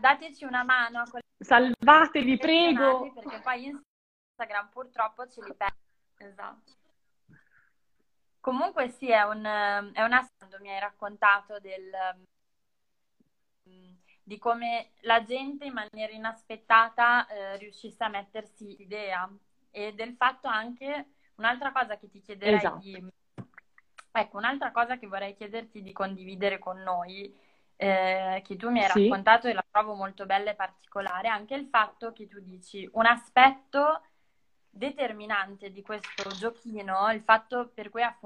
dateci 0.00 0.44
una 0.44 0.62
mano. 0.62 1.02
Salvatevi, 1.38 2.36
prego. 2.36 3.12
Perché 3.12 3.40
poi 3.40 3.66
Instagram 3.66 4.68
purtroppo 4.70 5.26
ce 5.28 5.42
li 5.42 5.54
perde. 5.54 5.76
Esatto. 6.18 6.72
Comunque 8.40 8.88
sì, 8.88 9.10
è 9.10 9.22
un, 9.22 9.44
è 9.44 10.02
un 10.02 10.12
assunto, 10.12 10.58
mi 10.60 10.70
hai 10.70 10.80
raccontato 10.80 11.58
del, 11.60 11.90
di 14.28 14.38
come 14.38 14.90
la 15.00 15.22
gente 15.24 15.64
in 15.64 15.72
maniera 15.72 16.12
inaspettata 16.12 17.26
eh, 17.26 17.56
riuscisse 17.56 18.04
a 18.04 18.08
mettersi 18.08 18.76
l'idea 18.76 19.28
e 19.70 19.92
del 19.94 20.14
fatto 20.14 20.48
anche 20.48 21.12
un'altra 21.36 21.72
cosa 21.72 21.96
che 21.96 22.10
ti 22.10 22.20
chiederei 22.20 22.56
esatto. 22.56 22.78
di... 22.78 23.06
Ecco, 24.10 24.36
un'altra 24.36 24.70
cosa 24.70 24.98
che 24.98 25.06
vorrei 25.06 25.34
chiederti 25.34 25.82
di 25.82 25.92
condividere 25.92 26.58
con 26.58 26.80
noi 26.82 27.34
eh, 27.80 28.42
che 28.44 28.56
tu 28.56 28.70
mi 28.70 28.82
hai 28.82 28.90
sì. 28.90 29.02
raccontato 29.02 29.46
e 29.46 29.52
la 29.52 29.64
trovo 29.70 29.94
molto 29.94 30.26
bella 30.26 30.50
e 30.50 30.54
particolare, 30.56 31.28
anche 31.28 31.54
il 31.54 31.68
fatto 31.68 32.12
che 32.12 32.26
tu 32.26 32.40
dici 32.40 32.88
un 32.94 33.06
aspetto 33.06 34.02
determinante 34.68 35.70
di 35.70 35.82
questo 35.82 36.28
giochino, 36.30 37.10
il 37.12 37.22
fatto 37.22 37.70
per 37.72 37.88
cui 37.90 38.02
ha 38.02 38.16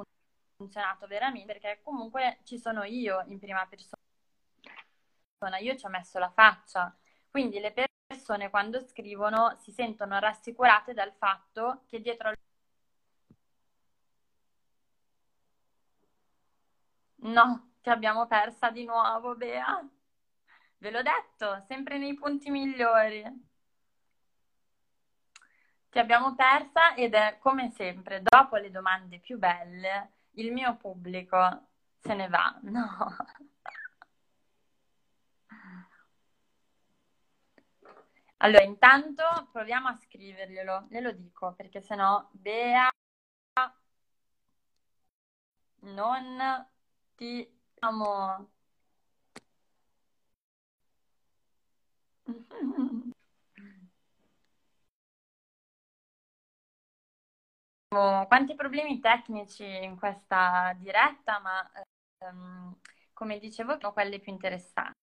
funzionato 0.56 1.06
veramente, 1.06 1.52
perché 1.52 1.80
comunque 1.82 2.38
ci 2.44 2.58
sono 2.58 2.82
io 2.84 3.22
in 3.26 3.38
prima 3.38 3.66
persona, 3.68 3.98
io 5.58 5.76
ci 5.76 5.84
ho 5.84 5.90
messo 5.90 6.18
la 6.18 6.30
faccia, 6.30 6.96
quindi 7.30 7.60
le 7.60 7.72
persone 8.06 8.48
quando 8.48 8.80
scrivono 8.80 9.54
si 9.60 9.70
sentono 9.70 10.18
rassicurate 10.18 10.94
dal 10.94 11.12
fatto 11.12 11.82
che 11.88 12.00
dietro 12.00 12.28
al 12.28 12.36
No, 17.24 17.71
ti 17.82 17.90
abbiamo 17.90 18.26
persa 18.26 18.70
di 18.70 18.84
nuovo, 18.84 19.34
Bea. 19.34 19.86
Ve 20.78 20.90
l'ho 20.90 21.02
detto, 21.02 21.62
sempre 21.66 21.98
nei 21.98 22.14
punti 22.14 22.50
migliori. 22.50 23.22
Ti 25.90 25.98
abbiamo 25.98 26.34
persa 26.34 26.94
ed 26.94 27.14
è 27.14 27.38
come 27.38 27.70
sempre, 27.70 28.22
dopo 28.22 28.56
le 28.56 28.70
domande 28.70 29.18
più 29.18 29.38
belle, 29.38 30.12
il 30.32 30.52
mio 30.52 30.76
pubblico 30.76 31.68
se 32.00 32.14
ne 32.14 32.28
va. 32.28 32.58
No. 32.62 33.16
Allora, 38.38 38.64
intanto 38.64 39.22
proviamo 39.52 39.88
a 39.88 39.96
scriverglielo, 39.96 40.86
glielo 40.90 41.12
dico, 41.12 41.52
perché 41.54 41.80
sennò 41.80 42.28
Bea 42.32 42.90
non 45.82 46.66
ti 47.14 47.61
amo. 47.82 48.48
Quanti 58.26 58.54
problemi 58.54 59.00
tecnici 59.00 59.64
in 59.64 59.96
questa 59.98 60.72
diretta, 60.78 61.38
ma 61.40 61.70
ehm, 62.18 62.76
come 63.12 63.38
dicevo, 63.38 63.78
sono 63.78 63.92
quelli 63.92 64.18
più 64.20 64.32
interessanti. 64.32 64.94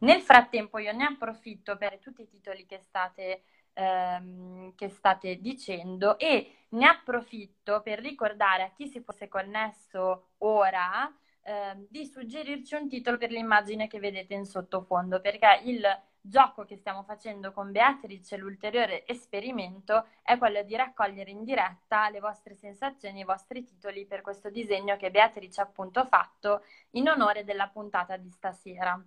Nel 0.00 0.22
frattempo 0.22 0.78
io 0.78 0.92
ne 0.92 1.04
approfitto 1.04 1.76
per 1.76 1.98
tutti 1.98 2.22
i 2.22 2.28
titoli 2.28 2.64
che 2.66 2.78
state, 2.80 3.44
ehm, 3.74 4.74
che 4.74 4.88
state 4.88 5.40
dicendo 5.40 6.18
e 6.18 6.66
ne 6.70 6.86
approfitto 6.86 7.80
per 7.82 7.98
ricordare 8.00 8.62
a 8.62 8.70
chi 8.70 8.86
si 8.88 9.00
fosse 9.00 9.28
connesso 9.28 10.30
ora 10.38 11.12
eh, 11.42 11.86
di 11.88 12.06
suggerirci 12.06 12.74
un 12.74 12.88
titolo 12.88 13.18
per 13.18 13.30
l'immagine 13.30 13.88
che 13.88 13.98
vedete 13.98 14.34
in 14.34 14.46
sottofondo, 14.46 15.20
perché 15.20 15.60
il 15.64 15.84
gioco 16.24 16.64
che 16.64 16.76
stiamo 16.76 17.02
facendo 17.02 17.52
con 17.52 17.72
Beatrice, 17.72 18.36
l'ulteriore 18.36 19.04
esperimento, 19.06 20.06
è 20.22 20.38
quello 20.38 20.62
di 20.62 20.76
raccogliere 20.76 21.30
in 21.30 21.42
diretta 21.44 22.08
le 22.10 22.20
vostre 22.20 22.54
sensazioni, 22.54 23.20
i 23.20 23.24
vostri 23.24 23.64
titoli 23.64 24.06
per 24.06 24.20
questo 24.20 24.48
disegno 24.48 24.96
che 24.96 25.10
Beatrice 25.10 25.60
ha 25.60 25.64
appunto 25.64 26.04
fatto 26.06 26.64
in 26.90 27.08
onore 27.08 27.44
della 27.44 27.68
puntata 27.68 28.16
di 28.16 28.30
stasera. 28.30 29.02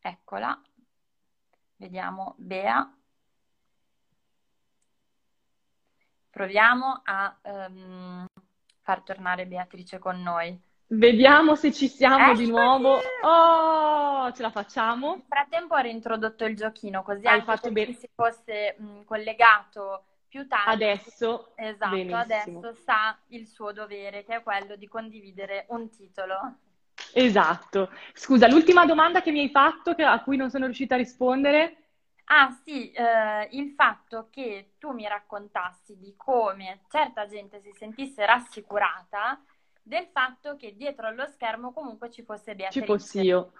Eccola. 0.00 0.58
Vediamo 1.76 2.34
Bea. 2.38 2.99
Proviamo 6.30 7.02
a 7.04 7.36
um, 7.42 8.24
far 8.82 9.02
tornare 9.02 9.46
Beatrice 9.46 9.98
con 9.98 10.22
noi. 10.22 10.58
Vediamo 10.92 11.54
se 11.54 11.72
ci 11.72 11.88
siamo 11.88 12.26
Eccoci. 12.30 12.44
di 12.44 12.50
nuovo. 12.50 12.98
Oh, 13.22 14.32
ce 14.32 14.42
la 14.42 14.50
facciamo? 14.50 15.14
Nel 15.14 15.24
frattempo 15.28 15.74
ho 15.74 15.78
reintrodotto 15.78 16.44
il 16.44 16.56
giochino, 16.56 17.02
così 17.02 17.26
Hai 17.26 17.42
fatto 17.42 17.70
bene. 17.70 17.92
si 17.92 18.08
fosse 18.14 18.74
mh, 18.78 19.04
collegato 19.04 20.04
più 20.28 20.46
tardi. 20.48 20.70
Adesso, 20.84 21.52
esatto, 21.56 21.90
benissimo. 21.94 22.18
adesso 22.18 22.72
sa 22.84 23.16
il 23.28 23.46
suo 23.46 23.72
dovere, 23.72 24.24
che 24.24 24.36
è 24.36 24.42
quello 24.42 24.76
di 24.76 24.88
condividere 24.88 25.66
un 25.68 25.90
titolo. 25.90 26.54
Esatto. 27.12 27.90
Scusa, 28.12 28.48
l'ultima 28.48 28.84
domanda 28.86 29.22
che 29.22 29.30
mi 29.32 29.40
hai 29.40 29.50
fatto, 29.50 29.94
che, 29.94 30.04
a 30.04 30.20
cui 30.22 30.36
non 30.36 30.50
sono 30.50 30.66
riuscita 30.66 30.94
a 30.94 30.98
rispondere. 30.98 31.76
Ah 32.32 32.56
sì, 32.62 32.92
eh, 32.92 33.48
il 33.52 33.72
fatto 33.72 34.28
che 34.30 34.74
tu 34.78 34.92
mi 34.92 35.06
raccontassi 35.08 35.98
di 35.98 36.14
come 36.16 36.82
certa 36.88 37.26
gente 37.26 37.60
si 37.60 37.72
sentisse 37.72 38.24
rassicurata 38.24 39.42
del 39.82 40.06
fatto 40.12 40.56
che 40.56 40.76
dietro 40.76 41.08
allo 41.08 41.26
schermo 41.26 41.72
comunque 41.72 42.08
ci 42.08 42.22
fosse 42.22 42.54
Beatrice. 42.54 42.80
Ci 42.80 42.86
fossi 42.86 43.20
io. 43.22 43.52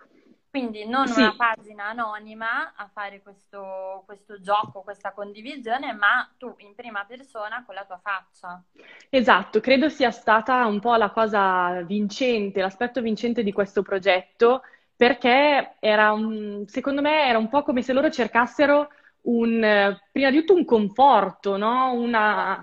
Quindi 0.48 0.86
non 0.86 1.08
sì. 1.08 1.20
una 1.20 1.34
pagina 1.36 1.86
anonima 1.86 2.74
a 2.76 2.88
fare 2.92 3.22
questo, 3.22 4.04
questo, 4.06 4.40
gioco, 4.40 4.82
questa 4.82 5.12
condivisione, 5.12 5.92
ma 5.92 6.28
tu 6.36 6.54
in 6.58 6.74
prima 6.76 7.04
persona 7.04 7.64
con 7.64 7.74
la 7.74 7.84
tua 7.84 8.00
faccia. 8.00 8.62
Esatto, 9.08 9.58
credo 9.58 9.88
sia 9.88 10.12
stata 10.12 10.66
un 10.66 10.78
po' 10.78 10.94
la 10.94 11.10
cosa 11.10 11.82
vincente, 11.82 12.60
l'aspetto 12.60 13.00
vincente 13.00 13.42
di 13.42 13.52
questo 13.52 13.82
progetto, 13.82 14.62
perché 15.00 15.76
era 15.80 16.12
un, 16.12 16.64
secondo 16.66 17.00
me 17.00 17.26
era 17.26 17.38
un 17.38 17.48
po' 17.48 17.62
come 17.62 17.80
se 17.80 17.94
loro 17.94 18.10
cercassero 18.10 18.90
un, 19.22 19.96
prima 20.12 20.30
di 20.30 20.40
tutto 20.40 20.52
un 20.52 20.66
conforto, 20.66 21.56
no? 21.56 21.94
Una, 21.94 22.62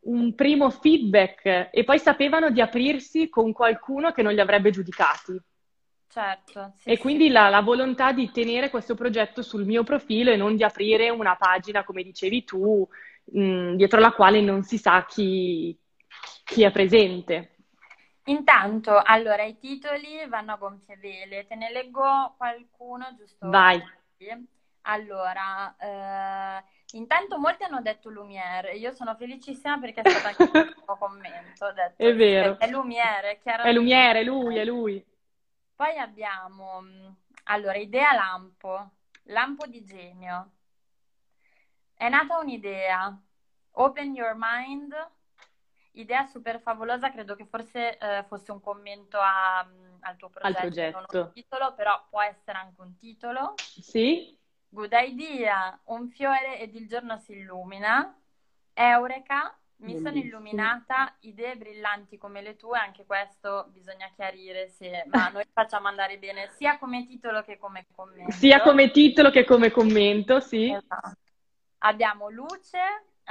un 0.00 0.34
primo 0.34 0.70
feedback 0.70 1.68
e 1.70 1.84
poi 1.84 2.00
sapevano 2.00 2.50
di 2.50 2.60
aprirsi 2.60 3.28
con 3.28 3.52
qualcuno 3.52 4.10
che 4.10 4.20
non 4.20 4.32
li 4.32 4.40
avrebbe 4.40 4.70
giudicati. 4.72 5.40
Certo. 6.08 6.72
Sì, 6.78 6.90
e 6.90 6.98
quindi 6.98 7.26
sì. 7.26 7.30
la, 7.30 7.48
la, 7.50 7.60
volontà 7.60 8.10
di 8.10 8.32
tenere 8.32 8.68
questo 8.68 8.96
progetto 8.96 9.40
sul 9.40 9.64
mio 9.64 9.84
profilo 9.84 10.32
e 10.32 10.36
non 10.36 10.56
di 10.56 10.64
aprire 10.64 11.08
una 11.08 11.36
pagina, 11.36 11.84
come 11.84 12.02
dicevi 12.02 12.42
tu, 12.42 12.84
mh, 13.26 13.76
dietro 13.76 14.00
la 14.00 14.10
quale 14.10 14.40
non 14.40 14.64
si 14.64 14.76
sa 14.76 15.06
chi, 15.06 15.78
chi 16.42 16.64
è 16.64 16.72
presente. 16.72 17.58
Intanto, 18.24 19.00
allora, 19.02 19.42
i 19.44 19.58
titoli 19.58 20.26
vanno 20.28 20.52
a 20.52 20.56
gonfie 20.56 20.96
vele. 20.96 21.46
Te 21.46 21.54
ne 21.54 21.70
leggo 21.70 22.34
qualcuno, 22.36 23.14
giusto? 23.16 23.48
Vai. 23.48 23.82
Allora, 24.82 25.76
eh, 25.78 26.64
intanto 26.92 27.38
molti 27.38 27.64
hanno 27.64 27.82
detto 27.82 28.08
Lumiere, 28.08 28.72
io 28.72 28.92
sono 28.92 29.14
felicissima 29.14 29.78
perché 29.78 30.00
è 30.00 30.10
stato 30.10 30.26
anche 30.42 30.58
il 30.58 30.74
mio 30.86 30.96
commento. 30.96 31.72
Detto, 31.72 32.02
è 32.02 32.14
vero. 32.14 32.58
È 32.58 32.68
Lumiere, 32.68 33.38
chiaramente. 33.38 33.70
È 33.70 33.80
Lumiere, 33.80 34.24
lui, 34.24 34.56
è 34.56 34.64
lui. 34.64 35.04
Poi 35.74 35.98
abbiamo, 35.98 37.16
allora, 37.44 37.76
Idea 37.76 38.12
Lampo, 38.12 38.90
Lampo 39.24 39.66
di 39.66 39.84
Genio. 39.84 40.50
È 41.94 42.08
nata 42.08 42.38
un'idea, 42.38 43.14
Open 43.72 44.14
Your 44.14 44.34
Mind, 44.36 44.94
idea 45.92 46.26
super 46.26 46.60
favolosa, 46.60 47.10
credo 47.10 47.34
che 47.34 47.46
forse 47.46 47.98
eh, 47.98 48.24
fosse 48.28 48.52
un 48.52 48.60
commento 48.60 49.18
a, 49.18 49.58
al 49.58 50.16
tuo 50.16 50.28
progetto, 50.28 50.58
al 50.58 50.70
progetto. 50.70 51.18
un 51.18 51.32
titolo, 51.32 51.74
però 51.74 52.06
può 52.08 52.22
essere 52.22 52.58
anche 52.58 52.80
un 52.80 52.96
titolo. 52.96 53.54
Sì. 53.56 54.36
Good 54.68 54.92
idea, 54.92 55.78
un 55.86 56.08
fiore 56.08 56.60
ed 56.60 56.74
il 56.74 56.86
giorno 56.86 57.18
si 57.18 57.32
illumina. 57.32 58.16
Eureka, 58.72 59.58
mi 59.80 59.92
Bellissimo. 59.94 60.08
sono 60.08 60.22
illuminata, 60.22 61.16
idee 61.20 61.56
brillanti 61.56 62.18
come 62.18 62.40
le 62.40 62.56
tue, 62.56 62.78
anche 62.78 63.04
questo 63.04 63.66
bisogna 63.70 64.10
chiarire 64.14 64.68
se 64.68 65.04
ma 65.06 65.28
noi 65.30 65.44
facciamo 65.52 65.88
andare 65.88 66.18
bene 66.18 66.48
sia 66.56 66.78
come 66.78 67.06
titolo 67.06 67.42
che 67.42 67.58
come 67.58 67.86
commento. 67.94 68.32
Sia 68.32 68.60
come 68.62 68.90
titolo 68.90 69.30
che 69.30 69.44
come 69.44 69.70
commento, 69.70 70.40
sì. 70.40 70.70
Esatto. 70.70 71.16
Abbiamo 71.78 72.28
luce, 72.28 72.78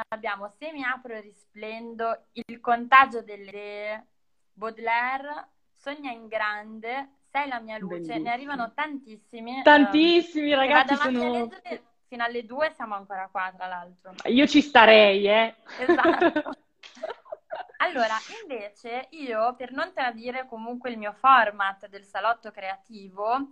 abbiamo 0.08 0.50
se 0.58 0.72
mi 0.72 0.84
apro 0.84 1.14
e 1.14 1.22
risplendo, 1.22 2.26
il 2.34 2.60
contagio 2.60 3.22
delle 3.22 3.50
idee, 3.50 4.08
Baudelaire, 4.54 5.47
sogna 5.76 6.12
in 6.12 6.28
grande, 6.28 7.10
sei 7.30 7.47
la 7.47 7.60
mia 7.60 7.78
luce, 7.78 7.95
Bellissimo. 7.95 8.24
ne 8.24 8.32
arrivano 8.32 8.72
tantissimi. 8.74 9.62
Tantissimi, 9.64 10.52
um, 10.54 10.60
ragazzi. 10.60 10.95
Sono... 10.95 11.50
fino 12.08 12.24
alle 12.24 12.45
due 12.45 12.72
siamo 12.74 12.95
ancora 12.95 13.28
qua, 13.32 13.54
tra 13.56 13.68
l'altro. 13.68 14.14
Io 14.26 14.47
ci 14.47 14.62
starei, 14.62 15.28
eh. 15.28 15.56
Esatto. 15.80 16.52
Allora, 17.82 18.16
invece, 18.41 19.08
io 19.12 19.56
per 19.56 19.72
non 19.72 19.93
tradire 19.93 20.45
comunque 20.47 20.89
il 20.89 20.97
mio 20.97 21.14
format 21.14 21.88
del 21.88 22.04
salotto 22.04 22.52
creativo 22.52 23.47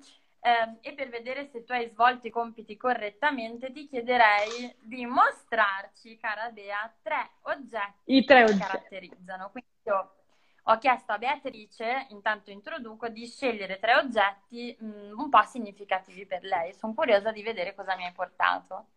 eh, 0.48 0.90
e 0.90 0.94
per 0.94 1.10
vedere 1.10 1.50
se 1.52 1.66
tu 1.66 1.74
hai 1.74 1.90
svolto 1.90 2.28
i 2.28 2.32
compiti 2.32 2.78
correttamente, 2.78 3.72
ti 3.74 3.88
chiederei 3.88 4.74
di 4.80 5.06
mostrarci, 5.06 6.18
cara 6.18 6.50
Bea, 6.52 6.90
tre 7.02 7.32
oggetti 7.42 8.16
I 8.16 8.24
tre 8.24 8.38
che 8.38 8.44
oggetti. 8.44 8.62
caratterizzano. 8.62 9.50
Quindi 9.52 9.70
io 9.84 10.12
ho 10.64 10.78
chiesto 10.78 11.12
a 11.12 11.18
Beatrice, 11.18 12.08
intanto 12.12 12.50
introduco, 12.50 13.10
di 13.10 13.28
scegliere 13.28 13.78
tre 13.80 13.96
oggetti 13.96 14.76
mh, 14.80 14.86
mm, 14.86 15.20
un 15.20 15.30
po' 15.30 15.44
significativi 15.44 16.26
per 16.26 16.44
lei. 16.44 16.74
Sono 16.74 16.94
curiosa 16.94 17.32
di 17.32 17.44
vedere 17.44 17.76
cosa 17.76 17.96
mi 17.98 18.06
hai 18.06 18.14
portato. 18.14 18.88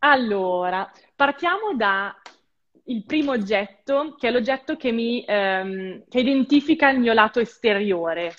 Allora, 0.00 0.90
partiamo 1.14 1.74
da 1.74 2.16
il 2.84 3.04
primo 3.04 3.32
oggetto, 3.32 4.16
che 4.16 4.28
è 4.28 4.30
l'oggetto 4.30 4.76
che 4.76 4.90
mi 4.90 5.24
ehm, 5.24 6.04
che 6.08 6.20
identifica 6.20 6.88
il 6.90 6.98
mio 6.98 7.12
lato 7.12 7.38
esteriore. 7.38 8.34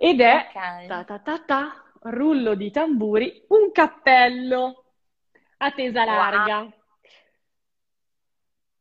Ed 0.00 0.20
è 0.20 0.46
okay. 0.48 0.86
ta, 0.86 1.02
ta, 1.02 1.18
ta, 1.18 1.38
ta, 1.40 1.84
rullo 2.02 2.54
di 2.54 2.70
tamburi, 2.70 3.44
un 3.48 3.72
cappello 3.72 4.84
a 5.56 5.72
tesa 5.72 6.04
larga. 6.04 6.58
Wow. 6.60 6.72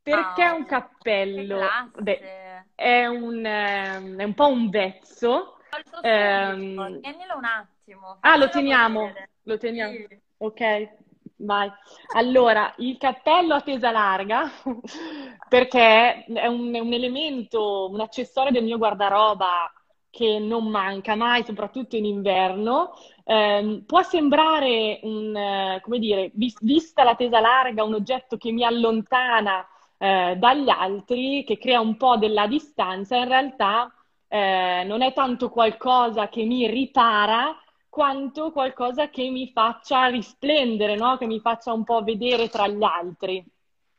Perché 0.04 0.48
oh, 0.48 0.56
un 0.56 0.66
cappello? 0.66 1.60
Beh, 1.98 2.66
è 2.76 3.08
un, 3.08 3.44
ehm, 3.44 4.20
è 4.20 4.24
un 4.24 4.34
po' 4.36 4.48
un 4.48 4.70
vezzo. 4.70 5.58
Ehm... 6.04 7.02
Tienilo 7.02 7.36
un 7.36 7.46
attimo. 7.46 8.18
Ah, 8.22 8.38
lo 8.38 8.50
teniamo. 8.50 9.12
Lo 9.42 9.58
teniamo. 9.58 9.96
Sì. 9.96 10.22
Ok, 10.38 10.90
vai. 11.38 11.70
Allora, 12.14 12.76
il 12.78 12.98
cappello 13.00 13.56
a 13.56 13.62
tesa 13.62 13.90
larga, 13.90 14.52
perché 15.50 16.26
è 16.26 16.46
un, 16.46 16.76
è 16.76 16.80
un 16.80 16.94
elemento, 16.94 17.90
un 17.90 18.02
accessorio 18.02 18.52
del 18.52 18.64
mio 18.64 18.78
guardaroba 18.78 19.72
che 20.18 20.40
non 20.40 20.68
manca 20.68 21.14
mai, 21.14 21.44
soprattutto 21.46 21.96
in 21.96 22.06
inverno. 22.06 22.94
Eh, 23.24 23.84
può 23.86 24.02
sembrare, 24.02 25.00
un, 25.04 25.36
eh, 25.36 25.80
come 25.84 26.00
dire, 26.00 26.32
vista 26.34 27.04
la 27.04 27.14
tesa 27.14 27.40
larga, 27.40 27.84
un 27.84 27.94
oggetto 27.94 28.36
che 28.38 28.52
mi 28.52 28.64
allontana 28.64 29.64
eh, 30.00 30.36
dagli 30.40 30.70
altri, 30.70 31.44
che 31.46 31.60
crea 31.60 31.80
un 31.80 31.98
po' 31.98 32.18
della 32.18 32.48
distanza, 32.48 33.16
in 33.16 33.28
realtà 33.28 33.94
eh, 34.28 34.84
non 34.88 35.04
è 35.04 35.14
tanto 35.14 35.52
qualcosa 35.52 36.30
che 36.30 36.44
mi 36.46 36.68
ripara 36.68 37.56
quanto 37.88 38.52
qualcosa 38.52 39.10
che 39.10 39.30
mi 39.30 39.52
faccia 39.52 40.08
risplendere, 40.08 40.96
no? 40.96 41.18
Che 41.18 41.28
mi 41.28 41.40
faccia 41.40 41.74
un 41.74 41.84
po' 41.84 42.02
vedere 42.02 42.50
tra 42.50 42.68
gli 42.68 42.84
altri. 42.84 43.46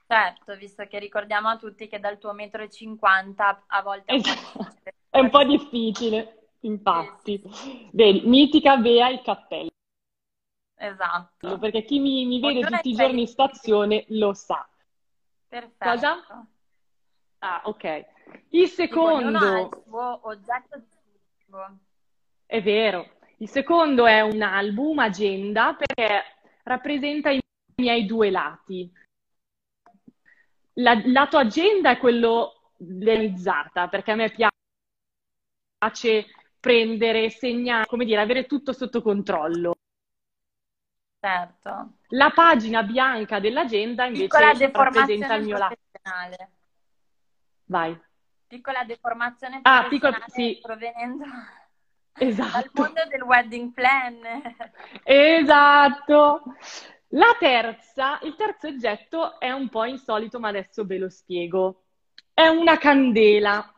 Certo, 0.05 0.57
visto 0.57 0.85
che 0.89 0.99
ricordiamo 0.99 1.49
a 1.49 1.57
tutti 1.57 1.87
che 1.87 2.01
dal 2.01 2.19
tuo 2.19 2.33
metro 2.33 2.62
e 2.62 2.71
cinquanta 2.71 3.64
a 3.69 3.83
volte 3.83 4.14
esatto. 4.14 4.66
è 5.11 5.19
un 5.19 5.31
po' 5.31 5.45
difficile, 5.45 6.51
infatti. 6.61 7.43
Sì. 7.51 7.89
Vedi, 7.93 8.27
mitica 8.27 8.77
Bea 8.77 9.09
il 9.09 9.23
cappello. 9.23 9.71
Esatto. 10.77 11.59
Perché 11.59 11.85
chi 11.85 11.99
mi, 11.99 12.25
mi 12.27 12.41
vede 12.41 12.61
tutti 12.61 12.91
i 12.91 12.95
giorni 12.95 13.23
in 13.23 13.27
stazione 13.27 14.05
lo 14.09 14.33
sa. 14.33 14.69
Perfetto. 15.49 15.77
Cosa? 15.79 16.47
Ah, 17.39 17.63
ok. 17.65 18.07
Il 18.51 18.69
secondo... 18.69 19.39
ha 19.39 19.61
il 19.61 19.83
suo 19.87 20.21
oggetto 20.23 20.79
distintivo. 20.79 21.79
È 22.47 22.63
vero. 22.63 23.17
Il 23.39 23.49
secondo 23.49 24.07
è 24.07 24.21
un 24.21 24.43
album, 24.43 24.99
agenda, 24.99 25.75
perché 25.75 26.25
rappresenta 26.65 27.31
i 27.31 27.41
miei 27.77 28.05
due 28.05 28.31
lati. 28.31 28.93
il 30.75 31.13
lato 31.13 31.39
agenda 31.39 31.91
è 31.91 31.99
quello 31.99 32.73
realizzata, 32.79 33.89
perché 33.89 34.13
a 34.13 34.15
me 34.15 34.31
piace 34.31 34.58
prendere, 36.61 37.31
segnare, 37.31 37.87
come 37.87 38.05
dire, 38.05 38.20
avere 38.20 38.47
tutto 38.47 38.72
sotto 38.72 39.01
controllo. 39.01 39.74
Certo. 41.20 41.93
La 42.09 42.31
pagina 42.31 42.83
bianca 42.83 43.41
dell'agenda 43.41 44.07
invece 44.07 44.70
rappresenta 44.72 45.35
il 45.35 45.45
mio 45.45 45.57
lato. 45.57 45.76
Vai. 47.64 48.01
Piccola 48.47 48.85
deformazione 48.85 49.61
ah, 49.62 49.87
piccola, 49.89 50.24
sì. 50.29 50.59
provenendo 50.62 51.24
esatto. 52.14 52.51
dal 52.53 52.70
mondo 52.72 53.05
del 53.09 53.22
wedding 53.22 53.72
plan. 53.72 54.20
Esatto. 55.03 56.43
La 57.12 57.37
terza, 57.39 58.18
il 58.22 58.35
terzo 58.37 58.68
oggetto 58.68 59.41
è 59.41 59.51
un 59.51 59.68
po' 59.68 59.85
insolito, 59.85 60.39
ma 60.39 60.49
adesso 60.49 60.85
ve 60.85 60.99
lo 60.99 61.09
spiego. 61.09 61.85
È 62.33 62.47
una 62.47 62.79
candela. 62.79 63.72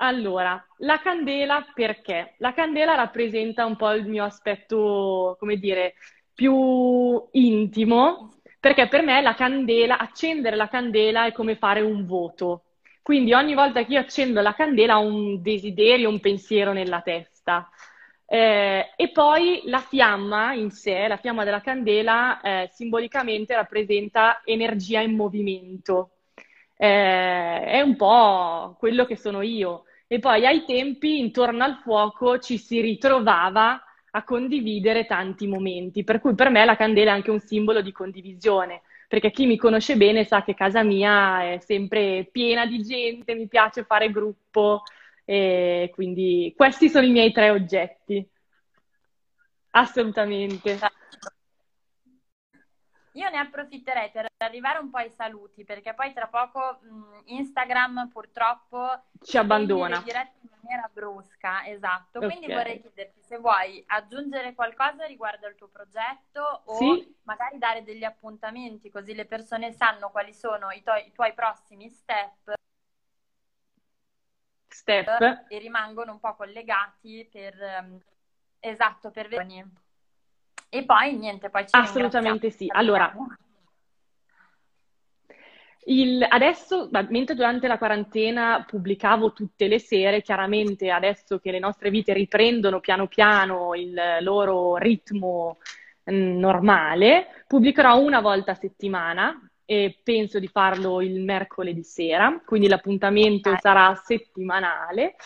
Allora, 0.00 0.64
la 0.78 1.00
candela 1.00 1.66
perché? 1.74 2.34
La 2.38 2.52
candela 2.52 2.94
rappresenta 2.94 3.64
un 3.66 3.74
po' 3.76 3.90
il 3.92 4.06
mio 4.06 4.22
aspetto, 4.24 5.36
come 5.40 5.56
dire, 5.56 5.94
più 6.32 7.26
intimo, 7.32 8.34
perché 8.60 8.86
per 8.86 9.02
me 9.02 9.20
la 9.20 9.34
candela, 9.34 9.98
accendere 9.98 10.54
la 10.54 10.68
candela 10.68 11.26
è 11.26 11.32
come 11.32 11.56
fare 11.56 11.80
un 11.80 12.06
voto. 12.06 12.62
Quindi 13.02 13.32
ogni 13.32 13.54
volta 13.54 13.84
che 13.84 13.92
io 13.94 13.98
accendo 14.00 14.40
la 14.40 14.54
candela 14.54 14.98
ho 14.98 15.04
un 15.04 15.42
desiderio, 15.42 16.08
un 16.08 16.20
pensiero 16.20 16.72
nella 16.72 17.00
testa. 17.00 17.68
Eh, 18.30 18.92
e 18.96 19.10
poi 19.10 19.62
la 19.64 19.78
fiamma 19.80 20.52
in 20.52 20.70
sé, 20.70 21.08
la 21.08 21.16
fiamma 21.16 21.42
della 21.44 21.60
candela, 21.60 22.40
eh, 22.40 22.68
simbolicamente 22.72 23.54
rappresenta 23.54 24.42
energia 24.44 25.00
in 25.00 25.16
movimento. 25.16 26.10
Eh, 26.76 27.64
è 27.64 27.80
un 27.80 27.96
po' 27.96 28.76
quello 28.78 29.04
che 29.06 29.16
sono 29.16 29.42
io. 29.42 29.84
E 30.10 30.18
poi 30.20 30.46
ai 30.46 30.64
tempi, 30.64 31.18
intorno 31.18 31.64
al 31.64 31.76
fuoco, 31.82 32.38
ci 32.38 32.56
si 32.56 32.80
ritrovava 32.80 33.82
a 34.12 34.24
condividere 34.24 35.04
tanti 35.04 35.46
momenti, 35.46 36.02
per 36.02 36.20
cui 36.20 36.34
per 36.34 36.48
me 36.48 36.64
la 36.64 36.76
candela 36.76 37.10
è 37.10 37.14
anche 37.14 37.30
un 37.30 37.40
simbolo 37.40 37.82
di 37.82 37.92
condivisione, 37.92 38.80
perché 39.06 39.30
chi 39.30 39.44
mi 39.44 39.58
conosce 39.58 39.96
bene 39.96 40.24
sa 40.24 40.42
che 40.42 40.54
casa 40.54 40.82
mia 40.82 41.42
è 41.52 41.58
sempre 41.60 42.26
piena 42.32 42.64
di 42.64 42.82
gente, 42.82 43.34
mi 43.34 43.48
piace 43.48 43.84
fare 43.84 44.10
gruppo, 44.10 44.82
e 45.26 45.90
quindi 45.92 46.54
questi 46.56 46.88
sono 46.88 47.04
i 47.06 47.10
miei 47.10 47.30
tre 47.30 47.50
oggetti. 47.50 48.26
Assolutamente. 49.70 50.78
Io 53.18 53.28
ne 53.30 53.38
approfitterei 53.38 54.10
per 54.12 54.28
arrivare 54.36 54.78
un 54.78 54.90
po' 54.90 54.98
ai 54.98 55.10
saluti, 55.10 55.64
perché 55.64 55.92
poi 55.92 56.12
tra 56.12 56.28
poco 56.28 56.78
mh, 56.80 57.22
Instagram 57.24 58.08
purtroppo 58.12 59.06
ci 59.20 59.36
abbandona. 59.36 60.00
Dirette 60.00 60.38
in 60.42 60.50
maniera 60.60 60.88
brusca, 60.92 61.66
esatto. 61.66 62.18
Okay. 62.18 62.30
Quindi 62.30 62.54
vorrei 62.54 62.80
chiederti 62.80 63.20
se 63.20 63.38
vuoi 63.38 63.82
aggiungere 63.88 64.54
qualcosa 64.54 65.04
riguardo 65.04 65.46
al 65.46 65.56
tuo 65.56 65.66
progetto 65.66 66.62
o 66.66 66.76
sì. 66.76 67.16
magari 67.24 67.58
dare 67.58 67.82
degli 67.82 68.04
appuntamenti, 68.04 68.88
così 68.88 69.14
le 69.14 69.26
persone 69.26 69.72
sanno 69.72 70.10
quali 70.10 70.32
sono 70.32 70.70
i, 70.70 70.80
tuoi, 70.84 71.08
i 71.08 71.12
tuoi 71.12 71.34
prossimi 71.34 71.88
step. 71.88 72.52
Step. 74.68 75.46
E 75.48 75.58
rimangono 75.58 76.12
un 76.12 76.20
po' 76.20 76.36
collegati 76.36 77.28
per... 77.28 77.56
Um, 77.82 78.00
esatto, 78.60 79.10
per 79.10 79.26
vedere 79.26 79.86
e 80.68 80.84
poi 80.84 81.16
niente, 81.16 81.50
poi 81.50 81.62
ci 81.66 81.70
Assolutamente 81.72 82.50
sì. 82.50 82.66
Allora, 82.68 83.12
il, 85.90 86.24
adesso, 86.28 86.90
mentre 87.08 87.34
durante 87.34 87.66
la 87.66 87.78
quarantena 87.78 88.64
pubblicavo 88.66 89.32
tutte 89.32 89.68
le 89.68 89.78
sere, 89.78 90.20
chiaramente 90.20 90.90
adesso 90.90 91.38
che 91.38 91.50
le 91.50 91.58
nostre 91.58 91.90
vite 91.90 92.12
riprendono 92.12 92.80
piano 92.80 93.06
piano 93.06 93.74
il 93.74 93.98
loro 94.20 94.76
ritmo 94.76 95.58
mm, 96.10 96.38
normale, 96.38 97.44
pubblicherò 97.46 97.98
una 97.98 98.20
volta 98.20 98.52
a 98.52 98.54
settimana 98.54 99.50
e 99.64 99.98
penso 100.02 100.38
di 100.38 100.48
farlo 100.48 101.00
il 101.00 101.22
mercoledì 101.22 101.82
sera, 101.82 102.38
quindi 102.44 102.68
l'appuntamento 102.68 103.54
sarà 103.58 103.94
settimanale. 103.94 105.16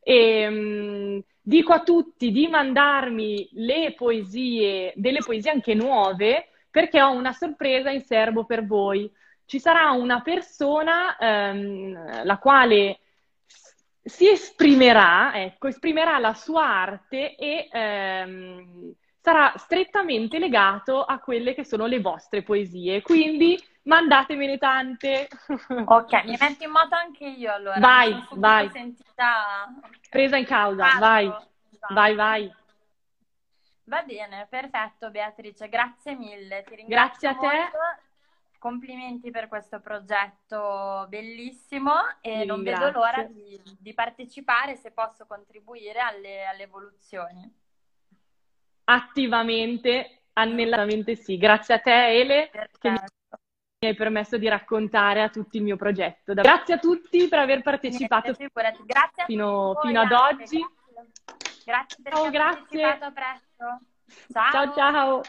E, 0.00 0.46
um, 0.46 1.22
dico 1.42 1.72
a 1.72 1.82
tutti 1.82 2.30
di 2.30 2.46
mandarmi 2.46 3.48
le 3.52 3.94
poesie, 3.94 4.92
delle 4.94 5.18
poesie 5.18 5.50
anche 5.50 5.74
nuove, 5.74 6.48
perché 6.70 7.02
ho 7.02 7.10
una 7.10 7.32
sorpresa 7.32 7.90
in 7.90 8.02
serbo 8.02 8.44
per 8.44 8.64
voi. 8.64 9.10
Ci 9.44 9.58
sarà 9.58 9.90
una 9.90 10.22
persona 10.22 11.16
um, 11.18 12.24
la 12.24 12.38
quale 12.38 13.00
si 14.02 14.28
esprimerà, 14.30 15.32
ecco, 15.34 15.68
esprimerà 15.68 16.18
la 16.18 16.32
sua 16.32 16.64
arte 16.64 17.36
e 17.36 17.68
um, 18.24 18.94
sarà 19.20 19.52
strettamente 19.56 20.38
legato 20.38 21.02
a 21.04 21.18
quelle 21.18 21.54
che 21.54 21.64
sono 21.64 21.86
le 21.86 22.00
vostre 22.00 22.42
poesie. 22.42 23.02
Quindi 23.02 23.60
mandatemene 23.82 24.58
tante. 24.58 25.28
Ok, 25.84 26.24
mi 26.24 26.36
metto 26.38 26.64
in 26.64 26.70
moto 26.70 26.94
anche 26.94 27.26
io 27.26 27.52
allora. 27.52 27.78
Vai, 27.78 28.26
vai. 28.32 28.70
Sentita... 28.70 29.66
Presa 30.08 30.36
in 30.36 30.44
causa, 30.44 30.82
Parto. 30.82 30.98
vai. 30.98 31.26
Esatto. 31.70 31.94
Vai, 31.94 32.14
vai. 32.14 32.54
Va 33.84 34.02
bene, 34.02 34.46
perfetto 34.48 35.10
Beatrice, 35.10 35.68
grazie 35.68 36.14
mille. 36.14 36.62
Ti 36.62 36.74
ringrazio 36.76 37.28
grazie 37.28 37.28
a 37.28 37.50
te. 37.50 37.56
Molto. 37.56 37.78
Complimenti 38.58 39.32
per 39.32 39.48
questo 39.48 39.80
progetto 39.80 41.06
bellissimo 41.08 41.92
e 42.20 42.38
Mi 42.38 42.46
non 42.46 42.62
vedo 42.62 42.90
l'ora 42.92 43.24
di, 43.24 43.60
di, 43.76 43.92
partecipare 43.92 44.76
se 44.76 44.92
posso 44.92 45.26
contribuire 45.26 45.98
alle, 45.98 46.44
alle 46.44 46.62
evoluzioni. 46.62 47.52
Attivamente, 48.84 50.26
annellatamente 50.34 51.16
sì. 51.16 51.36
Grazie 51.38 51.74
a 51.74 51.78
te 51.80 52.06
Ele. 52.06 52.48
Perfetto. 52.52 53.20
Mi 53.82 53.88
hai 53.88 53.94
permesso 53.96 54.38
di 54.38 54.48
raccontare 54.48 55.22
a 55.22 55.28
tutti 55.28 55.56
il 55.56 55.64
mio 55.64 55.74
progetto. 55.74 56.34
Grazie 56.34 56.74
a 56.74 56.78
tutti 56.78 57.26
per 57.26 57.40
aver 57.40 57.62
partecipato 57.62 58.32
grazie 58.32 59.24
fino, 59.26 59.76
fino 59.82 60.00
ad 60.00 60.12
oggi. 60.12 60.64
Grazie 61.64 61.96
per 62.00 62.12
ciao, 62.12 62.20
aver 62.20 62.30
grazie. 62.30 62.80
partecipato, 62.80 63.04
a 63.04 63.10
presto. 63.10 63.80
Ciao 64.32 64.72
ciao. 64.72 64.72
ciao. 64.72 65.22